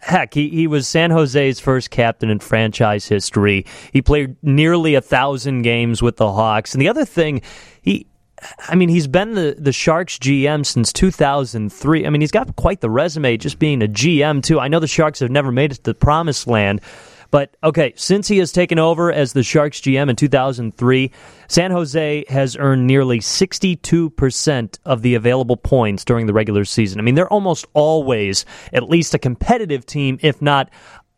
heck, 0.00 0.32
he, 0.32 0.48
he 0.48 0.66
was 0.66 0.88
San 0.88 1.10
Jose's 1.10 1.60
first 1.60 1.90
captain 1.90 2.30
in 2.30 2.38
franchise 2.38 3.06
history. 3.06 3.66
He 3.92 4.00
played 4.00 4.36
nearly 4.42 4.94
a 4.94 5.00
thousand 5.00 5.62
games 5.62 6.00
with 6.00 6.16
the 6.16 6.32
Hawks. 6.32 6.72
And 6.72 6.80
the 6.80 6.88
other 6.88 7.04
thing, 7.04 7.42
he 7.82 8.06
I 8.68 8.74
mean, 8.74 8.88
he's 8.88 9.06
been 9.06 9.34
the, 9.34 9.54
the 9.58 9.72
Sharks 9.72 10.18
GM 10.18 10.64
since 10.66 10.92
2003. 10.92 12.06
I 12.06 12.10
mean, 12.10 12.20
he's 12.20 12.30
got 12.30 12.54
quite 12.56 12.80
the 12.80 12.90
resume 12.90 13.36
just 13.36 13.58
being 13.58 13.82
a 13.82 13.88
GM, 13.88 14.42
too. 14.42 14.60
I 14.60 14.68
know 14.68 14.80
the 14.80 14.86
Sharks 14.86 15.20
have 15.20 15.30
never 15.30 15.52
made 15.52 15.72
it 15.72 15.76
to 15.76 15.82
the 15.82 15.94
promised 15.94 16.46
land. 16.46 16.80
But 17.32 17.56
okay, 17.64 17.94
since 17.96 18.28
he 18.28 18.36
has 18.38 18.52
taken 18.52 18.78
over 18.78 19.10
as 19.10 19.32
the 19.32 19.42
Sharks 19.42 19.80
GM 19.80 20.10
in 20.10 20.16
2003, 20.16 21.10
San 21.48 21.70
Jose 21.70 22.24
has 22.28 22.56
earned 22.58 22.86
nearly 22.86 23.20
62% 23.20 24.78
of 24.84 25.00
the 25.00 25.14
available 25.14 25.56
points 25.56 26.04
during 26.04 26.26
the 26.26 26.34
regular 26.34 26.66
season. 26.66 27.00
I 27.00 27.02
mean, 27.02 27.14
they're 27.14 27.32
almost 27.32 27.64
always 27.72 28.44
at 28.74 28.90
least 28.90 29.14
a 29.14 29.18
competitive 29.18 29.86
team, 29.86 30.18
if 30.20 30.42
not 30.42 30.68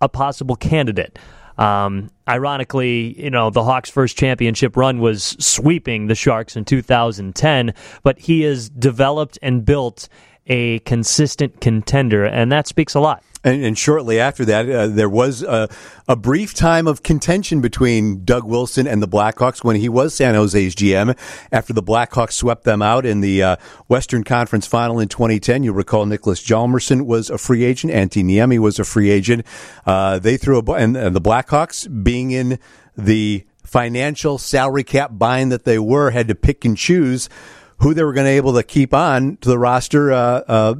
a 0.00 0.08
possible 0.08 0.54
candidate. 0.54 1.18
Um, 1.58 2.10
ironically, 2.28 3.20
you 3.22 3.30
know, 3.30 3.50
the 3.50 3.62
Hawks' 3.62 3.90
first 3.90 4.16
championship 4.16 4.76
run 4.76 4.98
was 4.98 5.36
sweeping 5.38 6.06
the 6.06 6.14
Sharks 6.14 6.56
in 6.56 6.64
2010, 6.64 7.74
but 8.02 8.18
he 8.18 8.42
has 8.42 8.68
developed 8.68 9.38
and 9.42 9.64
built 9.64 10.08
a 10.46 10.80
consistent 10.80 11.60
contender, 11.60 12.24
and 12.24 12.52
that 12.52 12.66
speaks 12.66 12.94
a 12.94 13.00
lot. 13.00 13.22
And, 13.44 13.62
and 13.62 13.78
shortly 13.78 14.18
after 14.18 14.44
that, 14.46 14.68
uh, 14.68 14.86
there 14.88 15.08
was 15.08 15.42
a, 15.42 15.68
a, 16.08 16.16
brief 16.16 16.54
time 16.54 16.86
of 16.86 17.02
contention 17.02 17.60
between 17.60 18.24
Doug 18.24 18.44
Wilson 18.44 18.86
and 18.88 19.02
the 19.02 19.06
Blackhawks 19.06 19.62
when 19.62 19.76
he 19.76 19.88
was 19.88 20.14
San 20.14 20.34
Jose's 20.34 20.74
GM 20.74 21.16
after 21.52 21.74
the 21.74 21.82
Blackhawks 21.82 22.32
swept 22.32 22.64
them 22.64 22.80
out 22.80 23.04
in 23.04 23.20
the 23.20 23.42
uh, 23.42 23.56
Western 23.86 24.24
Conference 24.24 24.66
Final 24.66 24.98
in 24.98 25.08
2010. 25.08 25.62
You 25.62 25.74
recall 25.74 26.06
Nicholas 26.06 26.42
Hjalmarsson 26.42 27.02
was 27.02 27.28
a 27.28 27.36
free 27.36 27.64
agent, 27.64 27.92
Antti 27.92 28.24
Niemi 28.24 28.58
was 28.58 28.78
a 28.78 28.84
free 28.84 29.10
agent. 29.10 29.44
Uh, 29.84 30.18
they 30.18 30.38
threw 30.38 30.58
a 30.58 30.72
and, 30.72 30.96
and 30.96 31.14
the 31.14 31.20
Blackhawks 31.20 31.86
being 32.02 32.30
in 32.30 32.58
the 32.96 33.44
financial 33.62 34.38
salary 34.38 34.84
cap 34.84 35.10
bind 35.14 35.52
that 35.52 35.64
they 35.64 35.78
were 35.78 36.10
had 36.10 36.28
to 36.28 36.34
pick 36.34 36.64
and 36.64 36.78
choose 36.78 37.28
who 37.78 37.92
they 37.92 38.04
were 38.04 38.12
going 38.12 38.26
to 38.26 38.30
able 38.30 38.54
to 38.54 38.62
keep 38.62 38.94
on 38.94 39.36
to 39.38 39.48
the 39.48 39.58
roster 39.58 40.12
uh, 40.12 40.40
uh, 40.48 40.72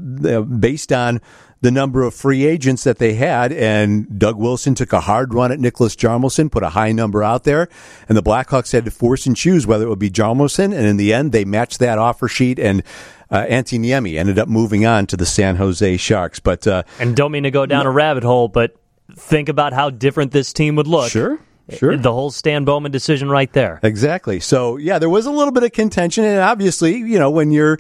based 0.42 0.92
on 0.92 1.20
the 1.64 1.70
number 1.70 2.02
of 2.02 2.12
free 2.12 2.44
agents 2.44 2.84
that 2.84 2.98
they 2.98 3.14
had. 3.14 3.50
And 3.50 4.18
Doug 4.18 4.36
Wilson 4.36 4.74
took 4.74 4.92
a 4.92 5.00
hard 5.00 5.32
run 5.32 5.50
at 5.50 5.58
Nicholas 5.58 5.96
Hjalmarsson, 5.96 6.52
put 6.52 6.62
a 6.62 6.68
high 6.68 6.92
number 6.92 7.24
out 7.24 7.44
there, 7.44 7.70
and 8.06 8.18
the 8.18 8.22
Blackhawks 8.22 8.72
had 8.72 8.84
to 8.84 8.90
force 8.90 9.24
and 9.24 9.34
choose 9.34 9.66
whether 9.66 9.86
it 9.86 9.88
would 9.88 9.98
be 9.98 10.10
Hjalmarsson. 10.10 10.76
And 10.76 10.86
in 10.86 10.98
the 10.98 11.14
end, 11.14 11.32
they 11.32 11.46
matched 11.46 11.80
that 11.80 11.98
offer 11.98 12.28
sheet 12.28 12.60
and. 12.60 12.84
Uh, 13.30 13.46
Antti 13.46 13.80
Niemi 13.80 14.16
ended 14.16 14.38
up 14.38 14.48
moving 14.48 14.86
on 14.86 15.06
to 15.06 15.16
the 15.16 15.26
San 15.26 15.56
Jose 15.56 15.96
Sharks, 15.96 16.38
but 16.38 16.68
uh, 16.68 16.84
and 17.00 17.16
don't 17.16 17.32
mean 17.32 17.42
to 17.44 17.50
go 17.50 17.66
down 17.66 17.84
no, 17.84 17.90
a 17.90 17.92
rabbit 17.92 18.22
hole, 18.22 18.46
but 18.46 18.76
think 19.16 19.48
about 19.48 19.72
how 19.72 19.90
different 19.90 20.30
this 20.30 20.52
team 20.52 20.76
would 20.76 20.86
look. 20.86 21.10
Sure, 21.10 21.40
Sure. 21.70 21.96
The 21.96 22.12
whole 22.12 22.30
Stan 22.30 22.64
Bowman 22.64 22.92
decision 22.92 23.30
right 23.30 23.50
there. 23.52 23.80
Exactly. 23.82 24.38
So, 24.38 24.76
yeah, 24.76 24.98
there 24.98 25.08
was 25.08 25.24
a 25.24 25.30
little 25.30 25.52
bit 25.52 25.62
of 25.62 25.72
contention. 25.72 26.22
And 26.22 26.40
obviously, 26.40 26.96
you 26.96 27.18
know, 27.18 27.30
when 27.30 27.50
you're 27.50 27.78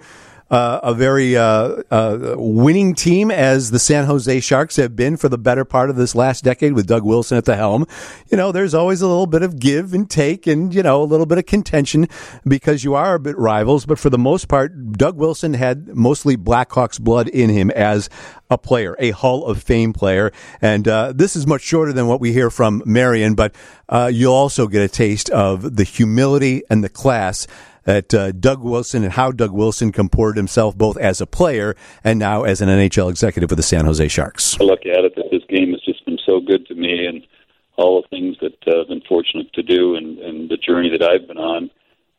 uh, 0.50 0.80
a 0.82 0.94
very 0.94 1.36
uh, 1.36 1.82
uh, 1.90 2.34
winning 2.36 2.94
team 2.94 3.30
as 3.30 3.70
the 3.70 3.78
San 3.78 4.04
Jose 4.04 4.40
Sharks 4.40 4.76
have 4.76 4.94
been 4.94 5.16
for 5.16 5.28
the 5.28 5.38
better 5.38 5.64
part 5.64 5.90
of 5.90 5.96
this 5.96 6.14
last 6.14 6.44
decade 6.44 6.74
with 6.74 6.86
Doug 6.86 7.02
Wilson 7.02 7.38
at 7.38 7.44
the 7.44 7.56
helm. 7.56 7.86
You 8.30 8.36
know, 8.36 8.52
there's 8.52 8.74
always 8.74 9.00
a 9.00 9.06
little 9.06 9.26
bit 9.26 9.42
of 9.42 9.58
give 9.58 9.94
and 9.94 10.08
take 10.08 10.46
and, 10.46 10.74
you 10.74 10.82
know, 10.82 11.02
a 11.02 11.04
little 11.04 11.26
bit 11.26 11.38
of 11.38 11.46
contention 11.46 12.08
because 12.46 12.84
you 12.84 12.94
are 12.94 13.14
a 13.14 13.20
bit 13.20 13.38
rivals. 13.38 13.86
But 13.86 13.98
for 13.98 14.10
the 14.10 14.18
most 14.18 14.48
part, 14.48 14.92
Doug 14.92 15.16
Wilson 15.16 15.54
had 15.54 15.88
mostly 15.88 16.36
Blackhawks 16.36 17.00
blood 17.00 17.28
in 17.28 17.50
him 17.50 17.70
as 17.70 18.10
a 18.50 18.58
player, 18.58 18.94
a 18.98 19.10
Hall 19.10 19.46
of 19.46 19.62
Fame 19.62 19.92
player. 19.92 20.30
And 20.60 20.86
uh, 20.86 21.12
this 21.12 21.36
is 21.36 21.46
much 21.46 21.62
shorter 21.62 21.92
than 21.92 22.06
what 22.06 22.20
we 22.20 22.32
hear 22.32 22.50
from 22.50 22.82
Marian, 22.84 23.34
but 23.34 23.54
uh, 23.88 24.10
you'll 24.12 24.34
also 24.34 24.66
get 24.66 24.82
a 24.82 24.88
taste 24.88 25.30
of 25.30 25.76
the 25.76 25.84
humility 25.84 26.62
and 26.68 26.84
the 26.84 26.88
class 26.88 27.46
at 27.86 28.14
uh, 28.14 28.32
Doug 28.32 28.62
Wilson 28.62 29.04
and 29.04 29.12
how 29.12 29.30
Doug 29.30 29.52
Wilson 29.52 29.92
comported 29.92 30.36
himself 30.36 30.76
both 30.76 30.96
as 30.96 31.20
a 31.20 31.26
player 31.26 31.76
and 32.02 32.18
now 32.18 32.44
as 32.44 32.60
an 32.60 32.68
NHL 32.68 33.10
executive 33.10 33.50
with 33.50 33.58
the 33.58 33.62
San 33.62 33.84
Jose 33.84 34.06
Sharks. 34.08 34.58
I 34.60 34.64
look 34.64 34.80
at 34.80 35.04
it 35.04 35.14
that 35.16 35.30
this 35.30 35.42
game 35.48 35.72
has 35.72 35.80
just 35.82 36.04
been 36.04 36.18
so 36.24 36.40
good 36.40 36.66
to 36.66 36.74
me 36.74 37.06
and 37.06 37.26
all 37.76 38.02
the 38.02 38.08
things 38.08 38.36
that 38.40 38.56
uh, 38.66 38.82
I've 38.82 38.88
been 38.88 39.02
fortunate 39.08 39.52
to 39.54 39.62
do 39.62 39.96
and, 39.96 40.18
and 40.18 40.48
the 40.48 40.56
journey 40.56 40.90
that 40.96 41.02
I've 41.02 41.26
been 41.26 41.38
on. 41.38 41.70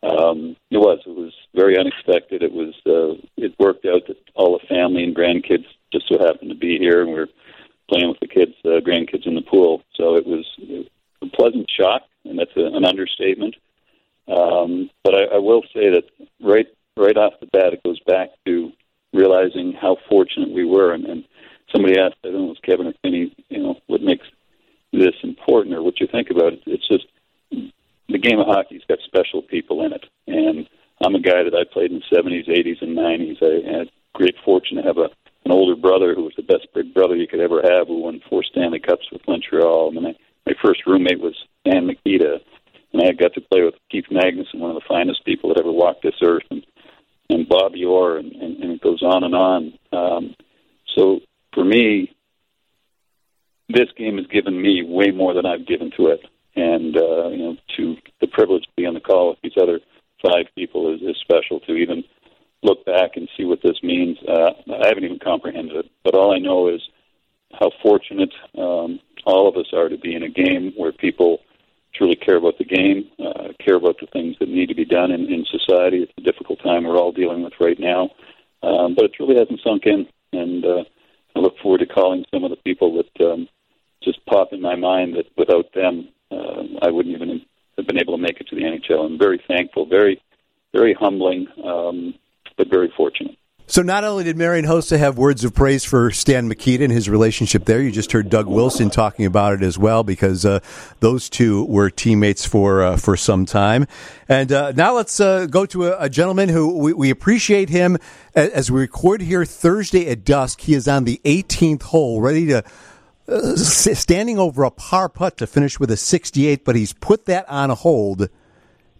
Um, 0.04 0.56
it 0.70 0.78
was. 0.78 1.00
It 1.06 1.16
was 1.16 1.34
very 1.56 1.80
unexpected. 1.80 2.44
It 2.44 2.52
was. 2.52 2.76
Uh, 2.86 3.20
it 3.38 3.56
worked 3.58 3.86
out 3.86 4.02
that 4.08 4.18
all 4.36 4.60
the 4.60 4.68
family 4.68 5.04
and 5.04 5.16
grandkids 5.16 5.66
just 5.92 6.08
so 6.08 6.20
happened 6.20 6.52
to 6.52 6.56
be 6.56 6.78
here, 6.78 7.02
and 7.02 7.12
we 7.12 7.20
are 7.20 7.28
playing 7.90 8.10
with 8.10 8.20
the 8.20 8.28
kids, 8.28 8.54
uh, 8.66 8.82
grandkids 8.86 9.26
in 9.26 9.36
the 9.36 9.42
pool. 9.42 9.82
So 9.96 10.16
it 10.16 10.26
was 10.28 10.46
a 11.22 11.28
pleasant 11.28 11.70
shock, 11.72 12.04
and 12.24 12.38
that's 12.38 12.56
a, 12.56 12.66
an 12.66 12.86
understatement. 12.86 13.56
Um, 14.28 14.90
but 15.04 15.14
I, 15.14 15.36
I 15.36 15.38
will 15.38 15.62
say 15.74 15.90
that 15.92 16.04
right 16.42 16.68
right 16.98 17.18
off 17.18 17.34
the 17.40 17.48
bat, 17.48 17.74
it 17.74 17.84
goes 17.84 18.00
back 18.02 18.30
to 18.46 18.72
realizing 19.14 19.74
how 19.74 19.98
fortunate 20.10 20.50
we 20.50 20.66
were. 20.66 20.94
And, 20.94 21.06
and 21.06 21.26
somebody 21.72 22.00
asked, 22.00 22.16
I 22.24 22.30
don't 22.30 22.38
know, 22.38 22.46
it 22.46 22.48
was 22.48 22.60
Kevin 22.64 22.88
or 22.88 22.94
Finney, 23.02 23.36
you 23.50 23.62
know, 23.62 23.76
what 23.88 24.02
makes 24.02 24.26
this 24.94 25.16
important 25.24 25.76
or 25.76 25.84
what 25.84 26.00
you 26.00 26.08
think 26.08 26.30
about 26.30 26.54
it. 26.54 26.62
It's 26.66 26.88
just 26.88 27.06
the 27.52 28.18
game 28.18 28.40
of 28.40 28.48
hockey's 28.48 28.84
got 28.88 29.00
special 29.06 29.42
people 29.42 29.86
in 29.86 29.94
it. 29.94 30.06
And 30.28 30.68
I'm 31.04 31.16
a 31.16 31.20
guy 31.20 31.44
that 31.44 31.54
I 31.56 31.72
played 31.72 31.92
in 31.92 32.00
the 32.00 32.16
70s, 32.16 32.48
80s, 32.48 32.82
and 32.82 32.98
90s. 32.98 33.44
I 33.44 33.78
had 33.78 33.90
great 34.14 34.36
fortune 34.44 34.78
to 34.78 34.84
have 34.84 34.98
a 34.98 35.10
an 35.46 35.52
older 35.52 35.76
brother 35.76 36.16
who 36.16 36.24
was 36.24 36.34
the 36.36 36.42
best 36.42 36.68
big 36.74 36.94
brother 36.94 37.16
you 37.16 37.28
could 37.28 37.40
ever 37.40 37.62
have, 37.62 37.88
who 37.88 38.02
won 38.02 38.20
four 38.28 38.44
Stanley 38.44 38.80
Cups 38.80 39.06
with 39.12 39.22
Montreal. 39.28 39.90
And 39.90 40.02
my 40.02 40.16
my 40.46 40.54
first 40.64 40.86
roommate 40.86 41.20
was 41.20 41.36
Stan 41.62 41.86
Mikita, 41.86 42.40
and 42.96 43.10
I 43.10 43.12
got 43.12 43.34
to 43.34 43.42
play 43.42 43.62
with 43.62 43.76
Keith 43.92 44.06
Magnuson, 44.10 44.60
one 44.60 44.72
of 44.72 44.76
the 44.76 44.88
finest 44.88 45.26
people 45.26 45.50
that 45.50 45.60
ever 45.60 45.72
walked 45.72 46.04
this 46.04 46.16
earth, 46.24 46.44
and 46.50 46.66
and 47.28 47.50
Bobby 47.50 47.84
Orr, 47.84 48.18
and, 48.18 48.32
and, 48.34 48.58
and 48.64 48.72
it 48.74 48.82
goes 48.82 49.02
on 49.02 49.24
and 49.24 49.34
on. 49.34 49.74
Um, 49.92 50.36
so 50.96 51.22
for 51.56 51.66
me, 51.66 52.16
this 53.68 53.90
game 53.98 54.18
has 54.18 54.28
given 54.28 54.62
me 54.62 54.84
way 54.88 55.10
more 55.10 55.34
than 55.34 55.46
I've 55.46 55.68
given 55.68 55.92
to 55.98 56.08
it, 56.08 56.22
and 56.56 56.96
uh, 56.96 57.28
you 57.30 57.38
know, 57.38 57.58
to 57.78 57.96
the 58.22 58.28
privilege 58.28 58.64
to 58.64 58.70
be 58.78 58.86
on 58.86 58.94
the 58.94 59.00
call 59.00 59.30
with 59.30 59.40
these 59.44 59.62
other 59.62 59.80
five 60.24 60.46
people 60.56 60.94
is, 60.94 61.02
is 61.02 61.18
special. 61.20 61.60
To 61.62 61.74
even 61.74 62.04
look 62.64 62.86
back 62.86 63.12
and 63.16 63.28
see 63.36 63.44
what 63.44 63.60
this 63.62 63.82
means, 63.84 64.18
uh, 64.28 64.52
I 64.82 64.88
haven't 64.88 65.04
even 65.04 65.20
comprehended 65.20 65.76
it. 65.76 65.92
But 66.04 66.16
all 66.16 66.34
I 66.34 66.40
know 66.40 66.70
is 66.70 66.82
how 67.60 67.72
fortunate 67.84 68.34
um, 68.58 69.00
all 69.26 69.50
of 69.50 69.58
us 69.58 69.74
are 69.74 69.90
to 69.90 69.98
be 69.98 70.16
in 70.16 70.24
a 70.24 70.30
game 70.30 70.72
where 70.78 70.94
people 70.94 71.40
truly 71.98 72.16
care 72.16 72.38
about 72.38 72.58
the 72.58 72.66
game, 72.66 73.10
uh, 73.20 73.50
care 73.64 73.76
about 73.76 74.00
the 74.00 74.08
things 74.08 74.36
that 74.40 74.50
need 74.50 74.68
to 74.68 74.76
be 74.76 74.86
done 74.86 75.12
in, 75.12 75.32
in 75.32 75.46
society. 75.46 76.04
It's 76.04 76.14
a 76.18 76.22
difficult 76.22 76.62
time 76.62 76.84
we're 76.84 76.98
all 76.98 77.12
dealing 77.12 77.44
with 77.44 77.54
right 77.60 77.80
now, 77.80 78.10
um, 78.64 78.96
but 78.96 79.06
it 79.06 79.20
really 79.20 79.38
hasn't 79.38 79.62
sunk 79.64 79.86
in. 79.86 80.08
And 80.34 80.66
uh, 80.66 80.84
I 81.36 81.40
look 81.40 81.58
forward 81.60 81.80
to 81.80 81.86
calling 81.86 82.26
some 82.34 82.44
of 82.44 82.52
the 82.52 82.58
people 82.58 83.02
that 83.02 83.26
um, 83.26 83.48
just 84.04 84.26
pop 84.26 84.54
in 84.54 84.62
my 84.62 84.76
mind 84.76 85.16
that 85.16 85.26
without 85.38 85.74
them, 85.74 86.10
uh, 86.32 86.64
I 86.82 86.92
wouldn't 86.92 87.16
even 87.16 87.42
have 87.78 87.88
been 87.88 88.00
able 88.00 88.18
to 88.18 88.22
make 88.22 88.40
it 88.40 88.48
to 88.48 88.56
the 88.56 88.64
NHL. 88.64 89.06
I'm 89.06 89.18
very 89.18 89.42
thankful, 89.48 89.86
very, 89.86 90.22
very 90.74 90.94
humbling, 90.94 91.48
um, 91.64 92.16
but 92.58 92.70
very 92.70 92.92
fortunate. 92.96 93.38
So 93.68 93.82
not 93.82 94.04
only 94.04 94.24
did 94.24 94.38
Marian 94.38 94.66
Hossa 94.66 95.00
have 95.00 95.18
words 95.18 95.44
of 95.44 95.56
praise 95.56 95.84
for 95.84 96.12
Stan 96.12 96.48
Mikita 96.48 96.84
and 96.84 96.94
his 96.94 97.10
relationship 97.10 97.66
there, 97.66 97.82
you 97.82 97.92
just 97.92 98.12
heard 98.12 98.30
Doug 98.30 98.46
Wilson 98.46 98.92
talking 98.92 99.26
about 99.26 99.54
it 99.54 99.64
as 99.64 99.76
well 99.76 100.04
because 100.04 100.46
uh, 100.46 100.60
those 101.00 101.30
two 101.30 101.66
were 101.66 101.90
teammates 101.90 102.46
for 102.46 102.84
uh, 102.84 102.98
for 102.98 103.18
some 103.18 103.44
time. 103.46 103.88
And 104.30 104.52
uh, 104.52 104.72
now 104.74 104.96
let's 104.96 105.20
uh, 105.20 105.48
go 105.48 105.66
to 105.66 105.86
a, 105.86 105.98
a, 106.02 106.10
gentleman 106.10 106.50
who 106.50 106.78
we, 106.78 106.94
we 106.94 107.10
appreciate 107.10 107.70
him 107.70 107.98
as 108.36 108.72
we 108.72 108.82
record 108.82 109.22
here 109.22 109.46
Thursday 109.46 110.10
at 110.10 110.24
dusk. 110.24 110.62
He 110.62 110.76
is 110.76 110.88
on 110.88 111.06
the 111.06 111.20
18th 111.26 111.84
hole, 111.84 112.22
ready 112.22 112.48
to. 112.48 112.64
Uh, 113.28 113.56
standing 113.56 114.38
over 114.38 114.64
a 114.64 114.70
par 114.70 115.10
putt 115.10 115.36
to 115.36 115.48
finish 115.48 115.80
with 115.80 115.90
a 115.90 115.98
68, 115.98 116.64
but 116.64 116.76
he's 116.76 116.94
put 116.94 117.26
that 117.26 117.44
on 117.50 117.72
hold 117.72 118.30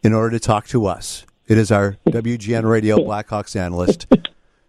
in 0.02 0.14
order 0.14 0.32
to 0.32 0.40
talk 0.40 0.66
to 0.66 0.88
us. 0.88 1.28
It 1.48 1.60
is 1.60 1.72
our 1.72 1.98
WGN 2.08 2.68
Radio 2.68 2.98
Blackhawks 2.98 3.56
analyst, 3.56 4.08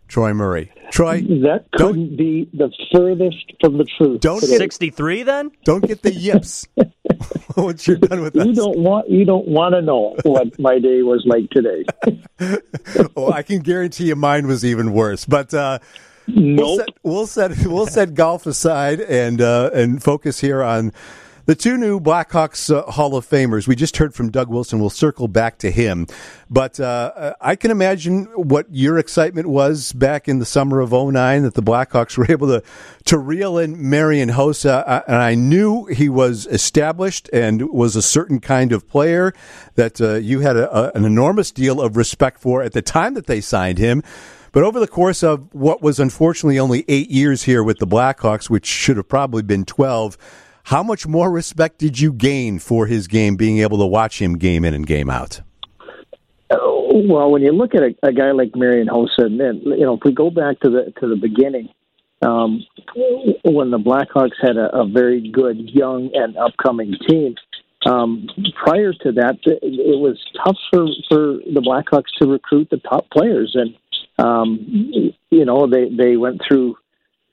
Troy 0.08 0.32
Murray. 0.32 0.72
Troy, 0.90 1.20
that 1.20 1.66
couldn't 1.72 2.16
be 2.16 2.48
the 2.52 2.72
furthest 2.92 3.52
from 3.60 3.78
the 3.78 3.84
truth. 3.84 4.20
Don't 4.20 4.40
sixty 4.40 4.90
three 4.90 5.22
then. 5.22 5.50
Don't 5.64 5.84
get 5.84 6.02
the 6.02 6.12
yips. 6.12 6.66
Once 7.56 7.86
you're 7.86 7.96
done 7.96 8.20
with 8.20 8.34
that. 8.34 8.46
you 8.46 8.54
don't 8.54 8.78
want 8.78 9.08
you 9.08 9.24
don't 9.24 9.48
want 9.48 9.74
to 9.74 9.82
know 9.82 10.16
what 10.22 10.58
my 10.58 10.78
day 10.78 11.02
was 11.02 11.24
like 11.26 11.50
today. 11.50 11.84
oh, 13.16 13.32
I 13.32 13.42
can 13.42 13.60
guarantee 13.60 14.08
you 14.08 14.16
mine 14.16 14.46
was 14.46 14.64
even 14.64 14.92
worse. 14.92 15.24
But 15.24 15.52
uh, 15.52 15.80
nope. 16.28 16.56
we'll 16.56 16.76
set 16.76 16.88
we'll 17.02 17.26
set 17.26 17.66
we'll 17.66 17.86
set 17.86 18.14
golf 18.14 18.46
aside 18.46 19.00
and 19.00 19.40
uh, 19.40 19.70
and 19.72 20.02
focus 20.02 20.40
here 20.40 20.62
on 20.62 20.92
the 21.46 21.54
two 21.54 21.76
new 21.76 21.98
Blackhawks 22.00 22.74
uh, 22.74 22.82
Hall 22.90 23.16
of 23.16 23.26
Famers. 23.26 23.66
We 23.66 23.76
just 23.76 23.96
heard 23.96 24.14
from 24.14 24.30
Doug 24.30 24.48
Wilson. 24.48 24.80
We'll 24.80 24.90
circle 24.90 25.28
back 25.28 25.58
to 25.58 25.70
him. 25.70 26.06
But 26.50 26.78
uh, 26.78 27.34
I 27.40 27.56
can 27.56 27.70
imagine 27.70 28.24
what 28.34 28.66
your 28.70 28.98
excitement 28.98 29.46
was 29.46 29.92
back 29.92 30.28
in 30.28 30.40
the 30.40 30.44
summer 30.44 30.80
of 30.80 30.92
09 30.92 31.44
that 31.44 31.54
the 31.54 31.62
Blackhawks 31.62 32.18
were 32.18 32.26
able 32.28 32.48
to, 32.48 32.62
to 33.06 33.18
reel 33.18 33.58
in 33.58 33.88
Marian 33.88 34.30
Hossa. 34.30 35.04
And 35.06 35.16
I 35.16 35.34
knew 35.34 35.86
he 35.86 36.08
was 36.08 36.46
established 36.46 37.30
and 37.32 37.70
was 37.70 37.94
a 37.94 38.02
certain 38.02 38.40
kind 38.40 38.72
of 38.72 38.88
player 38.88 39.32
that 39.76 40.00
uh, 40.00 40.14
you 40.14 40.40
had 40.40 40.56
a, 40.56 40.76
a, 40.76 40.92
an 40.96 41.04
enormous 41.04 41.52
deal 41.52 41.80
of 41.80 41.96
respect 41.96 42.40
for 42.40 42.62
at 42.62 42.72
the 42.72 42.82
time 42.82 43.14
that 43.14 43.26
they 43.26 43.40
signed 43.40 43.78
him. 43.78 44.02
But 44.50 44.64
over 44.64 44.80
the 44.80 44.88
course 44.88 45.22
of 45.22 45.52
what 45.54 45.82
was 45.82 46.00
unfortunately 46.00 46.58
only 46.58 46.84
eight 46.88 47.10
years 47.10 47.42
here 47.42 47.62
with 47.62 47.78
the 47.78 47.86
Blackhawks, 47.86 48.48
which 48.48 48.64
should 48.64 48.96
have 48.96 49.06
probably 49.06 49.42
been 49.42 49.66
12, 49.66 50.16
how 50.66 50.82
much 50.82 51.06
more 51.06 51.30
respect 51.30 51.78
did 51.78 52.00
you 52.00 52.12
gain 52.12 52.58
for 52.58 52.86
his 52.86 53.06
game, 53.06 53.36
being 53.36 53.58
able 53.58 53.78
to 53.78 53.86
watch 53.86 54.20
him 54.20 54.36
game 54.36 54.64
in 54.64 54.74
and 54.74 54.84
game 54.84 55.08
out? 55.08 55.40
Well, 56.50 57.30
when 57.30 57.42
you 57.42 57.52
look 57.52 57.74
at 57.76 57.82
a, 57.82 57.94
a 58.02 58.12
guy 58.12 58.32
like 58.32 58.56
Marian 58.56 58.88
Hossa, 58.88 59.26
and 59.26 59.38
then 59.38 59.60
you 59.64 59.84
know, 59.86 59.94
if 59.94 60.00
we 60.04 60.12
go 60.12 60.28
back 60.28 60.58
to 60.60 60.70
the 60.70 60.92
to 61.00 61.08
the 61.08 61.14
beginning, 61.14 61.68
um, 62.22 62.66
when 63.44 63.70
the 63.70 63.78
Blackhawks 63.78 64.34
had 64.42 64.56
a, 64.56 64.74
a 64.76 64.88
very 64.88 65.30
good 65.30 65.70
young 65.70 66.10
and 66.14 66.36
upcoming 66.36 66.94
team, 67.08 67.36
um, 67.84 68.26
prior 68.64 68.92
to 68.92 69.12
that, 69.12 69.38
it 69.44 70.00
was 70.00 70.18
tough 70.44 70.56
for, 70.72 70.86
for 71.08 71.36
the 71.52 71.60
Blackhawks 71.60 72.10
to 72.20 72.26
recruit 72.26 72.68
the 72.70 72.78
top 72.78 73.08
players, 73.10 73.54
and 73.54 73.76
um, 74.18 75.12
you 75.30 75.44
know 75.44 75.68
they 75.68 75.90
they 75.96 76.16
went 76.16 76.40
through 76.48 76.76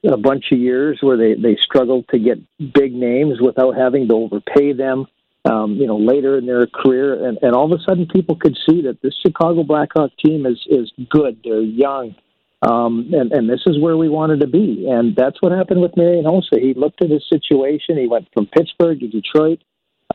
a 0.03 0.17
bunch 0.17 0.51
of 0.51 0.59
years 0.59 0.99
where 1.01 1.17
they 1.17 1.33
they 1.35 1.57
struggled 1.61 2.07
to 2.09 2.19
get 2.19 2.39
big 2.73 2.93
names 2.93 3.39
without 3.41 3.75
having 3.75 4.07
to 4.09 4.15
overpay 4.15 4.73
them. 4.73 5.05
Um, 5.45 5.73
you 5.73 5.87
know, 5.87 5.97
later 5.97 6.37
in 6.37 6.45
their 6.45 6.65
career, 6.67 7.27
and, 7.27 7.37
and 7.41 7.53
all 7.53 7.71
of 7.71 7.77
a 7.77 7.83
sudden, 7.83 8.07
people 8.07 8.37
could 8.37 8.57
see 8.65 8.83
that 8.83 9.01
this 9.01 9.13
Chicago 9.25 9.63
Blackhawk 9.63 10.11
team 10.17 10.45
is 10.45 10.65
is 10.69 10.91
good. 11.09 11.39
They're 11.43 11.61
young, 11.61 12.15
um, 12.61 13.09
and 13.13 13.31
and 13.33 13.49
this 13.49 13.61
is 13.65 13.77
where 13.79 13.97
we 13.97 14.07
wanted 14.07 14.39
to 14.41 14.47
be. 14.47 14.87
And 14.89 15.15
that's 15.15 15.41
what 15.41 15.51
happened 15.51 15.81
with 15.81 15.97
Marian 15.97 16.23
Hossa. 16.23 16.61
He 16.61 16.73
looked 16.73 17.03
at 17.03 17.09
his 17.09 17.27
situation. 17.27 17.97
He 17.97 18.07
went 18.07 18.29
from 18.33 18.45
Pittsburgh 18.45 19.01
to 19.01 19.07
Detroit, 19.07 19.59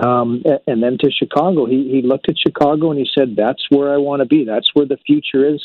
um, 0.00 0.42
and 0.66 0.82
then 0.82 0.96
to 1.00 1.10
Chicago. 1.10 1.66
He 1.66 1.90
he 1.90 2.02
looked 2.02 2.30
at 2.30 2.38
Chicago 2.38 2.90
and 2.90 2.98
he 2.98 3.08
said, 3.14 3.36
"That's 3.36 3.64
where 3.68 3.92
I 3.92 3.98
want 3.98 4.20
to 4.20 4.26
be. 4.26 4.44
That's 4.44 4.70
where 4.74 4.86
the 4.86 4.98
future 5.06 5.46
is." 5.46 5.62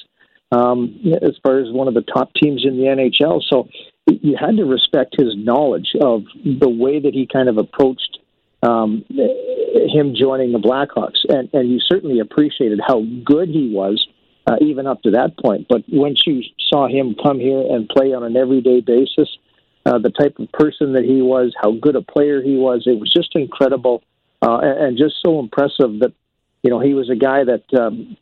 Um, 0.51 0.99
as 1.21 1.36
far 1.41 1.59
as 1.59 1.71
one 1.71 1.88
of 1.88 1.93
the 1.93 2.03
top 2.03 2.32
teams 2.36 2.63
in 2.63 2.78
the 2.78 2.84
NHL, 2.84 3.41
so 3.49 3.67
you 4.08 4.36
had 4.39 4.58
to 4.58 4.66
respect 4.66 5.16
his 5.18 5.36
knowledge 5.36 5.89
of 6.01 6.24
the 6.43 6.70
way 6.70 6.99
that 6.99 7.14
he 7.14 7.28
kind 7.32 7.49
of 7.49 7.58
approached 7.58 8.20
um, 8.62 9.04
him 9.10 10.16
joining 10.16 10.51
the 10.51 10.60
Blackhawks, 10.60 11.20
and 11.28 11.49
and 11.54 11.70
you 11.70 11.80
certainly 11.80 12.20
appreciated 12.20 12.80
how 12.86 13.04
good 13.26 13.49
he 13.49 13.72
was. 13.74 14.06
Uh, 14.45 14.58
even 14.60 14.86
up 14.86 15.01
to 15.01 15.12
that 15.12 15.38
point, 15.38 15.66
but 15.70 15.84
once 15.88 16.20
you 16.26 16.41
saw 16.70 16.86
him 16.86 17.16
come 17.24 17.39
here 17.39 17.62
and 17.62 17.88
play 17.88 18.14
on 18.14 18.26
an 18.26 18.36
everyday 18.36 18.82
basis, 18.82 19.30
uh, 19.86 19.97
the 19.99 20.10
type 20.10 20.38
of 20.38 20.51
person 20.51 20.91
that 20.91 21.06
he 21.06 21.22
was, 21.22 21.54
how 21.62 21.72
good 21.72 21.95
a 21.95 22.01
player 22.01 22.41
he 22.41 22.58
was, 22.58 22.84
it 22.86 22.99
was 22.99 23.10
just 23.10 23.34
incredible 23.36 24.04
uh, 24.41 24.58
and, 24.58 24.80
and 24.80 24.97
just 24.97 25.16
so 25.26 25.39
impressive 25.39 25.99
that 25.99 26.12
you 26.64 26.70
know 26.70 26.80
he 26.80 26.93
was 26.93 27.09
a 27.09 27.16
guy 27.16 27.43
that 27.43 27.66
um, 27.80 28.18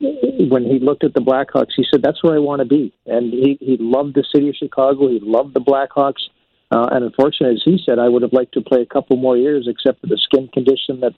when 0.49 0.63
he 0.65 0.79
looked 0.79 1.03
at 1.03 1.13
the 1.13 1.21
Blackhawks, 1.21 1.73
he 1.75 1.85
said, 1.89 2.01
"That's 2.01 2.23
where 2.23 2.35
I 2.35 2.39
want 2.39 2.59
to 2.59 2.65
be." 2.65 2.93
And 3.05 3.31
he 3.31 3.57
he 3.61 3.77
loved 3.79 4.15
the 4.15 4.25
city 4.33 4.49
of 4.49 4.55
Chicago. 4.55 5.07
He 5.07 5.19
loved 5.21 5.53
the 5.53 5.61
Blackhawks. 5.61 6.27
Uh, 6.71 6.87
and 6.91 7.03
unfortunately, 7.03 7.55
as 7.55 7.61
he 7.63 7.77
said, 7.85 7.99
I 7.99 8.07
would 8.07 8.21
have 8.21 8.33
liked 8.33 8.53
to 8.53 8.61
play 8.61 8.81
a 8.81 8.85
couple 8.85 9.17
more 9.17 9.37
years, 9.37 9.67
except 9.67 10.01
for 10.01 10.07
the 10.07 10.17
skin 10.17 10.47
condition 10.47 11.01
that 11.01 11.13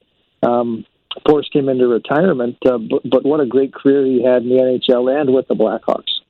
um, 0.47 0.83
forced 1.27 1.55
him 1.55 1.69
into 1.69 1.87
retirement. 1.87 2.57
Uh, 2.65 2.79
but, 2.79 3.01
but 3.07 3.25
what 3.25 3.39
a 3.39 3.45
great 3.45 3.73
career 3.73 4.03
he 4.03 4.23
had 4.23 4.43
in 4.43 4.49
the 4.49 4.55
NHL 4.55 5.21
and 5.21 5.33
with 5.33 5.47
the 5.47 5.53
Blackhawks. 5.53 6.22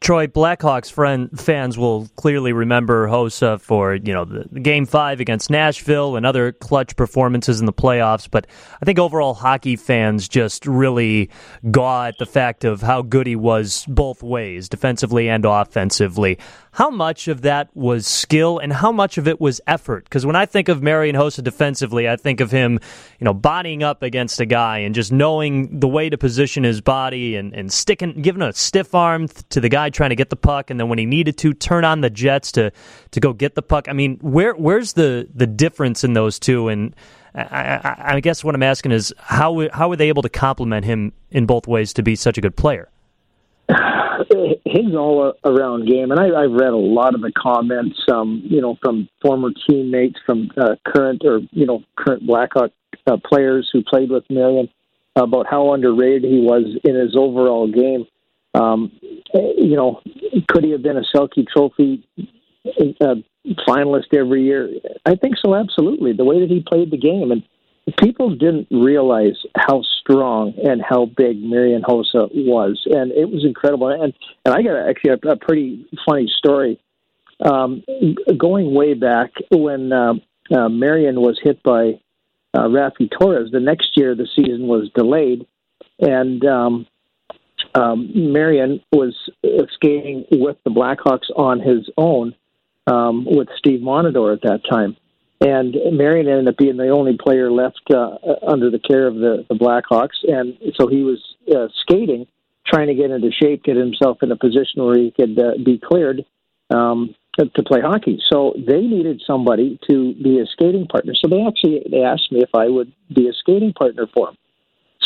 Troy 0.00 0.26
Blackhawks 0.26 0.90
friend 0.90 1.30
fans 1.38 1.78
will 1.78 2.08
clearly 2.16 2.52
remember 2.52 3.06
Hossa 3.08 3.60
for 3.60 3.94
you 3.94 4.12
know 4.12 4.24
the, 4.24 4.60
game 4.60 4.86
five 4.86 5.20
against 5.20 5.50
Nashville 5.50 6.16
and 6.16 6.26
other 6.26 6.52
clutch 6.52 6.96
performances 6.96 7.60
in 7.60 7.66
the 7.66 7.72
playoffs. 7.72 8.28
But 8.30 8.46
I 8.80 8.84
think 8.84 8.98
overall 8.98 9.34
hockey 9.34 9.76
fans 9.76 10.28
just 10.28 10.66
really 10.66 11.30
gaw 11.70 12.06
at 12.06 12.18
the 12.18 12.26
fact 12.26 12.64
of 12.64 12.82
how 12.82 13.02
good 13.02 13.26
he 13.26 13.36
was 13.36 13.84
both 13.88 14.22
ways, 14.22 14.68
defensively 14.68 15.28
and 15.28 15.44
offensively. 15.44 16.38
How 16.72 16.90
much 16.90 17.26
of 17.26 17.40
that 17.40 17.74
was 17.74 18.06
skill 18.06 18.58
and 18.58 18.70
how 18.70 18.92
much 18.92 19.16
of 19.16 19.26
it 19.26 19.40
was 19.40 19.62
effort? 19.66 20.04
Because 20.04 20.26
when 20.26 20.36
I 20.36 20.44
think 20.44 20.68
of 20.68 20.82
Marian 20.82 21.16
Hossa 21.16 21.42
defensively, 21.42 22.06
I 22.06 22.16
think 22.16 22.40
of 22.40 22.50
him, 22.50 22.80
you 23.18 23.24
know, 23.24 23.32
bodying 23.32 23.82
up 23.82 24.02
against 24.02 24.40
a 24.40 24.46
guy 24.46 24.78
and 24.80 24.94
just 24.94 25.10
knowing 25.10 25.80
the 25.80 25.88
way 25.88 26.10
to 26.10 26.18
position 26.18 26.64
his 26.64 26.82
body 26.82 27.36
and, 27.36 27.54
and 27.54 27.72
sticking, 27.72 28.20
giving 28.20 28.42
a 28.42 28.52
stiff 28.52 28.94
arm 28.94 29.26
to 29.48 29.58
the 29.58 29.70
guy 29.70 29.85
trying 29.90 30.10
to 30.10 30.16
get 30.16 30.30
the 30.30 30.36
puck, 30.36 30.70
and 30.70 30.78
then 30.78 30.88
when 30.88 30.98
he 30.98 31.06
needed 31.06 31.36
to, 31.38 31.52
turn 31.52 31.84
on 31.84 32.00
the 32.00 32.10
jets 32.10 32.52
to 32.52 32.72
to 33.10 33.20
go 33.20 33.32
get 33.32 33.54
the 33.54 33.62
puck. 33.62 33.88
I 33.88 33.92
mean, 33.92 34.18
where 34.20 34.54
where's 34.54 34.94
the 34.94 35.28
the 35.34 35.46
difference 35.46 36.04
in 36.04 36.12
those 36.12 36.38
two? 36.38 36.68
And 36.68 36.94
I, 37.34 37.42
I, 37.42 38.14
I 38.16 38.20
guess 38.20 38.44
what 38.44 38.54
I'm 38.54 38.62
asking 38.62 38.92
is 38.92 39.14
how 39.18 39.68
how 39.72 39.88
were 39.88 39.96
they 39.96 40.08
able 40.08 40.22
to 40.22 40.28
complement 40.28 40.84
him 40.84 41.12
in 41.30 41.46
both 41.46 41.66
ways 41.66 41.92
to 41.94 42.02
be 42.02 42.16
such 42.16 42.38
a 42.38 42.40
good 42.40 42.56
player? 42.56 42.88
his 44.64 44.94
all 44.94 45.34
around 45.44 45.86
game, 45.86 46.10
and 46.10 46.20
I, 46.20 46.26
I've 46.26 46.52
read 46.52 46.72
a 46.72 46.76
lot 46.76 47.14
of 47.14 47.20
the 47.20 47.32
comments, 47.36 47.98
um, 48.12 48.42
you 48.44 48.60
know, 48.60 48.76
from 48.82 49.08
former 49.22 49.50
teammates, 49.68 50.18
from 50.24 50.50
uh, 50.56 50.76
current 50.86 51.22
or 51.24 51.40
you 51.50 51.66
know 51.66 51.82
current 51.96 52.26
Blackhawk 52.26 52.70
uh, 53.06 53.16
players 53.24 53.68
who 53.72 53.82
played 53.82 54.10
with 54.10 54.24
Marian 54.30 54.68
about 55.14 55.46
how 55.48 55.72
underrated 55.72 56.24
he 56.24 56.40
was 56.40 56.64
in 56.84 56.94
his 56.94 57.16
overall 57.16 57.70
game. 57.70 58.06
Um, 58.56 58.92
you 59.34 59.76
know, 59.76 60.00
could 60.48 60.64
he 60.64 60.70
have 60.70 60.82
been 60.82 60.96
a 60.96 61.02
Selke 61.14 61.46
Trophy 61.46 62.06
uh, 63.00 63.14
finalist 63.68 64.14
every 64.14 64.44
year? 64.44 64.70
I 65.04 65.14
think 65.16 65.36
so, 65.44 65.54
absolutely. 65.54 66.12
The 66.12 66.24
way 66.24 66.40
that 66.40 66.50
he 66.50 66.64
played 66.66 66.90
the 66.90 66.96
game, 66.96 67.30
and 67.32 67.42
people 68.02 68.34
didn't 68.34 68.68
realize 68.70 69.36
how 69.56 69.82
strong 70.00 70.54
and 70.64 70.82
how 70.82 71.06
big 71.06 71.42
Marian 71.42 71.82
Hossa 71.82 72.28
was, 72.32 72.82
and 72.86 73.12
it 73.12 73.30
was 73.30 73.44
incredible. 73.44 73.88
And 73.88 74.14
and 74.44 74.54
I 74.54 74.62
got 74.62 74.88
actually 74.88 75.12
a, 75.22 75.32
a 75.32 75.36
pretty 75.36 75.86
funny 76.06 76.32
story. 76.36 76.80
Um, 77.44 77.84
going 78.38 78.74
way 78.74 78.94
back 78.94 79.32
when 79.50 79.92
uh, 79.92 80.14
uh, 80.50 80.68
Marian 80.70 81.20
was 81.20 81.38
hit 81.42 81.62
by 81.62 82.00
uh, 82.54 82.68
Raffi 82.68 83.10
Torres, 83.10 83.50
the 83.52 83.60
next 83.60 83.90
year 83.96 84.14
the 84.14 84.26
season 84.34 84.66
was 84.66 84.90
delayed, 84.94 85.46
and 86.00 86.42
um, 86.46 86.86
um, 87.78 88.32
Marian 88.32 88.80
was 88.92 89.14
skating 89.74 90.24
with 90.30 90.56
the 90.64 90.70
Blackhawks 90.70 91.30
on 91.36 91.60
his 91.60 91.88
own 91.96 92.34
um, 92.86 93.24
with 93.24 93.48
Steve 93.58 93.80
Montador 93.80 94.32
at 94.32 94.42
that 94.42 94.62
time 94.68 94.96
and 95.40 95.76
Marian 95.92 96.28
ended 96.28 96.48
up 96.48 96.56
being 96.56 96.76
the 96.76 96.88
only 96.88 97.16
player 97.16 97.50
left 97.50 97.82
uh, 97.90 98.16
under 98.46 98.70
the 98.70 98.78
care 98.78 99.06
of 99.06 99.16
the, 99.16 99.44
the 99.48 99.54
Blackhawks, 99.54 100.24
and 100.26 100.56
so 100.76 100.88
he 100.88 101.02
was 101.02 101.22
uh, 101.54 101.68
skating, 101.82 102.26
trying 102.66 102.88
to 102.88 102.94
get 102.94 103.10
into 103.10 103.30
shape, 103.30 103.64
get 103.64 103.76
himself 103.76 104.18
in 104.22 104.32
a 104.32 104.36
position 104.36 104.84
where 104.84 104.98
he 104.98 105.10
could 105.10 105.38
uh, 105.38 105.52
be 105.62 105.78
cleared 105.78 106.24
um, 106.70 107.14
to, 107.38 107.48
to 107.50 107.62
play 107.62 107.80
hockey. 107.82 108.18
So 108.30 108.54
they 108.56 108.80
needed 108.80 109.22
somebody 109.26 109.78
to 109.90 110.14
be 110.14 110.40
a 110.40 110.46
skating 110.46 110.86
partner. 110.86 111.12
So 111.14 111.28
they 111.28 111.44
actually 111.46 111.84
they 111.90 112.02
asked 112.02 112.32
me 112.32 112.40
if 112.40 112.50
I 112.54 112.68
would 112.68 112.92
be 113.14 113.28
a 113.28 113.34
skating 113.34 113.74
partner 113.74 114.06
for 114.12 114.30
him. 114.30 114.36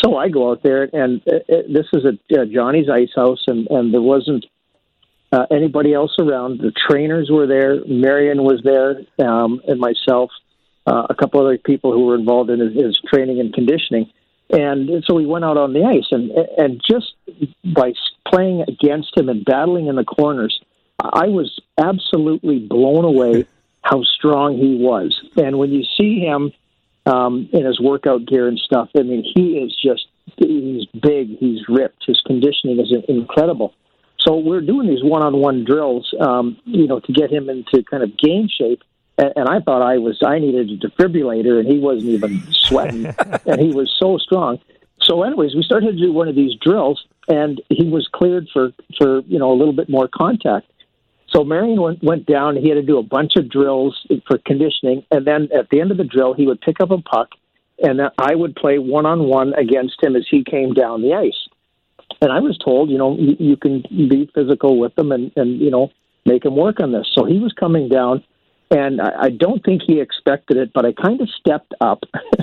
So 0.02 0.16
I 0.16 0.28
go 0.28 0.50
out 0.50 0.62
there, 0.62 0.88
and 0.92 1.20
uh, 1.26 1.36
uh 1.36 1.62
this 1.68 1.86
is 1.92 2.04
at 2.04 2.38
uh, 2.38 2.44
Johnny's 2.46 2.88
Ice 2.88 3.12
House, 3.14 3.42
and, 3.46 3.66
and 3.68 3.92
there 3.92 4.00
wasn't 4.00 4.46
uh, 5.32 5.46
anybody 5.50 5.92
else 5.92 6.14
around. 6.18 6.58
The 6.58 6.72
trainers 6.72 7.28
were 7.30 7.46
there. 7.46 7.84
Marian 7.86 8.42
was 8.42 8.62
there, 8.64 9.02
um, 9.26 9.60
and 9.66 9.78
myself, 9.78 10.30
uh, 10.86 11.06
a 11.10 11.14
couple 11.14 11.40
other 11.40 11.58
people 11.58 11.92
who 11.92 12.06
were 12.06 12.14
involved 12.14 12.50
in 12.50 12.60
his, 12.60 12.74
his 12.74 13.00
training 13.12 13.40
and 13.40 13.52
conditioning. 13.52 14.10
And 14.50 15.04
so 15.06 15.14
we 15.14 15.26
went 15.26 15.44
out 15.44 15.56
on 15.56 15.72
the 15.72 15.84
ice, 15.84 16.08
and 16.10 16.30
and 16.58 16.80
just 16.90 17.14
by 17.64 17.92
playing 18.26 18.64
against 18.66 19.16
him 19.16 19.28
and 19.28 19.44
battling 19.44 19.86
in 19.86 19.94
the 19.94 20.04
corners, 20.04 20.58
I 20.98 21.28
was 21.28 21.60
absolutely 21.78 22.58
blown 22.58 23.04
away 23.04 23.46
how 23.82 24.02
strong 24.02 24.56
he 24.56 24.76
was. 24.76 25.16
And 25.36 25.58
when 25.58 25.70
you 25.70 25.84
see 25.96 26.18
him 26.18 26.52
um, 27.06 27.48
in 27.52 27.64
his 27.64 27.80
workout 27.80 28.26
gear 28.26 28.48
and 28.48 28.58
stuff, 28.58 28.88
I 28.96 29.02
mean, 29.02 29.24
he 29.34 29.58
is 29.58 29.76
just 29.82 30.06
he's 30.36 30.86
big, 30.86 31.38
he's 31.38 31.60
ripped, 31.68 32.04
his 32.06 32.20
conditioning 32.26 32.78
is 32.80 32.92
incredible. 33.08 33.74
So 34.18 34.36
we're 34.36 34.60
doing 34.60 34.88
these 34.88 35.02
one-on-one 35.02 35.64
drills, 35.64 36.12
um, 36.20 36.58
you 36.64 36.86
know, 36.86 37.00
to 37.00 37.12
get 37.12 37.32
him 37.32 37.48
into 37.48 37.82
kind 37.90 38.02
of 38.02 38.16
game 38.18 38.48
shape. 38.48 38.82
And, 39.16 39.32
and 39.34 39.48
I 39.48 39.60
thought 39.60 39.82
I 39.82 39.98
was 39.98 40.18
I 40.24 40.38
needed 40.38 40.70
a 40.70 40.88
defibrillator, 40.88 41.58
and 41.58 41.66
he 41.66 41.78
wasn't 41.78 42.10
even 42.10 42.42
sweating, 42.50 43.06
and 43.46 43.60
he 43.60 43.72
was 43.72 43.94
so 43.98 44.18
strong. 44.18 44.58
So, 45.02 45.22
anyways, 45.22 45.54
we 45.54 45.62
started 45.62 45.92
to 45.92 45.98
do 45.98 46.12
one 46.12 46.28
of 46.28 46.34
these 46.34 46.54
drills, 46.60 47.04
and 47.28 47.60
he 47.70 47.88
was 47.88 48.08
cleared 48.12 48.48
for 48.52 48.72
for 48.98 49.20
you 49.22 49.38
know 49.38 49.52
a 49.52 49.56
little 49.56 49.72
bit 49.72 49.88
more 49.88 50.08
contact. 50.08 50.70
So 51.32 51.44
Marian 51.44 51.80
went, 51.80 52.02
went 52.02 52.26
down. 52.26 52.56
He 52.56 52.68
had 52.68 52.74
to 52.74 52.82
do 52.82 52.98
a 52.98 53.02
bunch 53.02 53.36
of 53.36 53.48
drills 53.48 54.06
for 54.26 54.38
conditioning, 54.38 55.04
and 55.10 55.26
then 55.26 55.48
at 55.56 55.70
the 55.70 55.80
end 55.80 55.90
of 55.90 55.96
the 55.96 56.04
drill, 56.04 56.34
he 56.34 56.46
would 56.46 56.60
pick 56.60 56.80
up 56.80 56.90
a 56.90 56.98
puck, 56.98 57.28
and 57.82 58.00
I 58.18 58.34
would 58.34 58.56
play 58.56 58.78
one 58.78 59.06
on 59.06 59.24
one 59.24 59.54
against 59.54 60.02
him 60.02 60.16
as 60.16 60.26
he 60.28 60.44
came 60.44 60.74
down 60.74 61.02
the 61.02 61.14
ice. 61.14 61.48
And 62.20 62.32
I 62.32 62.40
was 62.40 62.58
told, 62.58 62.90
you 62.90 62.98
know, 62.98 63.16
you, 63.16 63.36
you 63.38 63.56
can 63.56 63.82
be 63.90 64.30
physical 64.34 64.78
with 64.78 64.94
them 64.96 65.12
and, 65.12 65.32
and, 65.36 65.60
you 65.60 65.70
know, 65.70 65.90
make 66.26 66.44
him 66.44 66.56
work 66.56 66.80
on 66.80 66.92
this. 66.92 67.08
So 67.14 67.24
he 67.24 67.38
was 67.38 67.52
coming 67.52 67.88
down, 67.88 68.24
and 68.70 69.00
I, 69.00 69.22
I 69.22 69.30
don't 69.30 69.64
think 69.64 69.82
he 69.86 70.00
expected 70.00 70.56
it, 70.56 70.72
but 70.74 70.84
I 70.84 70.92
kind 70.92 71.20
of 71.20 71.28
stepped 71.30 71.74
up 71.80 72.02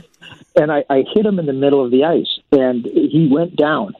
and 0.56 0.72
I, 0.72 0.84
I 0.90 1.04
hit 1.14 1.26
him 1.26 1.40
in 1.40 1.46
the 1.46 1.54
middle 1.54 1.84
of 1.84 1.92
the 1.92 2.06
ice, 2.06 2.40
and 2.52 2.86
he 2.86 3.30
went 3.32 3.56
down. 3.56 3.94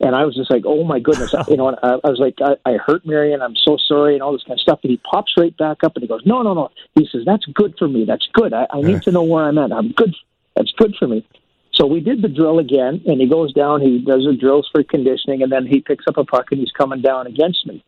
And 0.00 0.16
I 0.16 0.24
was 0.24 0.34
just 0.34 0.50
like, 0.50 0.62
oh 0.66 0.84
my 0.84 0.98
goodness. 0.98 1.34
You 1.48 1.56
know, 1.56 1.68
I, 1.82 1.98
I 2.04 2.08
was 2.08 2.18
like, 2.18 2.36
I, 2.40 2.56
I 2.68 2.76
hurt 2.76 3.04
Marian. 3.04 3.42
I'm 3.42 3.56
so 3.56 3.76
sorry 3.88 4.14
and 4.14 4.22
all 4.22 4.32
this 4.32 4.42
kind 4.42 4.58
of 4.58 4.60
stuff. 4.60 4.80
And 4.82 4.90
he 4.90 4.98
pops 4.98 5.32
right 5.36 5.56
back 5.56 5.82
up 5.84 5.96
and 5.96 6.02
he 6.02 6.08
goes, 6.08 6.22
no, 6.24 6.42
no, 6.42 6.54
no. 6.54 6.70
He 6.94 7.08
says, 7.10 7.22
that's 7.26 7.44
good 7.46 7.74
for 7.78 7.88
me. 7.88 8.04
That's 8.04 8.26
good. 8.32 8.52
I, 8.52 8.66
I 8.70 8.80
need 8.82 9.02
to 9.02 9.12
know 9.12 9.22
where 9.22 9.44
I'm 9.44 9.58
at. 9.58 9.72
I'm 9.72 9.92
good. 9.92 10.14
That's 10.54 10.72
good 10.76 10.94
for 10.98 11.08
me. 11.08 11.26
So 11.74 11.86
we 11.86 12.00
did 12.00 12.22
the 12.22 12.28
drill 12.28 12.58
again, 12.58 13.00
and 13.06 13.20
he 13.20 13.28
goes 13.28 13.52
down. 13.52 13.80
He 13.80 14.00
does 14.00 14.24
the 14.24 14.36
drills 14.38 14.68
for 14.72 14.82
conditioning, 14.82 15.42
and 15.42 15.50
then 15.50 15.66
he 15.66 15.80
picks 15.80 16.04
up 16.06 16.18
a 16.18 16.24
puck 16.24 16.46
and 16.50 16.60
he's 16.60 16.72
coming 16.72 17.00
down 17.00 17.26
against 17.26 17.66
me. 17.66 17.82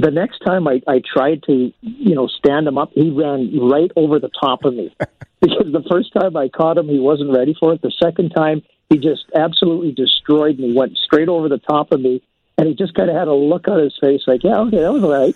The 0.00 0.10
next 0.10 0.40
time 0.40 0.68
I, 0.68 0.80
I 0.86 1.02
tried 1.04 1.42
to, 1.44 1.72
you 1.80 2.14
know, 2.14 2.28
stand 2.28 2.68
him 2.68 2.78
up, 2.78 2.90
he 2.94 3.10
ran 3.10 3.58
right 3.58 3.90
over 3.96 4.18
the 4.18 4.30
top 4.40 4.64
of 4.64 4.74
me. 4.74 4.94
because 5.40 5.72
the 5.72 5.84
first 5.90 6.12
time 6.12 6.36
I 6.36 6.48
caught 6.48 6.78
him, 6.78 6.88
he 6.88 6.98
wasn't 6.98 7.34
ready 7.34 7.54
for 7.58 7.72
it. 7.72 7.82
The 7.82 7.92
second 8.02 8.30
time, 8.30 8.62
he 8.90 8.98
just 8.98 9.24
absolutely 9.34 9.92
destroyed 9.92 10.58
me, 10.58 10.72
went 10.74 10.96
straight 10.96 11.28
over 11.28 11.48
the 11.48 11.58
top 11.58 11.92
of 11.92 12.00
me, 12.00 12.22
and 12.56 12.68
he 12.68 12.74
just 12.74 12.94
kind 12.94 13.10
of 13.10 13.16
had 13.16 13.28
a 13.28 13.34
look 13.34 13.68
on 13.68 13.80
his 13.82 13.96
face, 14.00 14.22
like, 14.26 14.42
"Yeah, 14.42 14.58
okay, 14.60 14.78
that 14.78 14.92
was 14.92 15.04
all 15.04 15.12
right." 15.12 15.34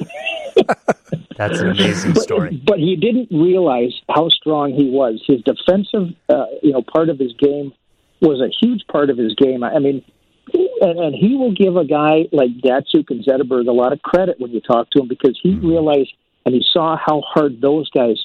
That's 1.36 1.60
an 1.60 1.70
amazing 1.70 2.14
but, 2.14 2.22
story. 2.22 2.62
But 2.64 2.78
he 2.78 2.96
didn't 2.96 3.28
realize 3.30 3.92
how 4.08 4.28
strong 4.28 4.72
he 4.72 4.90
was. 4.90 5.22
His 5.26 5.40
defensive, 5.42 6.14
uh, 6.28 6.46
you 6.62 6.72
know, 6.72 6.82
part 6.82 7.08
of 7.08 7.18
his 7.18 7.32
game 7.34 7.72
was 8.20 8.40
a 8.40 8.50
huge 8.60 8.86
part 8.90 9.10
of 9.10 9.18
his 9.18 9.34
game. 9.34 9.62
I 9.62 9.78
mean, 9.78 10.04
and, 10.53 10.99
and 10.99 11.14
he 11.14 11.36
will 11.36 11.53
give 11.53 11.76
a 11.76 11.84
guy 11.84 12.26
like 12.32 12.51
Datsyuk 12.59 13.11
and 13.11 13.24
Zetterberg 13.24 13.68
a 13.68 13.72
lot 13.72 13.93
of 13.93 14.03
credit 14.03 14.40
when 14.40 14.51
you 14.51 14.61
talk 14.61 14.90
to 14.90 15.01
him 15.01 15.09
because 15.09 15.38
he 15.43 15.55
realized 15.55 16.12
and 16.45 16.55
he 16.55 16.64
saw 16.72 16.97
how 16.97 17.20
hard 17.20 17.61
those 17.61 17.88
guys 17.90 18.16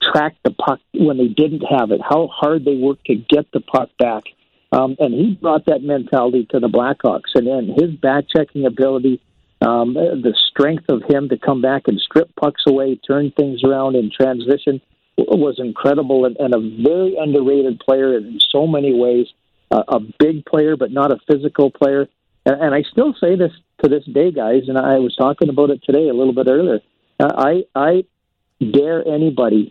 tracked 0.00 0.42
the 0.44 0.50
puck 0.50 0.80
when 0.92 1.16
they 1.16 1.28
didn't 1.28 1.62
have 1.62 1.90
it, 1.90 2.00
how 2.00 2.28
hard 2.28 2.64
they 2.64 2.76
worked 2.76 3.06
to 3.06 3.16
get 3.16 3.50
the 3.52 3.60
puck 3.60 3.90
back. 3.98 4.24
Um, 4.70 4.96
and 4.98 5.14
he 5.14 5.34
brought 5.34 5.66
that 5.66 5.82
mentality 5.82 6.46
to 6.50 6.60
the 6.60 6.68
Blackhawks. 6.68 7.34
And 7.34 7.46
then 7.46 7.74
his 7.76 7.96
back 7.96 8.24
checking 8.34 8.66
ability, 8.66 9.20
um, 9.60 9.94
the 9.94 10.34
strength 10.50 10.84
of 10.88 11.02
him 11.08 11.28
to 11.28 11.38
come 11.38 11.62
back 11.62 11.82
and 11.86 12.00
strip 12.00 12.34
pucks 12.36 12.62
away, 12.66 12.96
turn 12.96 13.32
things 13.36 13.62
around 13.64 13.96
in 13.96 14.10
transition 14.10 14.80
was 15.16 15.56
incredible 15.58 16.24
and, 16.24 16.36
and 16.38 16.54
a 16.54 16.82
very 16.82 17.16
underrated 17.16 17.78
player 17.80 18.16
in 18.16 18.40
so 18.50 18.66
many 18.66 18.92
ways. 18.92 19.26
Uh, 19.74 19.82
a 19.98 20.00
big 20.24 20.36
player, 20.50 20.74
but 20.82 20.90
not 21.00 21.08
a 21.16 21.18
physical 21.28 21.68
player. 21.80 22.02
And, 22.46 22.56
and 22.64 22.72
I 22.78 22.82
still 22.92 23.12
say 23.22 23.32
this 23.42 23.54
to 23.82 23.86
this 23.94 24.04
day, 24.18 24.30
guys. 24.30 24.62
And 24.68 24.76
I 24.78 24.96
was 25.06 25.14
talking 25.24 25.48
about 25.54 25.70
it 25.74 25.80
today 25.88 26.06
a 26.08 26.16
little 26.20 26.36
bit 26.40 26.46
earlier. 26.56 26.80
Uh, 27.22 27.32
I 27.50 27.52
I 27.88 27.92
dare 28.78 29.00
anybody 29.18 29.62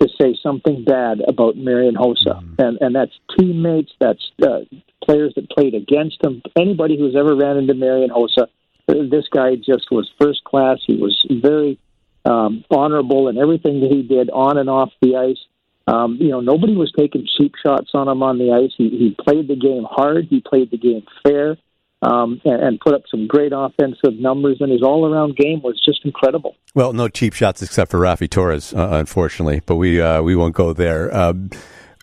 to 0.00 0.08
say 0.18 0.30
something 0.46 0.84
bad 0.84 1.20
about 1.32 1.52
Marian 1.68 1.96
Hossa, 2.02 2.34
and 2.64 2.74
and 2.80 2.90
that's 2.98 3.16
teammates, 3.36 3.92
that's 4.04 4.24
uh, 4.50 4.60
players 5.04 5.32
that 5.36 5.46
played 5.50 5.74
against 5.74 6.18
him, 6.24 6.34
anybody 6.56 6.94
who's 6.98 7.16
ever 7.16 7.34
ran 7.44 7.56
into 7.58 7.74
Marian 7.74 8.10
Hossa. 8.10 8.44
uh, 8.88 8.94
This 9.10 9.26
guy 9.38 9.56
just 9.56 9.86
was 9.90 10.06
first 10.20 10.40
class. 10.44 10.78
He 10.86 10.96
was 10.96 11.14
very 11.30 11.78
um, 12.24 12.64
honorable 12.70 13.28
in 13.28 13.36
everything 13.36 13.80
that 13.82 13.90
he 13.90 14.02
did 14.02 14.30
on 14.30 14.54
and 14.58 14.70
off 14.70 14.90
the 15.02 15.16
ice. 15.16 15.42
Um, 15.86 16.18
you 16.20 16.28
know, 16.28 16.40
nobody 16.40 16.76
was 16.76 16.92
taking 16.96 17.26
cheap 17.36 17.54
shots 17.64 17.90
on 17.94 18.08
him 18.08 18.22
on 18.22 18.38
the 18.38 18.52
ice. 18.52 18.72
He, 18.76 18.90
he 18.90 19.16
played 19.24 19.48
the 19.48 19.56
game 19.56 19.84
hard. 19.90 20.26
He 20.30 20.40
played 20.40 20.70
the 20.70 20.78
game 20.78 21.02
fair, 21.24 21.56
um, 22.02 22.40
and, 22.44 22.62
and 22.62 22.80
put 22.80 22.94
up 22.94 23.02
some 23.10 23.26
great 23.26 23.52
offensive 23.54 24.14
numbers. 24.14 24.58
And 24.60 24.70
his 24.70 24.82
all-around 24.82 25.36
game 25.36 25.62
was 25.62 25.82
just 25.84 26.04
incredible. 26.04 26.54
Well, 26.74 26.92
no 26.92 27.08
cheap 27.08 27.32
shots 27.32 27.60
except 27.62 27.90
for 27.90 27.98
Raffi 27.98 28.30
Torres, 28.30 28.72
uh, 28.72 28.90
unfortunately, 28.92 29.62
but 29.66 29.76
we 29.76 30.00
uh, 30.00 30.22
we 30.22 30.36
won't 30.36 30.54
go 30.54 30.72
there. 30.72 31.14
Um, 31.16 31.50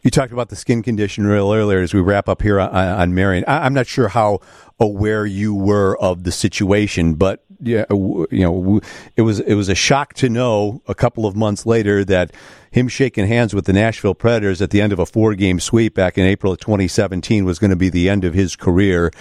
you 0.04 0.12
talked 0.12 0.32
about 0.32 0.50
the 0.50 0.56
skin 0.56 0.84
condition 0.84 1.26
real 1.26 1.52
earlier 1.54 1.80
as 1.80 1.94
we 1.94 2.02
wrap 2.02 2.30
up 2.30 2.42
here 2.42 2.60
on, 2.60 2.70
on 2.70 3.14
Marian. 3.14 3.46
I, 3.48 3.66
I'm 3.66 3.74
not 3.74 3.88
sure 3.88 4.10
how 4.10 4.40
aware 4.80 5.26
you 5.26 5.56
were 5.56 5.98
of 5.98 6.24
the 6.24 6.32
situation, 6.32 7.16
but 7.16 7.44
yeah, 7.60 7.86
you 7.90 8.28
know, 8.32 8.82
it 9.16 9.24
was 9.24 9.40
it 9.40 9.56
was 9.56 9.70
a 9.70 9.76
shock 9.76 10.14
to 10.16 10.30
know 10.30 10.82
a 10.88 10.96
couple 10.96 11.26
of 11.26 11.36
months 11.36 11.66
later 11.66 12.06
that 12.06 12.32
him 12.72 12.88
shaking 12.88 13.28
hands 13.28 13.54
with 13.54 13.66
the 13.66 13.74
Nashville 13.74 14.14
Predators 14.14 14.62
at 14.62 14.70
the 14.70 14.82
end 14.82 14.94
of 14.94 15.00
a 15.00 15.06
four 15.06 15.34
game 15.36 15.60
sweep 15.60 15.94
back 15.94 16.18
in 16.18 16.26
April 16.26 16.54
of 16.54 16.60
2017 16.60 17.46
was 17.46 17.60
going 17.60 17.72
to 17.72 17.76
be 17.76 17.90
the 17.90 18.10
end 18.10 18.24
of 18.24 18.34
his 18.34 18.56
career 18.56 19.12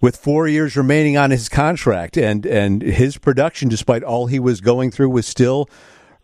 with 0.00 0.16
four 0.16 0.48
years 0.48 0.76
remaining 0.76 1.16
on 1.16 1.30
his 1.30 1.48
contract, 1.48 2.16
and 2.16 2.46
and 2.46 2.82
his 2.82 3.18
production, 3.18 3.68
despite 3.68 4.02
all 4.02 4.26
he 4.26 4.38
was 4.38 4.60
going 4.60 4.90
through, 4.90 5.10
was 5.10 5.26
still 5.26 5.68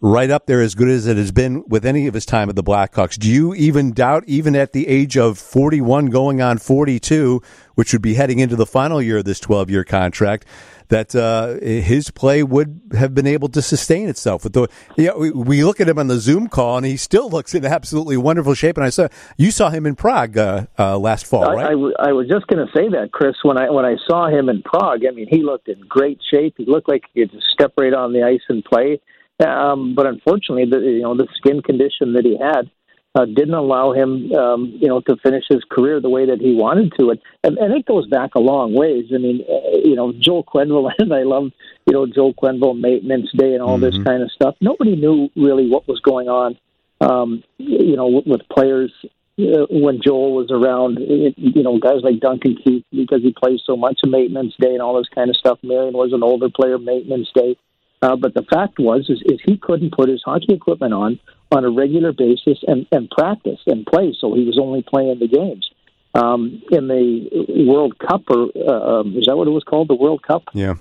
right 0.01 0.31
up 0.31 0.47
there 0.47 0.61
as 0.61 0.75
good 0.75 0.89
as 0.89 1.07
it 1.07 1.17
has 1.17 1.33
been 1.33 1.65
with 1.69 1.87
any 1.87 2.07
of 2.07 2.15
his 2.15 2.27
time 2.27 2.51
at 2.51 2.57
the 2.57 2.63
Blackhawks. 2.63 3.19
Do 3.19 3.31
you 3.31 3.55
even 3.55 3.93
doubt, 3.93 4.25
even 4.27 4.55
at 4.55 4.73
the 4.73 4.87
age 4.89 5.17
of 5.17 5.39
41 5.39 6.07
going 6.07 6.43
on 6.43 6.59
42, 6.59 7.41
which 7.75 7.93
would 7.93 8.03
be 8.03 8.15
heading 8.15 8.39
into 8.39 8.57
the 8.57 8.67
final 8.67 9.01
year 9.01 9.19
of 9.19 9.25
this 9.25 9.41
12 9.41 9.71
year 9.71 9.85
contract, 9.85 10.45
that 10.89 11.15
uh, 11.15 11.55
his 11.61 12.11
play 12.11 12.43
would 12.43 12.81
have 12.93 13.15
been 13.15 13.27
able 13.27 13.49
to 13.49 13.63
sustain 13.63 14.09
itself? 14.09 14.45
With 14.45 14.53
the, 14.53 14.69
yeah, 14.97 15.15
we, 15.15 15.31
we 15.31 15.65
look 15.65 15.81
at 15.81 15.89
him 15.89 15.99
on 15.99 16.09
the 16.09 16.19
Zoom 16.19 16.49
call, 16.49 16.77
and 16.77 16.87
he 16.87 16.97
still 16.97 17.29
looks 17.31 17.55
in 17.55 17.65
absolutely 17.65 18.17
wonderful 18.17 18.55
shape. 18.55 18.77
And 18.77 18.85
I 18.85 18.91
saw 18.91 19.09
you 19.37 19.51
saw 19.51 19.71
him 19.71 19.87
in 19.87 19.95
Prague 19.97 20.37
uh, 20.37 20.67
uh, 20.79 20.99
last 20.99 21.27
fall, 21.27 21.49
I, 21.49 21.55
right? 21.55 21.67
I, 21.67 21.71
w- 21.71 21.95
I 21.99 22.13
was 22.13 22.29
just 22.29 22.47
going 22.47 22.65
to 22.65 22.73
say 22.73 22.89
that, 22.89 23.11
Chris. 23.13 23.37
When 23.43 23.59
I 23.59 23.71
when 23.71 23.85
I 23.85 23.97
saw 24.09 24.29
him 24.29 24.49
in 24.49 24.63
Prague, 24.63 25.01
I 25.09 25.13
mean, 25.13 25.29
he 25.31 25.43
looked 25.43 25.69
in 25.69 25.81
great 25.89 26.21
shape. 26.31 26.55
He 26.57 26.65
looked 26.67 26.89
like 26.89 27.03
he 27.13 27.23
could 27.23 27.33
just 27.33 27.47
step 27.53 27.73
right 27.77 27.95
on 27.95 28.13
the 28.13 28.23
ice 28.23 28.43
and 28.49 28.65
play. 28.65 29.01
Um, 29.45 29.95
but 29.95 30.07
unfortunately, 30.07 30.65
the 30.71 30.79
you 30.79 31.03
know 31.03 31.17
the 31.17 31.29
skin 31.37 31.61
condition 31.63 32.15
that 32.15 32.25
he 32.25 32.39
had 32.41 32.71
uh, 33.17 33.25
didn't 33.25 33.55
allow 33.55 33.93
him, 33.93 34.31
um, 34.35 34.77
you 34.79 34.89
know, 34.89 35.01
to 35.01 35.17
finish 35.23 35.45
his 35.49 35.65
career 35.71 36.01
the 36.01 36.11
way 36.11 36.27
that 36.27 36.39
he 36.39 36.55
wanted 36.55 36.93
to. 36.99 37.11
And 37.11 37.21
and, 37.43 37.57
and 37.57 37.75
it 37.75 37.87
goes 37.87 38.07
back 38.09 38.35
a 38.35 38.41
long 38.41 38.75
ways. 38.75 39.07
I 39.15 39.19
mean, 39.19 39.43
uh, 39.49 39.79
you 39.85 39.97
know, 39.97 40.13
Joel 40.13 40.45
Quenneville, 40.45 40.91
and 40.99 41.15
I 41.15 41.23
love, 41.23 41.51
you 41.87 41.93
know, 41.93 42.07
Joel 42.07 42.35
Quenneville 42.35 42.79
maintenance 42.79 43.31
day 43.35 43.55
and 43.55 43.63
all 43.63 43.79
this 43.79 43.97
kind 44.05 44.23
of 44.23 44.31
stuff. 44.31 44.55
Nobody 44.61 44.97
knew 44.97 45.31
really 45.35 45.69
what 45.69 45.89
was 45.89 46.01
going 46.01 46.29
on, 46.29 46.59
um, 47.01 47.43
you 47.57 47.97
know, 47.97 48.09
with, 48.09 48.27
with 48.27 48.49
players 48.51 48.93
uh, 49.39 49.67
when 49.71 50.01
Joel 50.03 50.35
was 50.35 50.51
around. 50.51 50.99
It, 51.01 51.35
you 51.37 51.63
know, 51.63 51.79
guys 51.79 52.03
like 52.03 52.21
Duncan 52.21 52.57
Keith 52.63 52.85
because 52.91 53.23
he 53.23 53.33
plays 53.33 53.61
so 53.65 53.77
much 53.77 54.01
of 54.05 54.11
maintenance 54.11 54.55
day 54.61 54.75
and 54.75 54.83
all 54.83 54.99
this 54.99 55.09
kind 55.15 55.31
of 55.31 55.37
stuff. 55.37 55.59
Marian 55.63 55.95
was 55.95 56.13
an 56.13 56.23
older 56.23 56.51
player, 56.51 56.79
maintenance 56.79 57.29
day. 57.35 57.57
Uh, 58.03 58.17
but 58.17 58.35
the 58.35 58.43
fact 58.43 58.79
was, 58.79 59.09
is, 59.09 59.23
is 59.25 59.41
he 59.45 59.57
couldn't 59.57 59.93
put 59.93 60.09
his 60.09 60.23
hockey 60.25 60.53
equipment 60.53 60.93
on 60.93 61.19
on 61.51 61.65
a 61.65 61.71
regular 61.71 62.13
basis 62.13 62.59
and, 62.67 62.87
and 62.91 63.09
practice 63.11 63.61
and 63.67 63.87
play, 63.87 64.15
so 64.19 64.35
he 64.35 64.45
was 64.45 64.59
only 64.59 64.83
playing 64.83 65.19
the 65.19 65.29
games. 65.29 65.71
Um, 66.15 66.63
in 66.71 66.89
the 66.89 67.67
World 67.67 67.99
Cup, 67.99 68.23
or 68.29 68.49
uh, 68.57 69.01
um, 69.01 69.17
is 69.17 69.27
that 69.27 69.37
what 69.37 69.47
it 69.47 69.51
was 69.51 69.65
called, 69.65 69.89
the 69.89 69.95
World 69.95 70.23
Cup? 70.23 70.45
Yeah. 70.55 70.75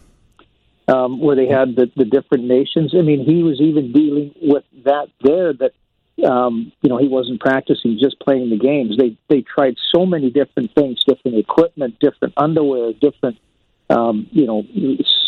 um, 0.88 1.20
where 1.20 1.36
they 1.36 1.48
had 1.48 1.76
the, 1.76 1.92
the 1.96 2.06
different 2.06 2.46
nations. 2.46 2.94
I 2.98 3.02
mean, 3.02 3.26
he 3.26 3.44
was 3.44 3.60
even 3.60 3.92
dealing 3.92 4.34
with 4.42 4.64
that 4.86 5.08
there. 5.22 5.54
That 5.54 5.74
um, 6.26 6.72
you 6.82 6.90
know, 6.90 6.98
he 6.98 7.08
wasn't 7.08 7.42
practicing, 7.42 7.98
just 8.00 8.20
playing 8.20 8.50
the 8.50 8.58
games. 8.58 8.98
They 8.98 9.18
they 9.30 9.42
tried 9.42 9.76
so 9.94 10.06
many 10.06 10.30
different 10.30 10.74
things, 10.74 11.04
different 11.06 11.38
equipment, 11.38 12.00
different 12.00 12.34
underwear, 12.38 12.94
different 12.94 13.38
um, 13.90 14.28
you 14.32 14.46
know 14.46 14.64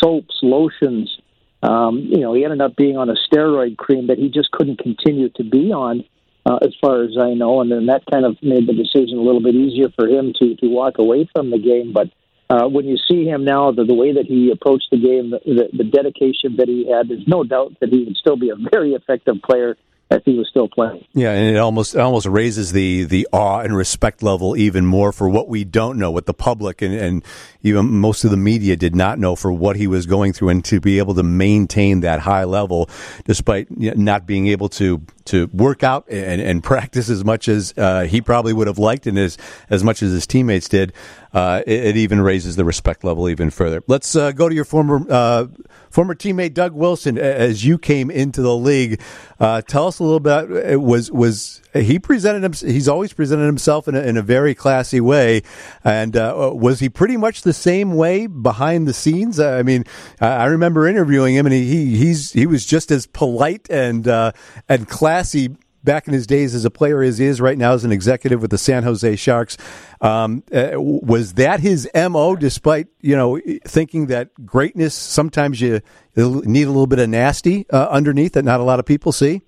soaps, 0.01 0.39
lotions. 0.41 1.19
Um, 1.63 2.07
you 2.09 2.19
know, 2.19 2.33
he 2.33 2.43
ended 2.43 2.61
up 2.61 2.75
being 2.75 2.97
on 2.97 3.09
a 3.09 3.15
steroid 3.15 3.77
cream 3.77 4.07
that 4.07 4.17
he 4.17 4.29
just 4.29 4.51
couldn't 4.51 4.79
continue 4.79 5.29
to 5.37 5.43
be 5.43 5.71
on. 5.71 6.03
Uh, 6.45 6.59
as 6.61 6.73
far 6.79 7.03
as 7.03 7.17
I 7.19 7.33
know, 7.33 7.59
and 7.59 7.69
then 7.69 7.87
that 7.87 8.03
kind 8.09 8.23
of 8.23 8.37
made 8.41 8.67
the 8.67 8.73
decision 8.73 9.17
a 9.17 9.21
little 9.21 9.41
bit 9.41 9.53
easier 9.53 9.89
for 9.97 10.07
him 10.07 10.31
to 10.39 10.55
to 10.55 10.67
walk 10.69 10.97
away 10.97 11.27
from 11.35 11.49
the 11.49 11.59
game. 11.59 11.91
But 11.91 12.07
uh, 12.49 12.69
when 12.69 12.85
you 12.85 12.95
see 12.95 13.25
him 13.25 13.43
now, 13.43 13.71
the, 13.71 13.83
the 13.83 13.93
way 13.93 14.13
that 14.13 14.25
he 14.25 14.49
approached 14.51 14.87
the 14.89 14.97
game, 14.97 15.31
the, 15.31 15.39
the, 15.43 15.77
the 15.77 15.83
dedication 15.83 16.55
that 16.55 16.69
he 16.69 16.89
had, 16.89 17.09
there's 17.09 17.27
no 17.27 17.43
doubt 17.43 17.75
that 17.81 17.89
he 17.89 18.05
would 18.05 18.15
still 18.15 18.37
be 18.37 18.49
a 18.49 18.55
very 18.71 18.93
effective 18.93 19.35
player 19.43 19.75
if 20.09 20.23
he 20.23 20.37
was 20.37 20.47
still 20.47 20.67
playing. 20.69 21.05
Yeah, 21.13 21.31
and 21.31 21.55
it 21.55 21.59
almost 21.59 21.95
it 21.95 21.99
almost 21.99 22.25
raises 22.27 22.71
the 22.71 23.03
the 23.03 23.27
awe 23.31 23.59
and 23.59 23.75
respect 23.75 24.23
level 24.23 24.55
even 24.55 24.85
more 24.85 25.11
for 25.11 25.27
what 25.27 25.49
we 25.49 25.63
don't 25.63 25.97
know, 25.97 26.11
what 26.11 26.25
the 26.25 26.33
public 26.33 26.81
and, 26.81 26.93
and 26.93 27.23
even 27.61 27.85
most 27.85 28.23
of 28.23 28.31
the 28.31 28.37
media 28.37 28.75
did 28.75 28.95
not 28.95 29.19
know 29.19 29.35
for 29.35 29.51
what 29.51 29.75
he 29.75 29.87
was 29.87 30.05
going 30.05 30.33
through, 30.33 30.49
and 30.49 30.63
to 30.65 30.79
be 30.79 30.97
able 30.97 31.13
to 31.15 31.23
maintain 31.23 31.99
that 32.01 32.21
high 32.21 32.45
level 32.45 32.89
despite 33.25 33.67
not 33.77 34.25
being 34.25 34.47
able 34.47 34.69
to 34.69 35.01
to 35.25 35.47
work 35.47 35.83
out 35.83 36.05
and, 36.09 36.41
and 36.41 36.63
practice 36.63 37.09
as 37.09 37.25
much 37.25 37.49
as 37.49 37.73
uh, 37.77 38.03
he 38.03 38.21
probably 38.21 38.53
would 38.53 38.67
have 38.67 38.79
liked, 38.79 39.07
and 39.07 39.17
as 39.17 39.37
as 39.69 39.83
much 39.83 40.01
as 40.01 40.11
his 40.11 40.25
teammates 40.25 40.69
did. 40.69 40.93
Uh, 41.33 41.61
it, 41.67 41.85
it 41.85 41.97
even 41.97 42.21
raises 42.21 42.55
the 42.55 42.65
respect 42.65 43.03
level 43.03 43.29
even 43.29 43.49
further. 43.49 43.83
Let's 43.87 44.15
uh, 44.15 44.31
go 44.31 44.47
to 44.49 44.55
your 44.55 44.65
former 44.65 45.05
uh, 45.09 45.47
former 45.89 46.15
teammate 46.15 46.53
Doug 46.53 46.73
Wilson. 46.73 47.17
As 47.17 47.65
you 47.65 47.77
came 47.77 48.09
into 48.09 48.41
the 48.41 48.55
league, 48.55 49.01
uh, 49.39 49.61
tell 49.61 49.87
us 49.87 49.99
a 49.99 50.03
little 50.03 50.19
bit. 50.19 50.51
It 50.51 50.81
was 50.81 51.11
was 51.11 51.61
he 51.73 51.99
presented? 51.99 52.55
He's 52.55 52.87
always 52.87 53.13
presented 53.13 53.45
himself 53.45 53.87
in 53.87 53.95
a, 53.95 54.01
in 54.01 54.17
a 54.17 54.21
very 54.21 54.55
classy 54.55 55.01
way, 55.01 55.43
and 55.83 56.15
uh, 56.15 56.51
was 56.53 56.79
he 56.79 56.89
pretty 56.89 57.17
much 57.17 57.41
the 57.41 57.53
same 57.53 57.95
way 57.95 58.27
behind 58.27 58.87
the 58.87 58.93
scenes? 58.93 59.39
I 59.39 59.63
mean, 59.63 59.83
I 60.21 60.45
remember 60.45 60.87
interviewing 60.87 61.35
him, 61.35 61.45
and 61.45 61.53
he 61.53 61.97
he's 61.97 62.31
he 62.31 62.45
was 62.45 62.65
just 62.65 62.91
as 62.91 63.05
polite 63.05 63.69
and 63.69 64.07
uh, 64.07 64.31
and 64.69 64.87
classy 64.87 65.55
back 65.87 66.07
in 66.07 66.13
his 66.13 66.27
days 66.27 66.53
as 66.53 66.65
a 66.65 66.69
player 66.69 67.01
as 67.01 67.17
he 67.17 67.25
is 67.25 67.41
right 67.41 67.57
now 67.57 67.73
as 67.73 67.83
an 67.83 67.91
executive 67.91 68.41
with 68.41 68.51
the 68.51 68.57
San 68.59 68.83
Jose 68.83 69.15
Sharks. 69.15 69.57
Um, 70.01 70.43
uh, 70.53 70.73
was 70.75 71.33
that 71.33 71.61
his 71.61 71.89
mo? 71.95 72.35
Despite 72.35 72.87
you 73.01 73.15
know 73.15 73.39
thinking 73.65 74.07
that 74.07 74.29
greatness 74.45 74.93
sometimes 74.93 75.59
you 75.61 75.81
need 76.15 76.63
a 76.63 76.67
little 76.67 76.85
bit 76.85 76.99
of 76.99 77.09
nasty 77.09 77.65
uh, 77.71 77.87
underneath 77.89 78.33
that 78.33 78.45
not 78.45 78.59
a 78.59 78.63
lot 78.63 78.79
of 78.79 78.85
people 78.85 79.11
see. 79.11 79.41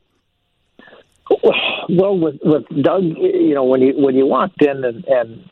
Well, 1.90 2.18
with 2.18 2.40
with 2.44 2.66
Doug, 2.84 3.04
you 3.04 3.54
know, 3.54 3.66
when 3.66 3.82
you 3.82 3.94
when 3.98 4.16
you 4.16 4.26
walked 4.26 4.62
in 4.62 4.84
and, 4.84 5.06
and 5.06 5.50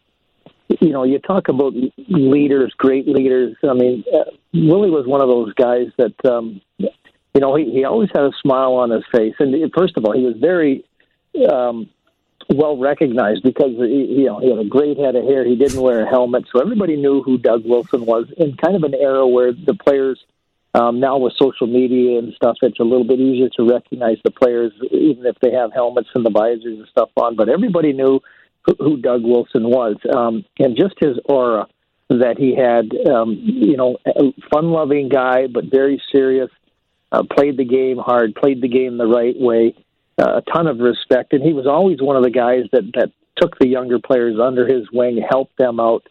you 0.81 0.91
know, 0.91 1.03
you 1.03 1.19
talk 1.19 1.47
about 1.49 1.73
leaders, 2.09 2.73
great 2.77 3.07
leaders. 3.07 3.55
I 3.63 3.73
mean, 3.73 4.03
uh, 4.13 4.31
Willie 4.53 4.89
was 4.89 5.07
one 5.07 5.21
of 5.21 5.27
those 5.27 5.53
guys 5.53 5.87
that, 5.97 6.13
um, 6.29 6.61
you 7.33 7.41
know, 7.41 7.55
he, 7.55 7.71
he 7.71 7.83
always 7.83 8.09
had 8.13 8.23
a 8.23 8.31
smile 8.41 8.73
on 8.73 8.89
his 8.89 9.03
face. 9.11 9.35
And 9.39 9.55
first 9.75 9.97
of 9.97 10.05
all, 10.05 10.13
he 10.13 10.23
was 10.23 10.35
very 10.37 10.85
um, 11.51 11.89
well 12.49 12.77
recognized 12.77 13.43
because 13.43 13.71
he, 13.77 14.05
you 14.19 14.25
know 14.25 14.39
he 14.39 14.49
had 14.49 14.59
a 14.59 14.67
great 14.67 14.97
head 14.97 15.15
of 15.15 15.23
hair. 15.25 15.45
He 15.45 15.55
didn't 15.55 15.81
wear 15.81 16.03
a 16.03 16.09
helmet, 16.09 16.45
so 16.51 16.61
everybody 16.61 16.95
knew 16.95 17.21
who 17.21 17.37
Doug 17.37 17.63
Wilson 17.65 18.05
was. 18.05 18.25
In 18.37 18.55
kind 18.55 18.75
of 18.75 18.83
an 18.83 18.93
era 18.93 19.27
where 19.27 19.51
the 19.51 19.73
players 19.73 20.23
um, 20.73 20.99
now 20.99 21.17
with 21.17 21.33
social 21.33 21.67
media 21.67 22.19
and 22.19 22.33
stuff, 22.33 22.57
it's 22.61 22.79
a 22.79 22.83
little 22.83 23.05
bit 23.05 23.19
easier 23.19 23.49
to 23.57 23.69
recognize 23.69 24.17
the 24.23 24.31
players, 24.31 24.71
even 24.91 25.25
if 25.25 25.35
they 25.41 25.51
have 25.51 25.73
helmets 25.73 26.09
and 26.13 26.25
the 26.25 26.29
visors 26.29 26.79
and 26.79 26.87
stuff 26.89 27.09
on. 27.17 27.35
But 27.35 27.49
everybody 27.49 27.93
knew 27.93 28.21
who, 28.63 28.75
who 28.79 28.97
Doug 28.97 29.23
Wilson 29.23 29.69
was, 29.69 29.95
um, 30.13 30.45
and 30.59 30.77
just 30.77 30.95
his 30.99 31.17
aura 31.25 31.67
that 32.09 32.37
he 32.37 32.55
had. 32.55 32.95
Um, 33.09 33.39
you 33.43 33.75
know, 33.75 33.97
a 34.05 34.33
fun-loving 34.51 35.09
guy, 35.09 35.47
but 35.47 35.65
very 35.65 36.01
serious. 36.11 36.49
Uh, 37.09 37.23
played 37.23 37.55
the 37.55 37.63
game 37.65 37.97
hard, 37.97 38.35
played 38.35 38.61
the 38.61 38.67
game 38.67 38.97
the 38.97 39.07
right 39.07 39.35
way 39.39 39.73
uh, 40.19 40.41
a 40.41 40.51
ton 40.51 40.67
of 40.67 40.79
respect, 40.79 41.33
and 41.33 41.43
he 41.43 41.53
was 41.53 41.67
always 41.67 42.01
one 42.01 42.15
of 42.15 42.23
the 42.23 42.29
guys 42.29 42.63
that 42.71 42.83
that 42.95 43.11
took 43.35 43.57
the 43.59 43.67
younger 43.67 43.99
players 43.99 44.39
under 44.41 44.65
his 44.65 44.87
wing, 44.91 45.23
helped 45.29 45.55
them 45.57 45.79
out. 45.79 46.03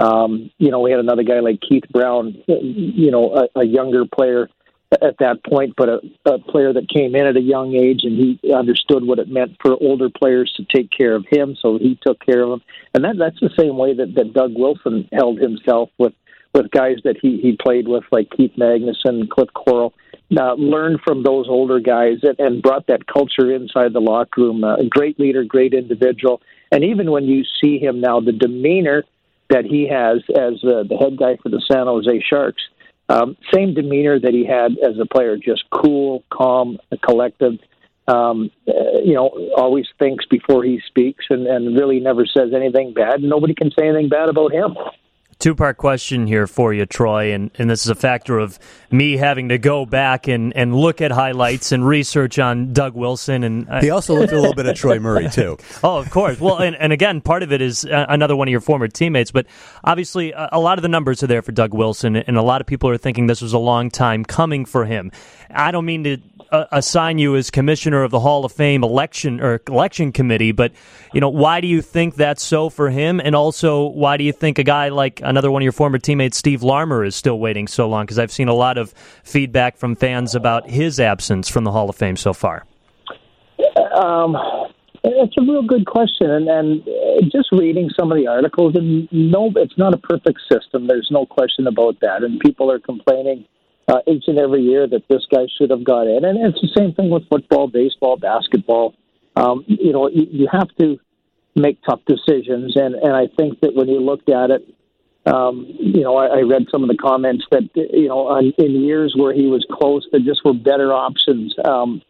Um, 0.00 0.50
you 0.58 0.70
know, 0.70 0.80
we 0.80 0.90
had 0.90 0.98
another 0.98 1.22
guy 1.22 1.38
like 1.38 1.60
Keith 1.60 1.84
Brown, 1.92 2.42
you 2.48 3.12
know, 3.12 3.46
a, 3.54 3.60
a 3.60 3.64
younger 3.64 4.04
player 4.04 4.48
at 4.90 5.16
that 5.20 5.44
point, 5.44 5.74
but 5.76 5.88
a, 5.88 6.00
a 6.26 6.38
player 6.40 6.72
that 6.72 6.88
came 6.88 7.14
in 7.14 7.24
at 7.24 7.36
a 7.36 7.40
young 7.40 7.76
age 7.76 8.00
and 8.02 8.16
he 8.18 8.52
understood 8.52 9.06
what 9.06 9.20
it 9.20 9.28
meant 9.28 9.56
for 9.62 9.76
older 9.80 10.10
players 10.10 10.52
to 10.56 10.64
take 10.74 10.90
care 10.90 11.14
of 11.14 11.24
him, 11.30 11.56
so 11.62 11.78
he 11.78 11.96
took 12.04 12.18
care 12.26 12.42
of 12.42 12.50
them. 12.50 12.62
And 12.94 13.04
that 13.04 13.14
that's 13.16 13.38
the 13.40 13.54
same 13.56 13.76
way 13.76 13.94
that, 13.94 14.16
that 14.16 14.34
Doug 14.34 14.54
Wilson 14.56 15.08
held 15.12 15.38
himself 15.38 15.90
with 15.98 16.14
with 16.52 16.70
guys 16.72 16.96
that 17.04 17.16
he 17.22 17.40
he 17.40 17.56
played 17.56 17.86
with, 17.86 18.02
like 18.10 18.28
Keith 18.36 18.52
Magnuson, 18.58 19.28
Cliff 19.30 19.48
Koroll 19.54 19.92
uh, 20.38 20.54
learned 20.54 21.00
from 21.04 21.22
those 21.22 21.46
older 21.48 21.80
guys 21.80 22.18
and, 22.38 22.62
brought 22.62 22.86
that 22.86 23.06
culture 23.06 23.52
inside 23.54 23.92
the 23.92 24.00
locker 24.00 24.40
room. 24.40 24.64
Uh, 24.64 24.76
great 24.88 25.18
leader, 25.18 25.44
great 25.44 25.74
individual, 25.74 26.40
and 26.70 26.84
even 26.84 27.10
when 27.10 27.24
you 27.24 27.44
see 27.60 27.78
him 27.78 28.00
now, 28.00 28.20
the 28.20 28.32
demeanor 28.32 29.04
that 29.50 29.64
he 29.64 29.88
has 29.88 30.18
as 30.30 30.62
uh, 30.64 30.82
the 30.88 30.96
head 30.98 31.18
guy 31.18 31.36
for 31.42 31.48
the 31.48 31.62
San 31.70 31.86
Jose 31.86 32.24
Sharks, 32.28 32.62
um, 33.08 33.36
same 33.52 33.74
demeanor 33.74 34.18
that 34.18 34.32
he 34.32 34.46
had 34.46 34.72
as 34.78 34.98
a 34.98 35.06
player, 35.06 35.36
just 35.36 35.64
cool, 35.70 36.24
calm, 36.32 36.78
collective. 37.04 37.58
Um, 38.08 38.50
uh, 38.66 38.98
you 39.04 39.14
know, 39.14 39.30
always 39.56 39.86
thinks 39.98 40.24
before 40.26 40.64
he 40.64 40.80
speaks, 40.86 41.26
and, 41.30 41.46
and 41.46 41.76
really 41.76 42.00
never 42.00 42.26
says 42.26 42.50
anything 42.54 42.94
bad. 42.94 43.22
Nobody 43.22 43.54
can 43.54 43.70
say 43.70 43.86
anything 43.86 44.08
bad 44.08 44.28
about 44.28 44.52
him. 44.52 44.76
Two 45.42 45.56
part 45.56 45.76
question 45.76 46.28
here 46.28 46.46
for 46.46 46.72
you, 46.72 46.86
Troy, 46.86 47.32
and, 47.32 47.50
and 47.58 47.68
this 47.68 47.82
is 47.82 47.88
a 47.88 47.96
factor 47.96 48.38
of 48.38 48.60
me 48.92 49.16
having 49.16 49.48
to 49.48 49.58
go 49.58 49.84
back 49.84 50.28
and, 50.28 50.56
and 50.56 50.72
look 50.72 51.00
at 51.00 51.10
highlights 51.10 51.72
and 51.72 51.84
research 51.84 52.38
on 52.38 52.72
Doug 52.72 52.94
Wilson. 52.94 53.42
And 53.42 53.82
he 53.82 53.90
also 53.90 54.14
looked 54.14 54.32
a 54.32 54.36
little 54.38 54.54
bit 54.54 54.66
at 54.66 54.76
Troy 54.76 55.00
Murray 55.00 55.28
too. 55.28 55.58
oh, 55.82 55.98
of 55.98 56.10
course. 56.10 56.38
Well, 56.38 56.58
and, 56.58 56.76
and 56.76 56.92
again, 56.92 57.20
part 57.20 57.42
of 57.42 57.50
it 57.50 57.60
is 57.60 57.84
uh, 57.84 58.06
another 58.08 58.36
one 58.36 58.46
of 58.46 58.52
your 58.52 58.60
former 58.60 58.86
teammates, 58.86 59.32
but 59.32 59.46
obviously 59.82 60.30
a, 60.30 60.50
a 60.52 60.60
lot 60.60 60.78
of 60.78 60.82
the 60.82 60.88
numbers 60.88 61.24
are 61.24 61.26
there 61.26 61.42
for 61.42 61.50
Doug 61.50 61.74
Wilson, 61.74 62.14
and 62.14 62.36
a 62.36 62.42
lot 62.42 62.60
of 62.60 62.68
people 62.68 62.88
are 62.90 62.96
thinking 62.96 63.26
this 63.26 63.42
was 63.42 63.52
a 63.52 63.58
long 63.58 63.90
time 63.90 64.24
coming 64.24 64.64
for 64.64 64.84
him. 64.84 65.10
I 65.50 65.72
don't 65.72 65.84
mean 65.84 66.04
to 66.04 66.18
uh, 66.52 66.66
assign 66.70 67.18
you 67.18 67.34
as 67.34 67.50
commissioner 67.50 68.04
of 68.04 68.10
the 68.10 68.20
Hall 68.20 68.44
of 68.44 68.52
Fame 68.52 68.84
election 68.84 69.40
or 69.40 69.60
election 69.66 70.12
committee, 70.12 70.52
but 70.52 70.70
you 71.12 71.20
know 71.20 71.28
why 71.28 71.60
do 71.60 71.66
you 71.66 71.82
think 71.82 72.14
that's 72.14 72.42
so 72.42 72.68
for 72.68 72.90
him, 72.90 73.20
and 73.20 73.34
also 73.34 73.86
why 73.86 74.16
do 74.16 74.24
you 74.24 74.32
think 74.32 74.58
a 74.58 74.62
guy 74.62 74.90
like 74.90 75.20
another 75.24 75.50
one 75.50 75.62
of 75.62 75.64
your 75.64 75.72
former 75.72 75.98
teammates, 75.98 76.36
Steve 76.36 76.62
Larmer, 76.62 77.04
is 77.04 77.16
still 77.16 77.40
waiting 77.40 77.66
so 77.66 77.88
long? 77.88 78.04
Because 78.04 78.18
I've 78.18 78.30
seen 78.30 78.48
a 78.48 78.54
lot 78.54 78.78
of 78.78 78.92
feedback 79.24 79.76
from 79.76 79.96
fans 79.96 80.34
about 80.34 80.68
his 80.68 81.00
absence 81.00 81.48
from 81.48 81.64
the 81.64 81.72
Hall 81.72 81.88
of 81.88 81.96
Fame 81.96 82.16
so 82.16 82.32
far. 82.32 82.66
Um, 83.94 84.36
it's 85.04 85.34
a 85.38 85.42
real 85.42 85.62
good 85.62 85.86
question, 85.86 86.30
and, 86.30 86.48
and 86.48 87.32
just 87.32 87.48
reading 87.50 87.90
some 87.98 88.12
of 88.12 88.18
the 88.18 88.26
articles, 88.26 88.76
and 88.76 89.08
no, 89.10 89.50
it's 89.56 89.76
not 89.76 89.94
a 89.94 89.98
perfect 89.98 90.40
system. 90.50 90.86
There's 90.86 91.08
no 91.10 91.26
question 91.26 91.66
about 91.66 91.98
that, 92.00 92.22
and 92.22 92.38
people 92.40 92.70
are 92.70 92.78
complaining 92.78 93.46
uh, 93.88 93.98
each 94.06 94.24
and 94.26 94.38
every 94.38 94.62
year 94.62 94.86
that 94.86 95.08
this 95.08 95.24
guy 95.30 95.46
should 95.58 95.70
have 95.70 95.84
got 95.84 96.06
in. 96.06 96.24
And 96.24 96.38
it's 96.38 96.60
the 96.60 96.72
same 96.76 96.92
thing 96.94 97.10
with 97.10 97.28
football, 97.28 97.68
baseball, 97.68 98.16
basketball. 98.16 98.94
Um, 99.36 99.64
you 99.66 99.92
know, 99.92 100.08
you, 100.08 100.26
you 100.30 100.48
have 100.50 100.68
to 100.78 100.98
make 101.54 101.78
tough 101.82 102.00
decisions. 102.06 102.76
And, 102.76 102.94
and 102.94 103.14
I 103.14 103.26
think 103.36 103.60
that 103.60 103.74
when 103.74 103.88
you 103.88 104.00
looked 104.00 104.30
at 104.30 104.50
it, 104.50 104.62
um, 105.24 105.66
you 105.78 106.02
know, 106.02 106.16
I, 106.16 106.38
I 106.38 106.40
read 106.42 106.66
some 106.70 106.82
of 106.82 106.88
the 106.88 106.96
comments 106.96 107.44
that, 107.50 107.68
you 107.74 108.08
know, 108.08 108.26
on, 108.28 108.52
in 108.58 108.82
years 108.82 109.14
where 109.16 109.32
he 109.32 109.46
was 109.46 109.64
close, 109.70 110.06
there 110.10 110.20
just 110.20 110.44
were 110.44 110.54
better 110.54 110.92
options. 110.92 111.54
Um, 111.64 112.02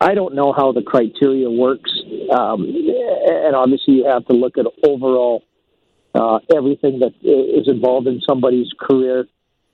I 0.00 0.14
don't 0.14 0.34
know 0.34 0.52
how 0.52 0.72
the 0.72 0.82
criteria 0.82 1.50
works. 1.50 1.90
Um, 2.30 2.64
and 2.64 3.56
obviously, 3.56 3.94
you 3.94 4.04
have 4.04 4.26
to 4.26 4.34
look 4.34 4.58
at 4.58 4.66
overall 4.86 5.42
uh, 6.14 6.38
everything 6.54 7.00
that 7.00 7.14
is 7.22 7.68
involved 7.68 8.06
in 8.06 8.20
somebody's 8.28 8.68
career. 8.78 9.26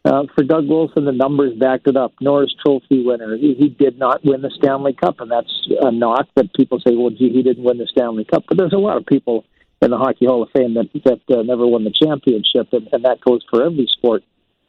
Uh, 0.04 0.24
for 0.34 0.42
Doug 0.42 0.68
Wilson, 0.68 1.04
the 1.04 1.12
numbers 1.12 1.56
backed 1.56 1.86
it 1.86 1.96
up. 1.96 2.12
Norris 2.20 2.52
Trophy 2.60 3.04
winner. 3.04 3.36
He, 3.36 3.54
he 3.54 3.68
did 3.68 3.98
not 3.98 4.24
win 4.24 4.42
the 4.42 4.50
Stanley 4.50 4.94
Cup, 4.94 5.20
and 5.20 5.30
that's 5.30 5.68
a 5.80 5.92
knock 5.92 6.26
that 6.34 6.52
people 6.54 6.80
say, 6.80 6.96
well, 6.96 7.10
gee, 7.10 7.30
he 7.30 7.42
didn't 7.42 7.62
win 7.62 7.78
the 7.78 7.86
Stanley 7.86 8.24
Cup. 8.24 8.44
But 8.48 8.58
there's 8.58 8.72
a 8.72 8.78
lot 8.78 8.96
of 8.96 9.06
people 9.06 9.44
in 9.80 9.90
the 9.90 9.98
Hockey 9.98 10.26
Hall 10.26 10.42
of 10.42 10.48
Fame 10.56 10.74
that, 10.74 10.90
that 11.04 11.38
uh, 11.38 11.42
never 11.42 11.66
won 11.66 11.84
the 11.84 11.92
championship, 11.92 12.72
and, 12.72 12.88
and 12.92 13.04
that 13.04 13.20
goes 13.20 13.44
for 13.48 13.64
every 13.64 13.88
sport. 13.96 14.24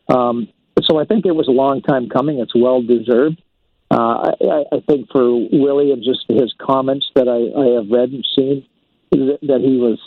Um, 0.07 0.49
so 0.83 0.99
I 0.99 1.05
think 1.05 1.25
it 1.25 1.35
was 1.35 1.47
a 1.47 1.51
long 1.51 1.81
time 1.81 2.09
coming. 2.09 2.39
It's 2.39 2.55
well 2.55 2.81
deserved. 2.83 3.41
Uh, 3.89 4.31
I, 4.41 4.63
I 4.71 4.79
think 4.87 5.09
for 5.11 5.23
Willie 5.51 5.91
and 5.91 6.03
just 6.03 6.25
his 6.27 6.53
comments 6.59 7.09
that 7.15 7.27
I, 7.27 7.59
I 7.59 7.81
have 7.81 7.91
read 7.91 8.09
and 8.09 8.25
seen, 8.35 8.65
that 9.17 9.61
he 9.61 9.77
was 9.77 9.99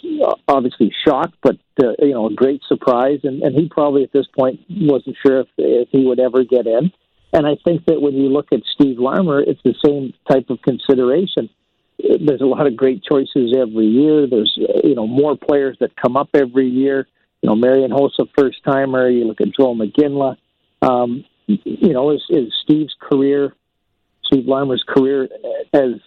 obviously 0.48 0.92
shocked, 1.06 1.34
but 1.42 1.56
uh, 1.82 1.92
you 1.98 2.12
know, 2.12 2.26
a 2.26 2.34
great 2.34 2.62
surprise, 2.66 3.20
and, 3.24 3.42
and 3.42 3.54
he 3.54 3.68
probably 3.68 4.02
at 4.02 4.12
this 4.12 4.26
point 4.36 4.60
wasn't 4.70 5.16
sure 5.24 5.40
if, 5.40 5.48
if 5.58 5.88
he 5.90 6.04
would 6.04 6.20
ever 6.20 6.44
get 6.44 6.66
in. 6.66 6.90
And 7.32 7.46
I 7.46 7.56
think 7.64 7.84
that 7.86 8.00
when 8.00 8.14
you 8.14 8.28
look 8.28 8.48
at 8.52 8.60
Steve 8.74 8.98
Larmer, 8.98 9.40
it's 9.40 9.60
the 9.64 9.74
same 9.84 10.14
type 10.30 10.48
of 10.48 10.62
consideration. 10.62 11.50
There's 11.98 12.40
a 12.40 12.46
lot 12.46 12.66
of 12.66 12.76
great 12.76 13.02
choices 13.02 13.54
every 13.56 13.86
year. 13.86 14.26
There's 14.26 14.52
you 14.84 14.94
know 14.94 15.06
more 15.06 15.36
players 15.36 15.76
that 15.80 15.96
come 15.96 16.16
up 16.16 16.30
every 16.34 16.68
year. 16.68 17.06
You 17.42 17.48
know, 17.48 17.56
Marian 17.56 17.90
Hossa, 17.90 18.26
first 18.38 18.62
timer. 18.64 19.08
You 19.08 19.26
look 19.26 19.40
at 19.40 19.48
Jarome 19.48 19.92
Iginla. 19.92 20.36
Um, 20.82 21.24
you 21.46 21.92
know, 21.92 22.10
is, 22.10 22.22
is 22.28 22.52
Steve's 22.64 22.94
career, 23.00 23.54
Steve 24.24 24.46
Larmer's 24.46 24.84
career 24.86 25.28
as 25.72 26.00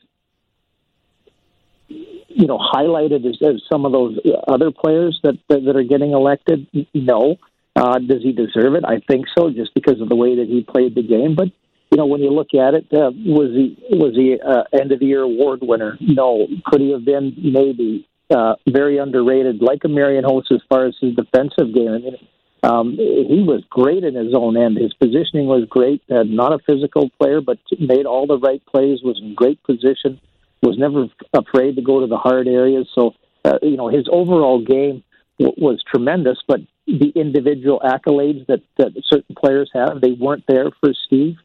you 1.89 2.47
know 2.47 2.57
highlighted 2.57 3.25
as, 3.25 3.37
as 3.45 3.61
some 3.71 3.85
of 3.85 3.91
those 3.91 4.17
other 4.47 4.71
players 4.71 5.19
that 5.23 5.37
that, 5.49 5.63
that 5.65 5.75
are 5.75 5.83
getting 5.83 6.11
elected? 6.11 6.67
No. 6.93 7.37
Uh, 7.75 7.99
does 7.99 8.21
he 8.23 8.31
deserve 8.33 8.75
it? 8.75 8.83
I 8.85 8.99
think 9.07 9.25
so, 9.37 9.49
just 9.51 9.73
because 9.73 10.01
of 10.01 10.09
the 10.09 10.15
way 10.15 10.35
that 10.35 10.47
he 10.47 10.65
played 10.67 10.95
the 10.95 11.03
game. 11.03 11.35
But 11.35 11.49
you 11.91 11.97
know, 11.97 12.05
when 12.05 12.21
you 12.21 12.31
look 12.31 12.53
at 12.53 12.73
it, 12.73 12.87
uh, 12.93 13.11
was 13.25 13.51
he 13.51 13.77
was 13.89 14.15
he 14.15 14.37
uh, 14.39 14.63
end 14.79 14.91
of 14.91 14.99
the 14.99 15.05
year 15.05 15.21
award 15.21 15.59
winner? 15.61 15.97
No. 15.99 16.47
Could 16.65 16.81
he 16.81 16.91
have 16.91 17.05
been 17.05 17.35
maybe 17.37 18.07
uh, 18.29 18.55
very 18.67 18.97
underrated, 18.97 19.61
like 19.61 19.83
a 19.85 19.87
Marian 19.87 20.23
Hossa 20.23 20.53
as 20.53 20.61
far 20.69 20.85
as 20.85 20.95
his 20.99 21.15
defensive 21.15 21.73
game? 21.73 21.89
I 21.89 21.97
mean, 21.97 22.17
um, 22.61 22.91
he 22.91 23.43
was 23.47 23.63
great 23.69 24.03
in 24.03 24.15
his 24.15 24.33
own 24.35 24.57
end. 24.57 24.77
His 24.77 24.93
positioning 24.93 25.47
was 25.47 25.65
great. 25.69 26.03
Uh, 26.11 26.23
not 26.23 26.53
a 26.53 26.59
physical 26.59 27.09
player, 27.19 27.39
but 27.39 27.57
made 27.79 28.05
all 28.05 28.27
the 28.27 28.37
right 28.37 28.61
plays. 28.65 28.99
Was 29.01 29.19
in 29.21 29.33
great 29.33 29.63
position 29.63 30.19
was 30.61 30.77
never 30.77 31.07
afraid 31.33 31.75
to 31.75 31.81
go 31.81 32.01
to 32.01 32.07
the 32.07 32.17
hard 32.17 32.47
areas. 32.47 32.87
So, 32.93 33.13
uh, 33.45 33.59
you 33.61 33.77
know, 33.77 33.87
his 33.87 34.07
overall 34.11 34.63
game 34.63 35.03
w- 35.39 35.55
was 35.57 35.83
tremendous, 35.89 36.37
but 36.47 36.59
the 36.85 37.11
individual 37.15 37.79
accolades 37.83 38.45
that, 38.47 38.61
that 38.77 38.91
certain 39.05 39.35
players 39.35 39.69
have, 39.73 40.01
they 40.01 40.11
weren't 40.11 40.43
there 40.47 40.71
for 40.81 40.93
Steve. 41.05 41.37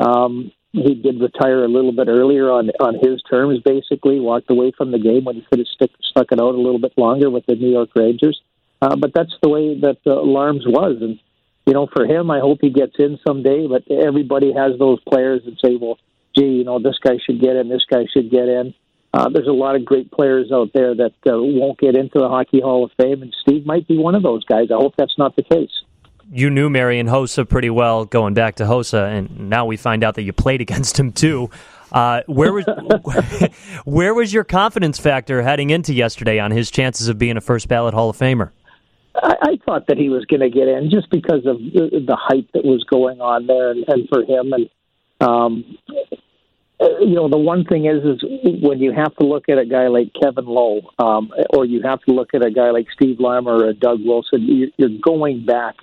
Um, 0.00 0.52
he 0.72 0.94
did 0.94 1.20
retire 1.20 1.64
a 1.64 1.68
little 1.68 1.92
bit 1.92 2.08
earlier 2.08 2.50
on 2.50 2.70
on 2.78 2.94
his 2.94 3.22
terms. 3.22 3.60
Basically, 3.64 4.20
walked 4.20 4.50
away 4.50 4.70
from 4.76 4.90
the 4.90 4.98
game 4.98 5.24
when 5.24 5.36
he 5.36 5.46
could 5.48 5.60
have 5.60 5.68
stick, 5.68 5.90
stuck 6.02 6.30
it 6.30 6.40
out 6.40 6.54
a 6.54 6.60
little 6.60 6.78
bit 6.78 6.92
longer 6.96 7.30
with 7.30 7.46
the 7.46 7.54
New 7.54 7.70
York 7.70 7.90
Rangers. 7.96 8.40
Uh, 8.82 8.94
but 8.94 9.12
that's 9.14 9.34
the 9.42 9.48
way 9.48 9.80
that 9.80 9.98
uh, 10.06 10.22
Larms 10.22 10.64
was, 10.66 10.98
and 11.00 11.18
you 11.66 11.72
know, 11.72 11.88
for 11.92 12.04
him, 12.04 12.30
I 12.30 12.40
hope 12.40 12.58
he 12.60 12.70
gets 12.70 12.94
in 12.98 13.18
someday. 13.26 13.66
But 13.66 13.90
everybody 13.90 14.52
has 14.52 14.78
those 14.78 15.00
players 15.08 15.42
that 15.46 15.58
say, 15.64 15.76
"Well, 15.76 15.98
gee, 16.38 16.46
you 16.46 16.64
know, 16.64 16.78
this 16.78 16.98
guy 17.02 17.16
should 17.24 17.40
get 17.40 17.56
in, 17.56 17.68
this 17.68 17.84
guy 17.90 18.04
should 18.12 18.30
get 18.30 18.48
in. 18.48 18.74
Uh, 19.12 19.28
there's 19.30 19.48
a 19.48 19.52
lot 19.52 19.74
of 19.74 19.84
great 19.84 20.10
players 20.10 20.52
out 20.52 20.70
there 20.74 20.94
that 20.94 21.14
uh, 21.26 21.32
won't 21.40 21.78
get 21.78 21.96
into 21.96 22.18
the 22.18 22.28
Hockey 22.28 22.60
Hall 22.60 22.84
of 22.84 22.90
Fame, 23.00 23.22
and 23.22 23.34
Steve 23.40 23.64
might 23.64 23.88
be 23.88 23.96
one 23.96 24.14
of 24.14 24.22
those 24.22 24.44
guys. 24.44 24.68
I 24.70 24.74
hope 24.74 24.94
that's 24.96 25.16
not 25.16 25.34
the 25.34 25.42
case. 25.42 25.70
You 26.30 26.50
knew 26.50 26.68
Marian 26.68 27.06
Hossa 27.06 27.48
pretty 27.48 27.70
well 27.70 28.04
going 28.04 28.34
back 28.34 28.56
to 28.56 28.64
Hossa, 28.64 29.08
and 29.10 29.48
now 29.48 29.64
we 29.64 29.78
find 29.78 30.04
out 30.04 30.14
that 30.16 30.22
you 30.22 30.32
played 30.34 30.60
against 30.66 30.98
him 30.98 31.12
too. 31.12 31.50
Uh, 31.90 32.20
where 32.26 32.52
was 32.52 32.66
where 33.86 34.12
was 34.12 34.30
your 34.30 34.44
confidence 34.44 34.98
factor 34.98 35.40
heading 35.40 35.70
into 35.70 35.94
yesterday 35.94 36.38
on 36.38 36.50
his 36.50 36.70
chances 36.70 37.08
of 37.08 37.18
being 37.18 37.38
a 37.38 37.40
first 37.40 37.66
ballot 37.66 37.94
Hall 37.94 38.10
of 38.10 38.16
Famer? 38.18 38.50
I, 39.14 39.34
I 39.40 39.58
thought 39.64 39.86
that 39.86 39.96
he 39.96 40.10
was 40.10 40.26
going 40.26 40.40
to 40.40 40.50
get 40.50 40.68
in 40.68 40.90
just 40.90 41.08
because 41.10 41.46
of 41.46 41.56
the, 41.56 42.04
the 42.06 42.16
hype 42.16 42.52
that 42.52 42.64
was 42.64 42.84
going 42.84 43.22
on 43.22 43.46
there, 43.46 43.70
and, 43.70 43.84
and 43.88 44.06
for 44.10 44.22
him, 44.22 44.52
and 44.52 44.68
um, 45.20 45.78
uh, 45.88 46.16
you 46.80 47.14
know, 47.14 47.28
the 47.28 47.38
one 47.38 47.64
thing 47.64 47.86
is, 47.86 48.04
is 48.04 48.22
when 48.62 48.78
you 48.78 48.92
have 48.92 49.14
to 49.16 49.26
look 49.26 49.48
at 49.48 49.58
a 49.58 49.66
guy 49.66 49.88
like 49.88 50.12
Kevin 50.20 50.46
Lowe, 50.46 50.80
um, 50.98 51.30
or 51.50 51.64
you 51.64 51.82
have 51.82 52.00
to 52.02 52.12
look 52.12 52.30
at 52.34 52.44
a 52.44 52.50
guy 52.50 52.70
like 52.70 52.86
Steve 52.94 53.18
Larmer 53.18 53.64
or 53.64 53.72
Doug 53.72 53.98
Wilson, 54.04 54.72
you're 54.76 54.98
going 55.02 55.44
back, 55.44 55.76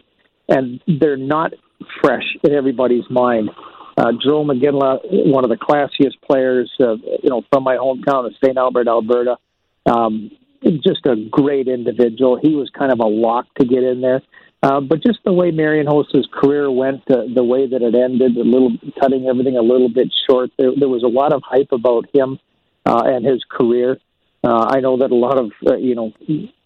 and 0.48 0.82
they're 0.88 1.18
not 1.18 1.54
fresh 2.02 2.38
in 2.44 2.54
everybody's 2.54 3.04
mind. 3.10 3.50
Uh, 3.98 4.12
Jarome 4.26 4.60
Iginla, 4.60 5.00
one 5.32 5.44
of 5.44 5.50
the 5.50 5.58
classiest 5.58 6.16
players, 6.30 6.72
uh, 6.80 6.96
you 6.96 7.30
know, 7.30 7.44
from 7.52 7.64
my 7.64 7.76
hometown 7.76 8.26
of 8.26 8.34
St. 8.44 8.58
Albert, 8.58 8.88
Alberta. 8.88 9.38
Um, 9.86 10.32
just 10.64 11.06
a 11.06 11.16
great 11.30 11.68
individual. 11.68 12.40
He 12.42 12.56
was 12.56 12.70
kind 12.78 12.92
of 12.92 13.00
a 13.00 13.06
lock 13.06 13.46
to 13.60 13.66
get 13.66 13.84
in 13.84 14.02
there. 14.02 14.22
Uh, 14.64 14.82
but 14.82 15.04
just 15.04 15.20
the 15.24 15.34
way 15.34 15.52
Marian 15.52 15.86
Hossa's 15.86 16.28
career 16.32 16.72
went, 16.72 17.04
uh, 17.12 17.24
the 17.34 17.44
way 17.44 17.68
that 17.68 17.82
it 17.82 17.94
ended, 17.94 18.36
a 18.36 18.44
little 18.44 18.72
cutting 19.00 19.28
everything 19.28 19.58
a 19.58 19.62
little 19.62 19.90
bit 19.90 20.08
short. 20.28 20.50
There, 20.58 20.72
there 20.78 20.90
was 20.90 21.04
a 21.04 21.08
lot 21.08 21.34
of 21.34 21.44
hype 21.44 21.72
about 21.72 22.08
him 22.14 22.40
uh, 22.86 23.04
and 23.06 23.26
his 23.26 23.44
career. 23.48 24.00
Uh, 24.44 24.66
I 24.70 24.80
know 24.80 24.98
that 24.98 25.12
a 25.12 25.16
lot 25.16 25.40
of 25.40 25.52
uh, 25.68 25.76
you 25.76 25.96
know 25.96 26.14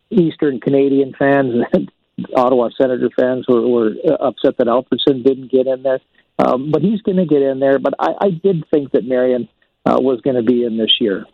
Eastern 0.10 0.60
Canadian 0.60 1.14
fans 1.18 1.54
and 1.74 1.92
Ottawa 2.36 2.70
Senator 2.80 3.10
fans 3.18 3.46
were, 3.48 3.68
were 3.68 3.92
upset 4.20 4.58
that 4.58 4.68
Alfredsson 4.68 5.24
didn't 5.24 5.52
get 5.52 5.68
in 5.68 5.84
there, 5.84 6.00
um, 6.38 6.72
but 6.72 6.82
he's 6.82 7.02
going 7.02 7.18
to 7.18 7.26
get 7.26 7.42
in 7.42 7.60
there. 7.60 7.80
But 7.80 7.94
I, 8.00 8.14
I 8.20 8.30
did 8.30 8.66
think 8.72 8.92
that 8.92 9.06
Marian 9.06 9.48
uh, 9.86 9.98
was 10.00 10.22
going 10.22 10.36
to 10.36 10.44
be 10.44 10.64
in 10.64 10.78
this 10.78 11.00
year. 11.00 11.26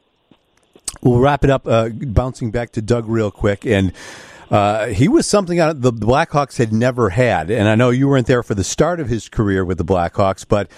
We'll 1.01 1.19
wrap 1.19 1.43
it 1.43 1.49
up. 1.49 1.67
Uh, 1.67 1.89
bouncing 1.89 2.51
back 2.51 2.71
to 2.71 2.81
Doug 2.81 3.07
real 3.07 3.29
quick 3.29 3.65
and. 3.65 3.93
Uh, 4.49 4.87
he 4.87 5.07
was 5.07 5.25
something 5.25 5.57
the 5.57 5.93
Blackhawks 5.93 6.57
had 6.57 6.71
never 6.71 7.09
had, 7.09 7.49
and 7.49 7.67
I 7.67 7.75
know 7.75 7.89
you 7.89 8.07
weren't 8.07 8.27
there 8.27 8.43
for 8.43 8.55
the 8.55 8.63
start 8.63 8.99
of 8.99 9.09
his 9.09 9.29
career 9.29 9.65
with 9.65 9.77
the 9.77 9.85
Blackhawks, 9.85 10.45
but 10.47 10.69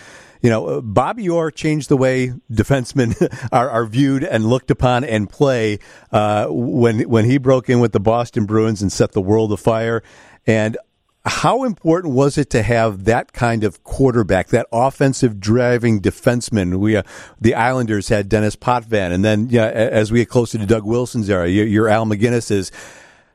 you 0.41 0.49
know, 0.49 0.81
Bobby 0.81 1.27
Orr 1.29 1.51
changed 1.51 1.89
the 1.89 1.97
way 1.97 2.33
defensemen 2.51 3.15
are, 3.51 3.69
are 3.69 3.85
viewed 3.85 4.23
and 4.23 4.45
looked 4.45 4.71
upon 4.71 5.03
and 5.03 5.29
play 5.29 5.79
uh, 6.11 6.47
when 6.49 7.01
when 7.09 7.25
he 7.25 7.37
broke 7.37 7.69
in 7.69 7.79
with 7.79 7.91
the 7.91 7.99
Boston 7.99 8.45
Bruins 8.45 8.81
and 8.81 8.91
set 8.91 9.11
the 9.13 9.21
world 9.21 9.51
afire. 9.51 10.03
And 10.45 10.77
how 11.25 11.65
important 11.65 12.13
was 12.13 12.37
it 12.37 12.49
to 12.51 12.63
have 12.63 13.03
that 13.03 13.33
kind 13.33 13.63
of 13.63 13.83
quarterback, 13.83 14.47
that 14.49 14.67
offensive 14.71 15.39
driving 15.39 15.99
defenseman? 16.01 16.79
We, 16.79 16.95
uh, 16.95 17.03
the 17.41 17.53
Islanders 17.55 18.07
had 18.07 18.29
Denis 18.29 18.55
Potvin, 18.55 19.11
and 19.11 19.25
then 19.25 19.49
yeah, 19.49 19.65
as 19.65 20.11
we 20.11 20.19
get 20.19 20.29
closer 20.29 20.57
to 20.57 20.65
Doug 20.65 20.85
Wilson's 20.85 21.29
era, 21.29 21.47
your, 21.49 21.65
your 21.65 21.89
Al 21.89 22.05
MacInnis's 22.05 22.71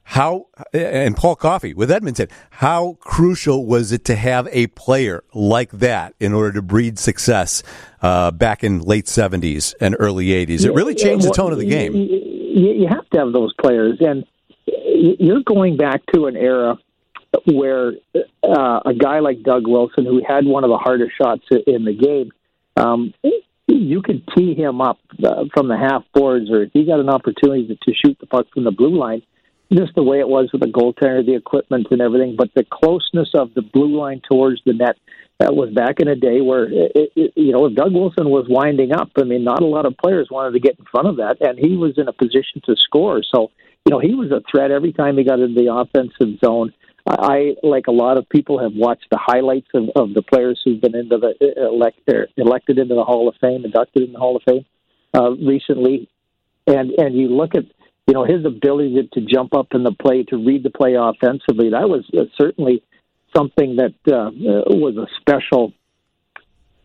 how 0.04 0.46
and 0.72 1.16
Paul 1.16 1.36
Coffey 1.36 1.74
with 1.74 1.90
Edmonton, 1.90 2.28
how 2.50 2.98
crucial 3.00 3.66
was 3.66 3.92
it 3.92 4.04
to 4.06 4.16
have 4.16 4.48
a 4.50 4.66
player 4.68 5.24
like 5.32 5.70
that 5.72 6.14
in 6.20 6.32
order 6.32 6.52
to 6.52 6.62
breed 6.62 6.98
success 6.98 7.62
uh, 8.02 8.30
back 8.30 8.64
in 8.64 8.80
late 8.80 9.08
seventies 9.08 9.74
and 9.80 9.96
early 9.98 10.32
eighties? 10.32 10.64
It 10.64 10.74
really 10.74 10.94
changed 10.94 11.26
the 11.26 11.32
tone 11.32 11.52
of 11.52 11.58
the 11.58 11.68
game. 11.68 11.94
You 11.94 12.86
have 12.88 13.08
to 13.10 13.18
have 13.18 13.32
those 13.32 13.54
players, 13.54 13.98
and 14.00 14.24
you're 14.66 15.42
going 15.42 15.76
back 15.76 16.02
to 16.14 16.26
an 16.26 16.36
era 16.36 16.78
where 17.46 17.92
uh, 18.44 18.80
a 18.84 18.94
guy 18.94 19.20
like 19.20 19.42
Doug 19.42 19.66
Wilson, 19.66 20.04
who 20.04 20.20
had 20.26 20.44
one 20.44 20.64
of 20.64 20.70
the 20.70 20.76
hardest 20.76 21.12
shots 21.16 21.44
in 21.66 21.84
the 21.84 21.94
game, 21.94 22.30
um, 22.76 23.14
you 23.66 24.02
could 24.02 24.22
tee 24.36 24.54
him 24.54 24.80
up 24.80 24.98
uh, 25.24 25.44
from 25.54 25.68
the 25.68 25.76
half 25.76 26.04
boards, 26.12 26.50
or 26.50 26.64
if 26.64 26.70
he 26.72 26.84
got 26.84 27.00
an 27.00 27.08
opportunity 27.08 27.66
to, 27.68 27.76
to 27.76 27.94
shoot 27.94 28.18
the 28.20 28.26
puck 28.26 28.46
from 28.52 28.64
the 28.64 28.70
blue 28.70 28.98
line 28.98 29.22
just 29.72 29.94
the 29.94 30.02
way 30.02 30.20
it 30.20 30.28
was 30.28 30.50
with 30.52 30.62
the 30.62 30.68
goaltender, 30.68 31.24
the 31.24 31.34
equipment, 31.34 31.88
and 31.90 32.00
everything. 32.00 32.36
But 32.36 32.50
the 32.54 32.64
closeness 32.64 33.30
of 33.34 33.54
the 33.54 33.62
blue 33.62 33.98
line 33.98 34.20
towards 34.28 34.60
the 34.64 34.72
net 34.72 34.96
that 35.38 35.54
was 35.54 35.70
back 35.70 35.98
in 35.98 36.08
a 36.08 36.14
day 36.14 36.40
where 36.40 36.64
it, 36.64 37.12
it, 37.16 37.32
you 37.34 37.52
know 37.52 37.66
if 37.66 37.74
Doug 37.74 37.92
Wilson 37.92 38.30
was 38.30 38.46
winding 38.48 38.92
up, 38.92 39.10
I 39.16 39.24
mean, 39.24 39.44
not 39.44 39.62
a 39.62 39.66
lot 39.66 39.86
of 39.86 39.96
players 39.96 40.28
wanted 40.30 40.52
to 40.52 40.60
get 40.60 40.78
in 40.78 40.84
front 40.84 41.08
of 41.08 41.16
that, 41.16 41.38
and 41.40 41.58
he 41.58 41.76
was 41.76 41.94
in 41.96 42.08
a 42.08 42.12
position 42.12 42.62
to 42.66 42.76
score. 42.76 43.22
So 43.22 43.50
you 43.84 43.90
know 43.90 43.98
he 43.98 44.14
was 44.14 44.30
a 44.30 44.42
threat 44.50 44.70
every 44.70 44.92
time 44.92 45.18
he 45.18 45.24
got 45.24 45.40
into 45.40 45.60
the 45.60 45.74
offensive 45.74 46.38
zone. 46.44 46.72
I, 47.04 47.56
like 47.64 47.88
a 47.88 47.92
lot 47.92 48.16
of 48.16 48.28
people, 48.28 48.60
have 48.60 48.74
watched 48.76 49.08
the 49.10 49.18
highlights 49.20 49.66
of, 49.74 49.90
of 49.96 50.14
the 50.14 50.22
players 50.22 50.60
who've 50.64 50.80
been 50.80 50.94
into 50.94 51.18
the 51.18 51.34
elect, 51.56 51.98
elected 52.36 52.78
into 52.78 52.94
the 52.94 53.02
Hall 53.02 53.28
of 53.28 53.34
Fame, 53.40 53.64
inducted 53.64 54.04
in 54.04 54.12
the 54.12 54.20
Hall 54.20 54.36
of 54.36 54.42
Fame 54.44 54.64
uh, 55.12 55.32
recently, 55.32 56.08
and 56.68 56.92
and 56.92 57.16
you 57.16 57.28
look 57.28 57.56
at 57.56 57.64
you 58.06 58.14
know, 58.14 58.24
his 58.24 58.44
ability 58.44 58.94
to, 58.94 59.20
to 59.20 59.26
jump 59.26 59.54
up 59.54 59.68
in 59.72 59.82
the 59.84 59.92
play, 59.92 60.24
to 60.24 60.36
read 60.36 60.62
the 60.62 60.70
play 60.70 60.94
offensively, 60.94 61.70
that 61.70 61.88
was 61.88 62.04
uh, 62.16 62.24
certainly 62.36 62.82
something 63.34 63.76
that 63.76 63.94
uh, 64.08 64.26
uh, 64.26 64.30
was 64.76 64.96
a 64.96 65.06
special 65.20 65.72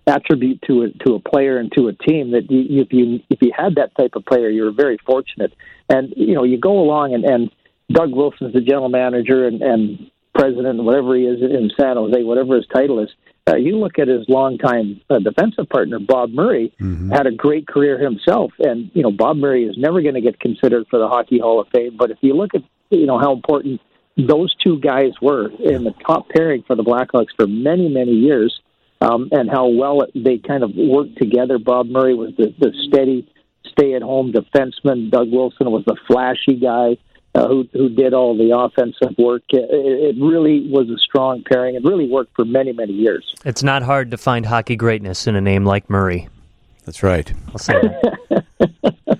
attribute 0.05 0.61
to 0.61 0.83
a, 0.83 0.89
to 1.05 1.15
a 1.15 1.19
player 1.19 1.57
and 1.57 1.71
to 1.73 1.87
a 1.87 1.93
team 1.93 2.31
that 2.31 2.49
you, 2.49 2.81
if 2.81 2.93
you 2.93 3.19
if 3.29 3.41
you 3.41 3.51
had 3.55 3.75
that 3.75 3.95
type 3.97 4.11
of 4.15 4.25
player, 4.25 4.49
you 4.49 4.63
were 4.63 4.71
very 4.71 4.97
fortunate. 5.05 5.53
And 5.89 6.13
you 6.15 6.33
know, 6.33 6.43
you 6.43 6.57
go 6.57 6.79
along 6.79 7.13
and, 7.13 7.25
and 7.25 7.51
Doug 7.91 8.13
Wilson's 8.13 8.53
the 8.53 8.61
general 8.61 8.89
manager 8.89 9.45
and, 9.45 9.61
and 9.61 10.11
president, 10.33 10.83
whatever 10.83 11.15
he 11.15 11.23
is 11.23 11.41
in 11.41 11.71
San 11.79 11.97
Jose, 11.97 12.23
whatever 12.23 12.55
his 12.55 12.67
title 12.73 13.03
is. 13.03 13.09
Uh, 13.47 13.55
you 13.55 13.77
look 13.77 13.97
at 13.97 14.07
his 14.07 14.27
longtime 14.27 14.99
uh, 15.09 15.19
defensive 15.19 15.69
partner, 15.69 15.99
Bob 15.99 16.31
Murray, 16.31 16.73
mm-hmm. 16.81 17.11
had 17.11 17.27
a 17.27 17.31
great 17.31 17.65
career 17.67 17.97
himself, 17.97 18.51
and 18.59 18.91
you 18.93 19.01
know 19.01 19.11
Bob 19.11 19.37
Murray 19.37 19.63
is 19.65 19.77
never 19.77 20.01
going 20.01 20.15
to 20.15 20.21
get 20.21 20.39
considered 20.39 20.85
for 20.89 20.99
the 20.99 21.07
Hockey 21.07 21.39
Hall 21.39 21.61
of 21.61 21.67
Fame. 21.69 21.95
But 21.97 22.11
if 22.11 22.17
you 22.21 22.33
look 22.33 22.53
at 22.55 22.61
you 22.89 23.05
know 23.05 23.17
how 23.17 23.33
important 23.33 23.79
those 24.17 24.53
two 24.55 24.79
guys 24.79 25.11
were 25.21 25.49
in 25.49 25.83
the 25.83 25.93
top 26.05 26.27
pairing 26.29 26.63
for 26.65 26.75
the 26.75 26.83
Blackhawks 26.83 27.35
for 27.37 27.47
many 27.47 27.87
many 27.87 28.11
years, 28.11 28.59
um, 28.99 29.29
and 29.31 29.49
how 29.49 29.67
well 29.67 30.05
they 30.13 30.39
kind 30.39 30.63
of 30.63 30.71
worked 30.75 31.17
together. 31.17 31.57
Bob 31.57 31.87
Murray 31.87 32.15
was 32.15 32.33
the, 32.37 32.53
the 32.59 32.73
steady, 32.87 33.31
stay-at-home 33.71 34.33
defenseman. 34.33 35.09
Doug 35.09 35.31
Wilson 35.31 35.71
was 35.71 35.83
the 35.85 35.95
flashy 36.07 36.59
guy 36.59 36.97
uh, 37.37 37.47
who 37.47 37.67
who 37.73 37.89
did 37.89 38.13
all 38.13 38.35
the 38.35 38.55
offensive 38.55 39.15
work. 39.17 39.43
It, 39.49 39.69
it 39.69 40.21
really 40.21 40.67
was 40.69 40.89
a 40.89 40.97
strong 40.97 41.43
pairing. 41.49 41.75
It 41.75 41.83
really 41.83 42.07
worked 42.09 42.35
for 42.35 42.45
many 42.45 42.73
many 42.73 42.93
years. 42.93 43.33
It's 43.45 43.63
not 43.63 43.83
hard 43.83 44.11
to 44.11 44.17
find 44.17 44.45
hockey 44.45 44.75
greatness 44.75 45.27
in 45.27 45.35
a 45.35 45.41
name 45.41 45.63
like 45.65 45.89
Murray. 45.89 46.29
That's 46.85 47.03
right. 47.03 47.31
I'll 47.49 47.59
say 47.59 47.73
that. 47.73 48.45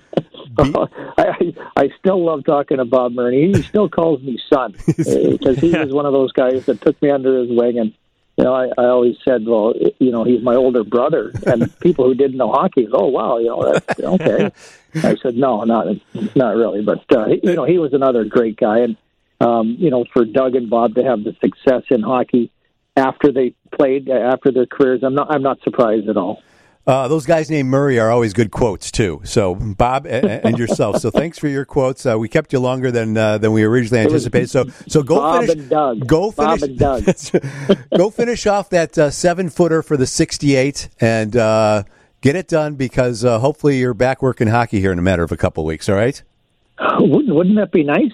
I, 0.58 1.54
I 1.76 1.88
still 1.98 2.24
love 2.24 2.44
talking 2.44 2.78
to 2.78 2.84
Bob 2.84 3.12
Murray. 3.12 3.52
He 3.52 3.62
still 3.62 3.88
calls 3.88 4.20
me 4.22 4.40
son 4.52 4.74
because 4.86 5.58
he 5.58 5.70
was 5.70 5.92
one 5.92 6.04
of 6.04 6.12
those 6.12 6.32
guys 6.32 6.66
that 6.66 6.80
took 6.80 7.00
me 7.00 7.10
under 7.10 7.38
his 7.38 7.50
wing 7.50 7.78
and 7.78 7.92
you 8.38 8.44
know, 8.44 8.54
I, 8.54 8.68
I 8.78 8.86
always 8.86 9.16
said, 9.24 9.44
well, 9.44 9.74
you 9.98 10.12
know, 10.12 10.22
he's 10.22 10.42
my 10.42 10.54
older 10.54 10.84
brother, 10.84 11.32
and 11.44 11.76
people 11.80 12.04
who 12.04 12.14
didn't 12.14 12.36
know 12.36 12.52
hockey, 12.52 12.86
oh 12.92 13.06
wow, 13.06 13.38
you 13.38 13.48
know, 13.48 13.72
that's 13.72 14.00
okay. 14.00 14.50
I 14.94 15.16
said, 15.16 15.34
no, 15.34 15.64
not 15.64 15.86
not 16.36 16.54
really, 16.54 16.82
but 16.82 17.04
uh, 17.10 17.26
you 17.26 17.54
know, 17.54 17.64
he 17.64 17.78
was 17.78 17.92
another 17.92 18.24
great 18.24 18.56
guy, 18.56 18.78
and 18.78 18.96
um, 19.40 19.76
you 19.78 19.90
know, 19.90 20.04
for 20.12 20.24
Doug 20.24 20.54
and 20.54 20.70
Bob 20.70 20.94
to 20.94 21.02
have 21.02 21.24
the 21.24 21.34
success 21.40 21.82
in 21.90 22.02
hockey 22.02 22.52
after 22.96 23.32
they 23.32 23.54
played 23.72 24.08
after 24.08 24.52
their 24.52 24.66
careers, 24.66 25.02
I'm 25.02 25.14
not 25.14 25.32
I'm 25.32 25.42
not 25.42 25.60
surprised 25.62 26.08
at 26.08 26.16
all. 26.16 26.40
Uh, 26.88 27.06
those 27.06 27.26
guys 27.26 27.50
named 27.50 27.68
Murray 27.68 28.00
are 28.00 28.10
always 28.10 28.32
good 28.32 28.50
quotes 28.50 28.90
too. 28.90 29.20
So 29.22 29.54
Bob 29.54 30.06
and, 30.06 30.56
yourself. 30.58 31.00
So 31.00 31.10
thanks 31.10 31.38
for 31.38 31.46
your 31.46 31.66
quotes. 31.66 32.06
Uh, 32.06 32.18
we 32.18 32.30
kept 32.30 32.50
you 32.50 32.60
longer 32.60 32.90
than 32.90 33.14
uh, 33.14 33.36
than 33.36 33.52
we 33.52 33.62
originally 33.62 34.02
anticipated. 34.02 34.48
So 34.48 34.64
so 34.86 35.02
go 35.02 35.16
Bob 35.16 35.40
finish. 35.42 35.56
And 35.56 35.68
Doug. 35.68 36.06
Go 36.06 36.30
finish. 36.30 36.60
Bob 36.60 36.62
and 36.62 36.78
Doug. 36.78 37.04
go 37.96 38.08
finish 38.08 38.46
off 38.46 38.70
that 38.70 38.96
uh, 38.96 39.10
seven 39.10 39.50
footer 39.50 39.82
for 39.82 39.98
the 39.98 40.06
sixty 40.06 40.56
eight 40.56 40.88
and 40.98 41.36
uh, 41.36 41.82
get 42.22 42.36
it 42.36 42.48
done 42.48 42.76
because 42.76 43.22
uh, 43.22 43.38
hopefully 43.38 43.76
you're 43.76 43.92
back 43.92 44.22
working 44.22 44.48
hockey 44.48 44.80
here 44.80 44.90
in 44.90 44.98
a 44.98 45.02
matter 45.02 45.22
of 45.22 45.30
a 45.30 45.36
couple 45.36 45.64
of 45.64 45.66
weeks. 45.66 45.90
All 45.90 45.94
right. 45.94 46.22
Wouldn't, 46.80 47.34
wouldn't 47.34 47.56
that 47.56 47.70
be 47.70 47.82
nice? 47.82 48.12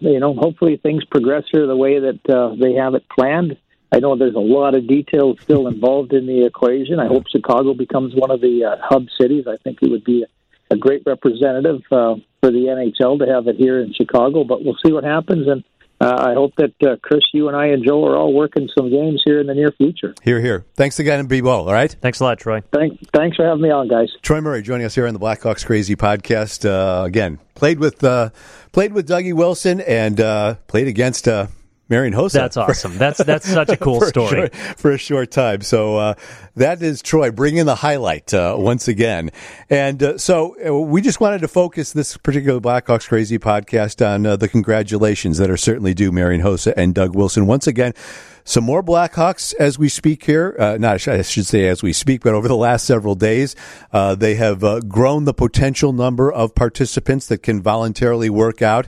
you 0.00 0.18
know, 0.18 0.34
hopefully 0.34 0.78
things 0.78 1.04
progress 1.04 1.44
here 1.52 1.66
the 1.66 1.76
way 1.76 1.98
that 1.98 2.56
they 2.58 2.72
have 2.72 2.94
it 2.94 3.04
planned. 3.10 3.58
I 3.94 4.00
know 4.00 4.16
there's 4.16 4.34
a 4.34 4.40
lot 4.40 4.74
of 4.74 4.88
details 4.88 5.38
still 5.40 5.68
involved 5.68 6.12
in 6.12 6.26
the 6.26 6.44
equation. 6.44 6.98
I 6.98 7.06
hope 7.06 7.28
Chicago 7.28 7.74
becomes 7.74 8.12
one 8.12 8.32
of 8.32 8.40
the 8.40 8.64
uh, 8.64 8.76
hub 8.82 9.06
cities. 9.20 9.44
I 9.46 9.56
think 9.58 9.78
it 9.82 9.88
would 9.88 10.02
be 10.02 10.24
a, 10.24 10.74
a 10.74 10.76
great 10.76 11.04
representative 11.06 11.80
uh, 11.92 12.16
for 12.40 12.50
the 12.50 12.90
NHL 12.98 13.20
to 13.20 13.32
have 13.32 13.46
it 13.46 13.54
here 13.54 13.80
in 13.80 13.94
Chicago, 13.94 14.42
but 14.42 14.64
we'll 14.64 14.76
see 14.84 14.90
what 14.92 15.04
happens. 15.04 15.46
And 15.46 15.62
uh, 16.00 16.12
I 16.18 16.34
hope 16.34 16.56
that 16.56 16.74
uh, 16.82 16.96
Chris, 17.02 17.22
you 17.32 17.46
and 17.46 17.56
I 17.56 17.66
and 17.66 17.84
Joe 17.84 18.04
are 18.04 18.16
all 18.16 18.34
working 18.34 18.68
some 18.76 18.90
games 18.90 19.22
here 19.24 19.38
in 19.38 19.46
the 19.46 19.54
near 19.54 19.70
future. 19.70 20.12
Here, 20.24 20.40
here. 20.40 20.66
Thanks 20.74 20.98
again 20.98 21.20
and 21.20 21.28
be 21.28 21.40
well, 21.40 21.68
all 21.68 21.72
right? 21.72 21.94
Thanks 22.00 22.18
a 22.18 22.24
lot, 22.24 22.40
Troy. 22.40 22.62
Thank, 22.72 22.98
thanks 23.12 23.36
for 23.36 23.46
having 23.46 23.62
me 23.62 23.70
on, 23.70 23.86
guys. 23.86 24.08
Troy 24.22 24.40
Murray 24.40 24.62
joining 24.62 24.86
us 24.86 24.96
here 24.96 25.06
on 25.06 25.14
the 25.14 25.20
Blackhawks 25.20 25.64
Crazy 25.64 25.94
podcast. 25.94 26.68
Uh, 26.68 27.04
again, 27.04 27.38
played 27.54 27.78
with 27.78 28.02
uh, 28.02 28.30
played 28.72 28.92
with 28.92 29.08
Dougie 29.08 29.34
Wilson 29.34 29.80
and 29.82 30.20
uh, 30.20 30.56
played 30.66 30.88
against 30.88 31.28
Marian 31.88 32.14
Hossa. 32.14 32.32
That's 32.32 32.56
awesome. 32.56 32.96
That's 32.96 33.22
that's 33.22 33.48
such 33.48 33.68
a 33.68 33.76
cool 33.76 34.00
for 34.00 34.06
story. 34.06 34.26
A 34.26 34.54
short, 34.54 34.78
for 34.78 34.92
a 34.92 34.98
short 34.98 35.30
time. 35.30 35.60
So 35.60 35.96
uh, 35.96 36.14
that 36.56 36.82
is 36.82 37.02
Troy 37.02 37.30
bringing 37.30 37.66
the 37.66 37.74
highlight 37.74 38.32
uh, 38.32 38.56
once 38.58 38.88
again. 38.88 39.30
And 39.68 40.02
uh, 40.02 40.18
so 40.18 40.56
uh, 40.66 40.74
we 40.74 41.02
just 41.02 41.20
wanted 41.20 41.42
to 41.42 41.48
focus 41.48 41.92
this 41.92 42.16
particular 42.16 42.60
Blackhawks 42.60 43.08
Crazy 43.08 43.38
podcast 43.38 44.04
on 44.06 44.24
uh, 44.24 44.36
the 44.36 44.48
congratulations 44.48 45.38
that 45.38 45.50
are 45.50 45.56
certainly 45.58 45.92
due 45.92 46.10
Marian 46.10 46.40
Hossa 46.40 46.72
and 46.76 46.94
Doug 46.94 47.14
Wilson 47.14 47.46
once 47.46 47.66
again. 47.66 47.92
Some 48.46 48.64
more 48.64 48.82
Blackhawks 48.82 49.54
as 49.54 49.78
we 49.78 49.88
speak 49.88 50.24
here. 50.24 50.54
Uh, 50.58 50.76
not, 50.78 51.08
I 51.08 51.22
should 51.22 51.46
say 51.46 51.66
as 51.66 51.82
we 51.82 51.94
speak, 51.94 52.22
but 52.22 52.34
over 52.34 52.46
the 52.46 52.56
last 52.56 52.84
several 52.84 53.14
days, 53.14 53.56
uh, 53.90 54.14
they 54.14 54.34
have 54.34 54.62
uh, 54.62 54.80
grown 54.80 55.24
the 55.24 55.32
potential 55.32 55.94
number 55.94 56.30
of 56.30 56.54
participants 56.54 57.26
that 57.28 57.38
can 57.38 57.62
voluntarily 57.62 58.28
work 58.28 58.60
out 58.60 58.86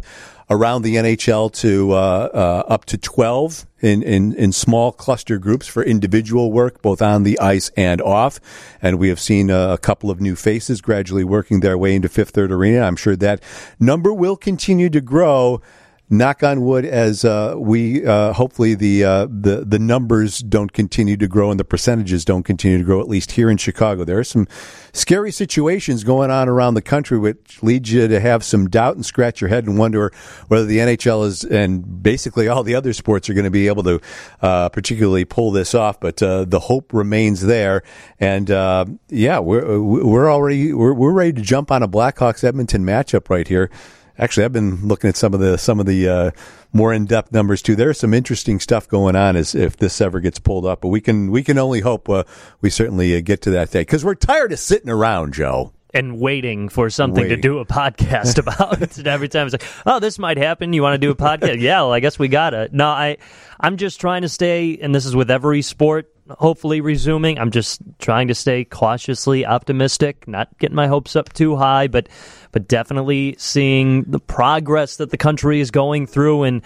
around 0.48 0.82
the 0.82 0.96
NHL 0.96 1.52
to 1.52 1.92
uh, 1.92 1.96
uh, 1.96 2.64
up 2.68 2.84
to 2.86 2.98
12 2.98 3.66
in, 3.80 4.02
in, 4.02 4.32
in 4.34 4.52
small 4.52 4.92
cluster 4.92 5.38
groups 5.38 5.66
for 5.66 5.82
individual 5.82 6.52
work, 6.52 6.80
both 6.82 7.02
on 7.02 7.24
the 7.24 7.38
ice 7.40 7.70
and 7.76 8.00
off. 8.00 8.40
And 8.80 8.98
we 8.98 9.08
have 9.08 9.20
seen 9.20 9.50
uh, 9.50 9.72
a 9.72 9.78
couple 9.78 10.10
of 10.10 10.20
new 10.20 10.36
faces 10.36 10.80
gradually 10.80 11.24
working 11.24 11.60
their 11.60 11.76
way 11.76 11.94
into 11.94 12.08
Fifth 12.08 12.30
Third 12.30 12.52
Arena. 12.52 12.80
I'm 12.82 12.96
sure 12.96 13.16
that 13.16 13.42
number 13.80 14.12
will 14.12 14.36
continue 14.36 14.88
to 14.90 15.00
grow 15.00 15.60
knock 16.08 16.42
on 16.42 16.62
wood 16.62 16.84
as 16.84 17.24
uh, 17.24 17.54
we 17.58 18.06
uh, 18.06 18.32
hopefully 18.32 18.74
the 18.74 19.04
uh, 19.04 19.26
the 19.28 19.64
the 19.66 19.78
numbers 19.78 20.38
don't 20.38 20.72
continue 20.72 21.16
to 21.16 21.26
grow 21.26 21.50
and 21.50 21.58
the 21.58 21.64
percentages 21.64 22.24
don't 22.24 22.44
continue 22.44 22.78
to 22.78 22.84
grow 22.84 23.00
at 23.00 23.08
least 23.08 23.32
here 23.32 23.50
in 23.50 23.56
Chicago. 23.56 24.04
There 24.04 24.18
are 24.18 24.24
some 24.24 24.46
scary 24.92 25.32
situations 25.32 26.04
going 26.04 26.30
on 26.30 26.48
around 26.48 26.74
the 26.74 26.82
country 26.82 27.18
which 27.18 27.62
leads 27.62 27.92
you 27.92 28.06
to 28.06 28.20
have 28.20 28.44
some 28.44 28.68
doubt 28.68 28.94
and 28.94 29.04
scratch 29.04 29.40
your 29.40 29.48
head 29.48 29.66
and 29.66 29.78
wonder 29.78 30.12
whether 30.48 30.64
the 30.64 30.78
NHL 30.78 31.26
is 31.26 31.44
and 31.44 32.02
basically 32.02 32.46
all 32.48 32.62
the 32.62 32.74
other 32.74 32.92
sports 32.92 33.28
are 33.28 33.34
going 33.34 33.44
to 33.44 33.50
be 33.50 33.66
able 33.66 33.82
to 33.82 34.00
uh, 34.42 34.68
particularly 34.68 35.24
pull 35.24 35.50
this 35.50 35.74
off 35.74 35.98
but 35.98 36.22
uh, 36.22 36.44
the 36.44 36.60
hope 36.60 36.92
remains 36.92 37.42
there. 37.42 37.82
And 38.20 38.50
uh, 38.50 38.86
yeah 39.08 39.40
we're 39.40 39.80
we're 39.80 40.30
already 40.30 40.72
we're, 40.72 40.94
we're 40.94 41.12
ready 41.12 41.32
to 41.32 41.42
jump 41.42 41.72
on 41.72 41.82
a 41.82 41.88
Blackhawks 41.88 42.44
Edmonton 42.44 42.84
matchup 42.84 43.28
right 43.28 43.48
here 43.48 43.70
actually 44.18 44.44
I've 44.44 44.52
been 44.52 44.86
looking 44.86 45.08
at 45.08 45.16
some 45.16 45.34
of 45.34 45.40
the 45.40 45.56
some 45.58 45.80
of 45.80 45.86
the 45.86 46.08
uh, 46.08 46.30
more 46.72 46.92
in 46.92 47.06
depth 47.06 47.32
numbers 47.32 47.62
too. 47.62 47.76
There's 47.76 47.98
some 47.98 48.14
interesting 48.14 48.60
stuff 48.60 48.88
going 48.88 49.16
on 49.16 49.36
as 49.36 49.54
if 49.54 49.76
this 49.76 50.00
ever 50.00 50.20
gets 50.20 50.38
pulled 50.38 50.66
up, 50.66 50.80
but 50.80 50.88
we 50.88 51.00
can 51.00 51.30
we 51.30 51.42
can 51.42 51.58
only 51.58 51.80
hope 51.80 52.08
uh, 52.08 52.24
we 52.60 52.70
certainly 52.70 53.16
uh, 53.16 53.20
get 53.20 53.42
to 53.42 53.50
that 53.50 53.70
day 53.70 53.80
because 53.80 54.04
we're 54.04 54.14
tired 54.14 54.52
of 54.52 54.58
sitting 54.58 54.90
around, 54.90 55.34
Joe. 55.34 55.72
And 55.94 56.20
waiting 56.20 56.68
for 56.68 56.90
something 56.90 57.22
Waiting. 57.22 57.38
to 57.38 57.40
do 57.40 57.58
a 57.58 57.64
podcast 57.64 58.38
about. 58.38 58.98
and 58.98 59.06
every 59.06 59.28
time 59.30 59.46
it's 59.46 59.54
like, 59.54 59.64
oh, 59.86 59.98
this 59.98 60.18
might 60.18 60.36
happen. 60.36 60.74
You 60.74 60.82
want 60.82 60.94
to 60.94 60.98
do 60.98 61.10
a 61.10 61.14
podcast? 61.14 61.60
yeah, 61.60 61.80
well, 61.80 61.92
I 61.92 62.00
guess 62.00 62.18
we 62.18 62.28
got 62.28 62.50
to. 62.50 62.68
No, 62.70 62.88
I, 62.88 63.16
I'm 63.58 63.78
just 63.78 63.98
trying 63.98 64.20
to 64.22 64.28
stay, 64.28 64.76
and 64.82 64.94
this 64.94 65.06
is 65.06 65.16
with 65.16 65.30
every 65.30 65.62
sport 65.62 66.12
hopefully 66.30 66.80
resuming. 66.80 67.38
I'm 67.38 67.50
just 67.50 67.80
trying 67.98 68.28
to 68.28 68.34
stay 68.34 68.64
cautiously 68.64 69.46
optimistic, 69.46 70.26
not 70.26 70.48
getting 70.58 70.76
my 70.76 70.86
hopes 70.86 71.16
up 71.16 71.32
too 71.32 71.56
high, 71.56 71.86
but 71.88 72.08
but 72.52 72.68
definitely 72.68 73.36
seeing 73.38 74.04
the 74.04 74.20
progress 74.20 74.96
that 74.96 75.10
the 75.10 75.18
country 75.18 75.60
is 75.60 75.70
going 75.70 76.06
through 76.06 76.44
and 76.44 76.62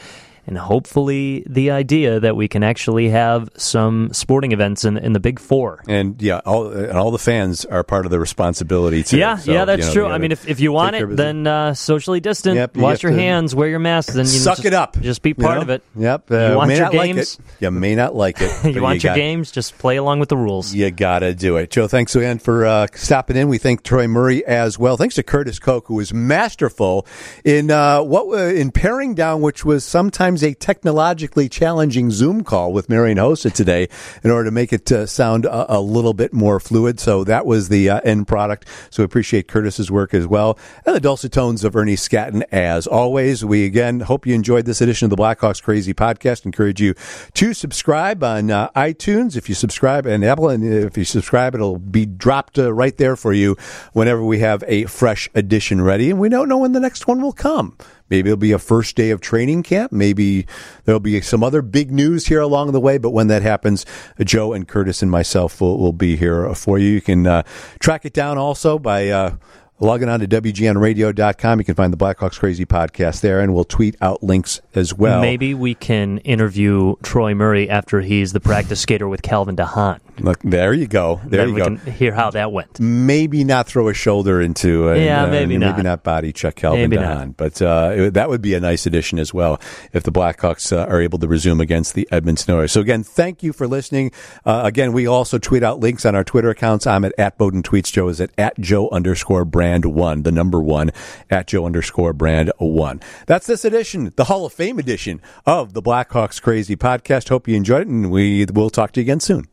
and 0.50 0.58
hopefully 0.58 1.44
the 1.48 1.70
idea 1.70 2.20
that 2.20 2.36
we 2.36 2.48
can 2.48 2.62
actually 2.62 3.08
have 3.08 3.48
some 3.56 4.12
sporting 4.12 4.52
events 4.52 4.84
in 4.84 4.98
in 4.98 5.12
the 5.14 5.20
Big 5.20 5.38
Four. 5.38 5.82
And 5.88 6.20
yeah, 6.20 6.40
all 6.44 6.68
and 6.70 6.92
all 6.98 7.10
the 7.10 7.18
fans 7.18 7.64
are 7.64 7.82
part 7.84 8.04
of 8.04 8.10
the 8.10 8.18
responsibility 8.20 9.02
too. 9.02 9.16
Yeah, 9.16 9.36
So, 9.36 9.52
yeah, 9.52 9.64
that's 9.64 9.80
you 9.82 9.86
know, 9.86 9.92
true. 9.92 10.06
I 10.06 10.18
mean, 10.18 10.32
if, 10.32 10.48
if 10.48 10.60
you 10.60 10.72
want 10.72 10.96
it, 10.96 11.16
then 11.16 11.46
uh, 11.46 11.72
socially 11.74 12.20
distant, 12.20 12.56
Yep, 12.56 12.76
wash 12.76 13.02
have 13.02 13.02
your 13.04 13.12
hands, 13.12 13.54
wear 13.54 13.68
your 13.68 13.78
mask, 13.78 14.12
then 14.12 14.24
you 14.26 14.30
Suck 14.40 14.56
just, 14.56 14.66
it 14.66 14.74
up. 14.74 15.00
Just 15.00 15.22
be 15.22 15.30
You 15.30 15.34
part 15.36 15.56
know? 15.56 15.62
of 15.62 15.70
it. 15.70 15.82
Yep. 15.96 16.30
Uh, 16.30 16.48
you 16.50 16.56
want 16.56 16.68
may 16.68 16.76
your 16.76 16.84
not 16.86 16.94
like 16.94 17.14
games? 17.14 17.38
it. 17.38 17.40
You 17.64 17.70
may 17.70 17.94
not 17.94 18.14
like 18.16 18.36
it. 18.40 18.64
you 18.74 18.82
want 18.82 19.02
your 19.04 19.10
got- 19.12 19.16
games? 19.16 19.50
Just 19.52 19.78
play 19.78 19.96
along 19.96 20.18
with 20.18 20.28
the 20.28 20.36
rules. 20.36 20.74
You 20.74 20.90
gotta 20.90 21.32
do 21.34 21.56
it, 21.56 21.70
Joe. 21.70 21.86
Thanks 21.86 22.16
again 22.16 22.40
for 22.40 22.66
uh, 22.66 22.88
stopping 22.94 23.36
in. 23.36 23.48
We 23.48 23.58
thank 23.58 23.84
Troy 23.84 24.08
Murray 24.08 24.44
as 24.44 24.78
well. 24.78 24.96
Thanks 24.96 25.14
to 25.14 25.22
Curtis 25.22 25.58
Koch, 25.60 25.86
who 25.86 25.94
was 25.94 26.12
masterful 26.12 27.06
in 27.44 27.70
uh, 27.70 28.02
what 28.02 28.26
uh, 28.36 28.52
in 28.52 28.72
paring 28.72 29.14
down, 29.14 29.40
which 29.40 29.64
was 29.64 29.84
sometimes 29.84 30.39
a 30.42 30.54
technologically 30.54 31.48
challenging 31.48 32.10
Zoom 32.10 32.44
call 32.44 32.72
with 32.72 32.88
Marian 32.88 33.18
Hossa 33.18 33.52
today, 33.52 33.88
in 34.22 34.30
order 34.30 34.44
to 34.46 34.50
make 34.50 34.72
it 34.72 34.90
uh, 34.92 35.06
sound 35.06 35.44
a, 35.44 35.78
a 35.78 35.80
little 35.80 36.14
bit 36.14 36.32
more 36.32 36.60
fluid. 36.60 37.00
So 37.00 37.24
that 37.24 37.46
was 37.46 37.68
the 37.68 37.90
uh, 37.90 38.00
end 38.04 38.28
product. 38.28 38.66
So 38.90 39.02
we 39.02 39.04
appreciate 39.04 39.48
Curtis's 39.48 39.90
work 39.90 40.14
as 40.14 40.26
well, 40.26 40.58
and 40.84 40.94
the 40.94 41.00
dulcet 41.00 41.32
tones 41.32 41.64
of 41.64 41.76
Ernie 41.76 41.96
Scatton 41.96 42.42
as 42.52 42.86
always. 42.86 43.44
We 43.44 43.64
again 43.64 44.00
hope 44.00 44.26
you 44.26 44.34
enjoyed 44.34 44.64
this 44.64 44.80
edition 44.80 45.06
of 45.06 45.10
the 45.10 45.16
Blackhawks 45.16 45.62
Crazy 45.62 45.94
Podcast. 45.94 46.44
Encourage 46.44 46.80
you 46.80 46.94
to 47.34 47.54
subscribe 47.54 48.22
on 48.22 48.50
uh, 48.50 48.70
iTunes. 48.76 49.36
If 49.36 49.48
you 49.48 49.54
subscribe 49.54 50.06
and 50.06 50.24
Apple, 50.24 50.48
and 50.48 50.64
if 50.64 50.96
you 50.96 51.04
subscribe, 51.04 51.54
it'll 51.54 51.78
be 51.78 52.06
dropped 52.06 52.58
uh, 52.58 52.72
right 52.72 52.96
there 52.96 53.16
for 53.16 53.32
you 53.32 53.56
whenever 53.92 54.24
we 54.24 54.38
have 54.40 54.64
a 54.66 54.84
fresh 54.86 55.28
edition 55.34 55.80
ready. 55.80 56.10
And 56.10 56.20
we 56.20 56.28
don't 56.28 56.48
know 56.48 56.58
when 56.58 56.72
the 56.72 56.80
next 56.80 57.06
one 57.06 57.20
will 57.20 57.32
come. 57.32 57.76
Maybe 58.10 58.30
it'll 58.30 58.38
be 58.38 58.52
a 58.52 58.58
first 58.58 58.96
day 58.96 59.10
of 59.10 59.20
training 59.20 59.62
camp. 59.62 59.92
Maybe 59.92 60.46
there'll 60.84 61.00
be 61.00 61.20
some 61.20 61.42
other 61.42 61.62
big 61.62 61.90
news 61.90 62.26
here 62.26 62.40
along 62.40 62.72
the 62.72 62.80
way. 62.80 62.98
But 62.98 63.10
when 63.10 63.28
that 63.28 63.42
happens, 63.42 63.86
Joe 64.22 64.52
and 64.52 64.66
Curtis 64.66 65.02
and 65.02 65.10
myself 65.10 65.60
will, 65.60 65.78
will 65.78 65.92
be 65.92 66.16
here 66.16 66.52
for 66.54 66.78
you. 66.78 66.90
You 66.90 67.00
can 67.00 67.26
uh, 67.26 67.42
track 67.78 68.04
it 68.04 68.12
down 68.12 68.36
also 68.36 68.78
by 68.78 69.08
uh, 69.08 69.36
logging 69.78 70.08
on 70.08 70.20
to 70.20 70.28
WGNradio.com. 70.28 71.58
You 71.58 71.64
can 71.64 71.74
find 71.74 71.92
the 71.92 71.96
Blackhawks 71.96 72.38
Crazy 72.38 72.66
podcast 72.66 73.20
there, 73.20 73.40
and 73.40 73.54
we'll 73.54 73.64
tweet 73.64 73.96
out 74.00 74.22
links 74.22 74.60
as 74.74 74.94
well. 74.94 75.20
Maybe 75.20 75.54
we 75.54 75.74
can 75.74 76.18
interview 76.18 76.96
Troy 77.02 77.34
Murray 77.34 77.68
after 77.68 78.00
he's 78.00 78.32
the 78.32 78.40
practice 78.40 78.80
skater 78.80 79.08
with 79.08 79.22
Calvin 79.22 79.56
DeHaan. 79.56 80.00
Look, 80.20 80.40
there 80.42 80.72
you 80.72 80.86
go. 80.86 81.20
There 81.24 81.40
then 81.40 81.48
you 81.48 81.54
we 81.54 81.60
go. 81.60 81.76
can 81.76 81.92
hear 81.92 82.12
how 82.12 82.30
that 82.32 82.52
went. 82.52 82.78
maybe 82.80 83.44
not 83.44 83.66
throw 83.66 83.88
a 83.88 83.94
shoulder 83.94 84.40
into 84.40 84.90
uh, 84.90 84.94
Yeah, 84.94 85.24
uh, 85.24 85.26
maybe 85.28 85.58
maybe 85.58 85.76
not. 85.76 85.82
not 85.84 86.04
body 86.04 86.32
check 86.32 86.56
Calvin 86.56 86.90
Maybe 86.90 86.96
DeHaan. 86.96 87.26
not. 87.28 87.36
but 87.36 87.62
uh, 87.62 87.92
it- 87.94 88.14
that 88.14 88.28
would 88.28 88.42
be 88.42 88.54
a 88.54 88.60
nice 88.60 88.86
addition 88.86 89.18
as 89.18 89.32
well 89.34 89.60
if 89.92 90.02
the 90.02 90.12
Blackhawks 90.12 90.72
uh, 90.76 90.84
are 90.86 91.00
able 91.00 91.18
to 91.18 91.28
resume 91.28 91.60
against 91.60 91.94
the 91.94 92.06
Edmonton 92.12 92.54
Oilers. 92.54 92.72
So 92.72 92.80
again, 92.80 93.02
thank 93.02 93.42
you 93.42 93.52
for 93.52 93.66
listening. 93.66 94.12
Uh, 94.44 94.62
again, 94.64 94.92
we 94.92 95.06
also 95.06 95.38
tweet 95.38 95.62
out 95.62 95.80
links 95.80 96.04
on 96.04 96.14
our 96.14 96.24
Twitter 96.24 96.50
accounts. 96.50 96.86
I'm 96.86 97.04
at, 97.04 97.12
at 97.18 97.38
Boden 97.38 97.62
Tweets. 97.62 97.92
Joe 97.92 98.08
is 98.08 98.20
at, 98.20 98.30
at 98.38 98.58
Joe 98.60 98.88
underscore 98.90 99.44
brand 99.44 99.84
one, 99.86 100.22
the 100.22 100.32
number 100.32 100.60
one, 100.60 100.90
at 101.30 101.46
Joe 101.46 101.66
underscore 101.66 102.12
brand 102.12 102.52
one. 102.58 103.00
That's 103.26 103.46
this 103.46 103.64
edition, 103.64 104.12
the 104.16 104.24
Hall 104.24 104.44
of 104.46 104.52
Fame 104.52 104.78
edition 104.78 105.20
of 105.46 105.72
the 105.72 105.82
Blackhawks 105.82 106.40
Crazy 106.42 106.76
podcast. 106.76 107.28
Hope 107.28 107.48
you 107.48 107.56
enjoyed 107.56 107.82
it, 107.82 107.88
and 107.88 108.10
we 108.10 108.44
will 108.52 108.70
talk 108.70 108.92
to 108.92 109.00
you 109.00 109.04
again 109.04 109.20
soon. 109.20 109.48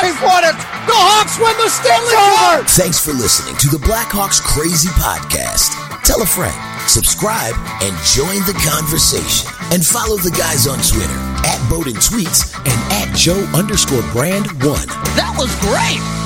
How 0.00 0.08
about 0.08 0.16
that? 0.16 0.16
He's 0.16 0.20
won 0.24 0.42
it. 0.48 0.56
The 0.88 0.96
Hawks 0.96 1.36
win 1.36 1.52
the 1.60 1.68
Stanley 1.68 2.16
Cup. 2.16 2.64
Thanks 2.70 2.98
for 2.98 3.12
listening 3.12 3.56
to 3.56 3.68
the 3.68 3.76
Blackhawks 3.84 4.40
Crazy 4.40 4.88
Podcast. 4.96 5.76
Tell 6.04 6.22
a 6.22 6.26
friend, 6.26 6.56
subscribe, 6.88 7.54
and 7.84 7.92
join 8.08 8.40
the 8.48 8.56
conversation. 8.64 9.48
And 9.72 9.84
follow 9.84 10.16
the 10.16 10.32
guys 10.32 10.66
on 10.66 10.78
Twitter 10.80 11.20
at 11.46 11.60
Boden 11.68 11.94
Tweets 11.94 12.56
and 12.56 12.78
at 12.92 13.14
Joe 13.16 13.44
underscore 13.54 14.02
brand 14.12 14.46
one. 14.64 14.88
That 15.14 15.34
was 15.38 15.54
great. 15.60 16.19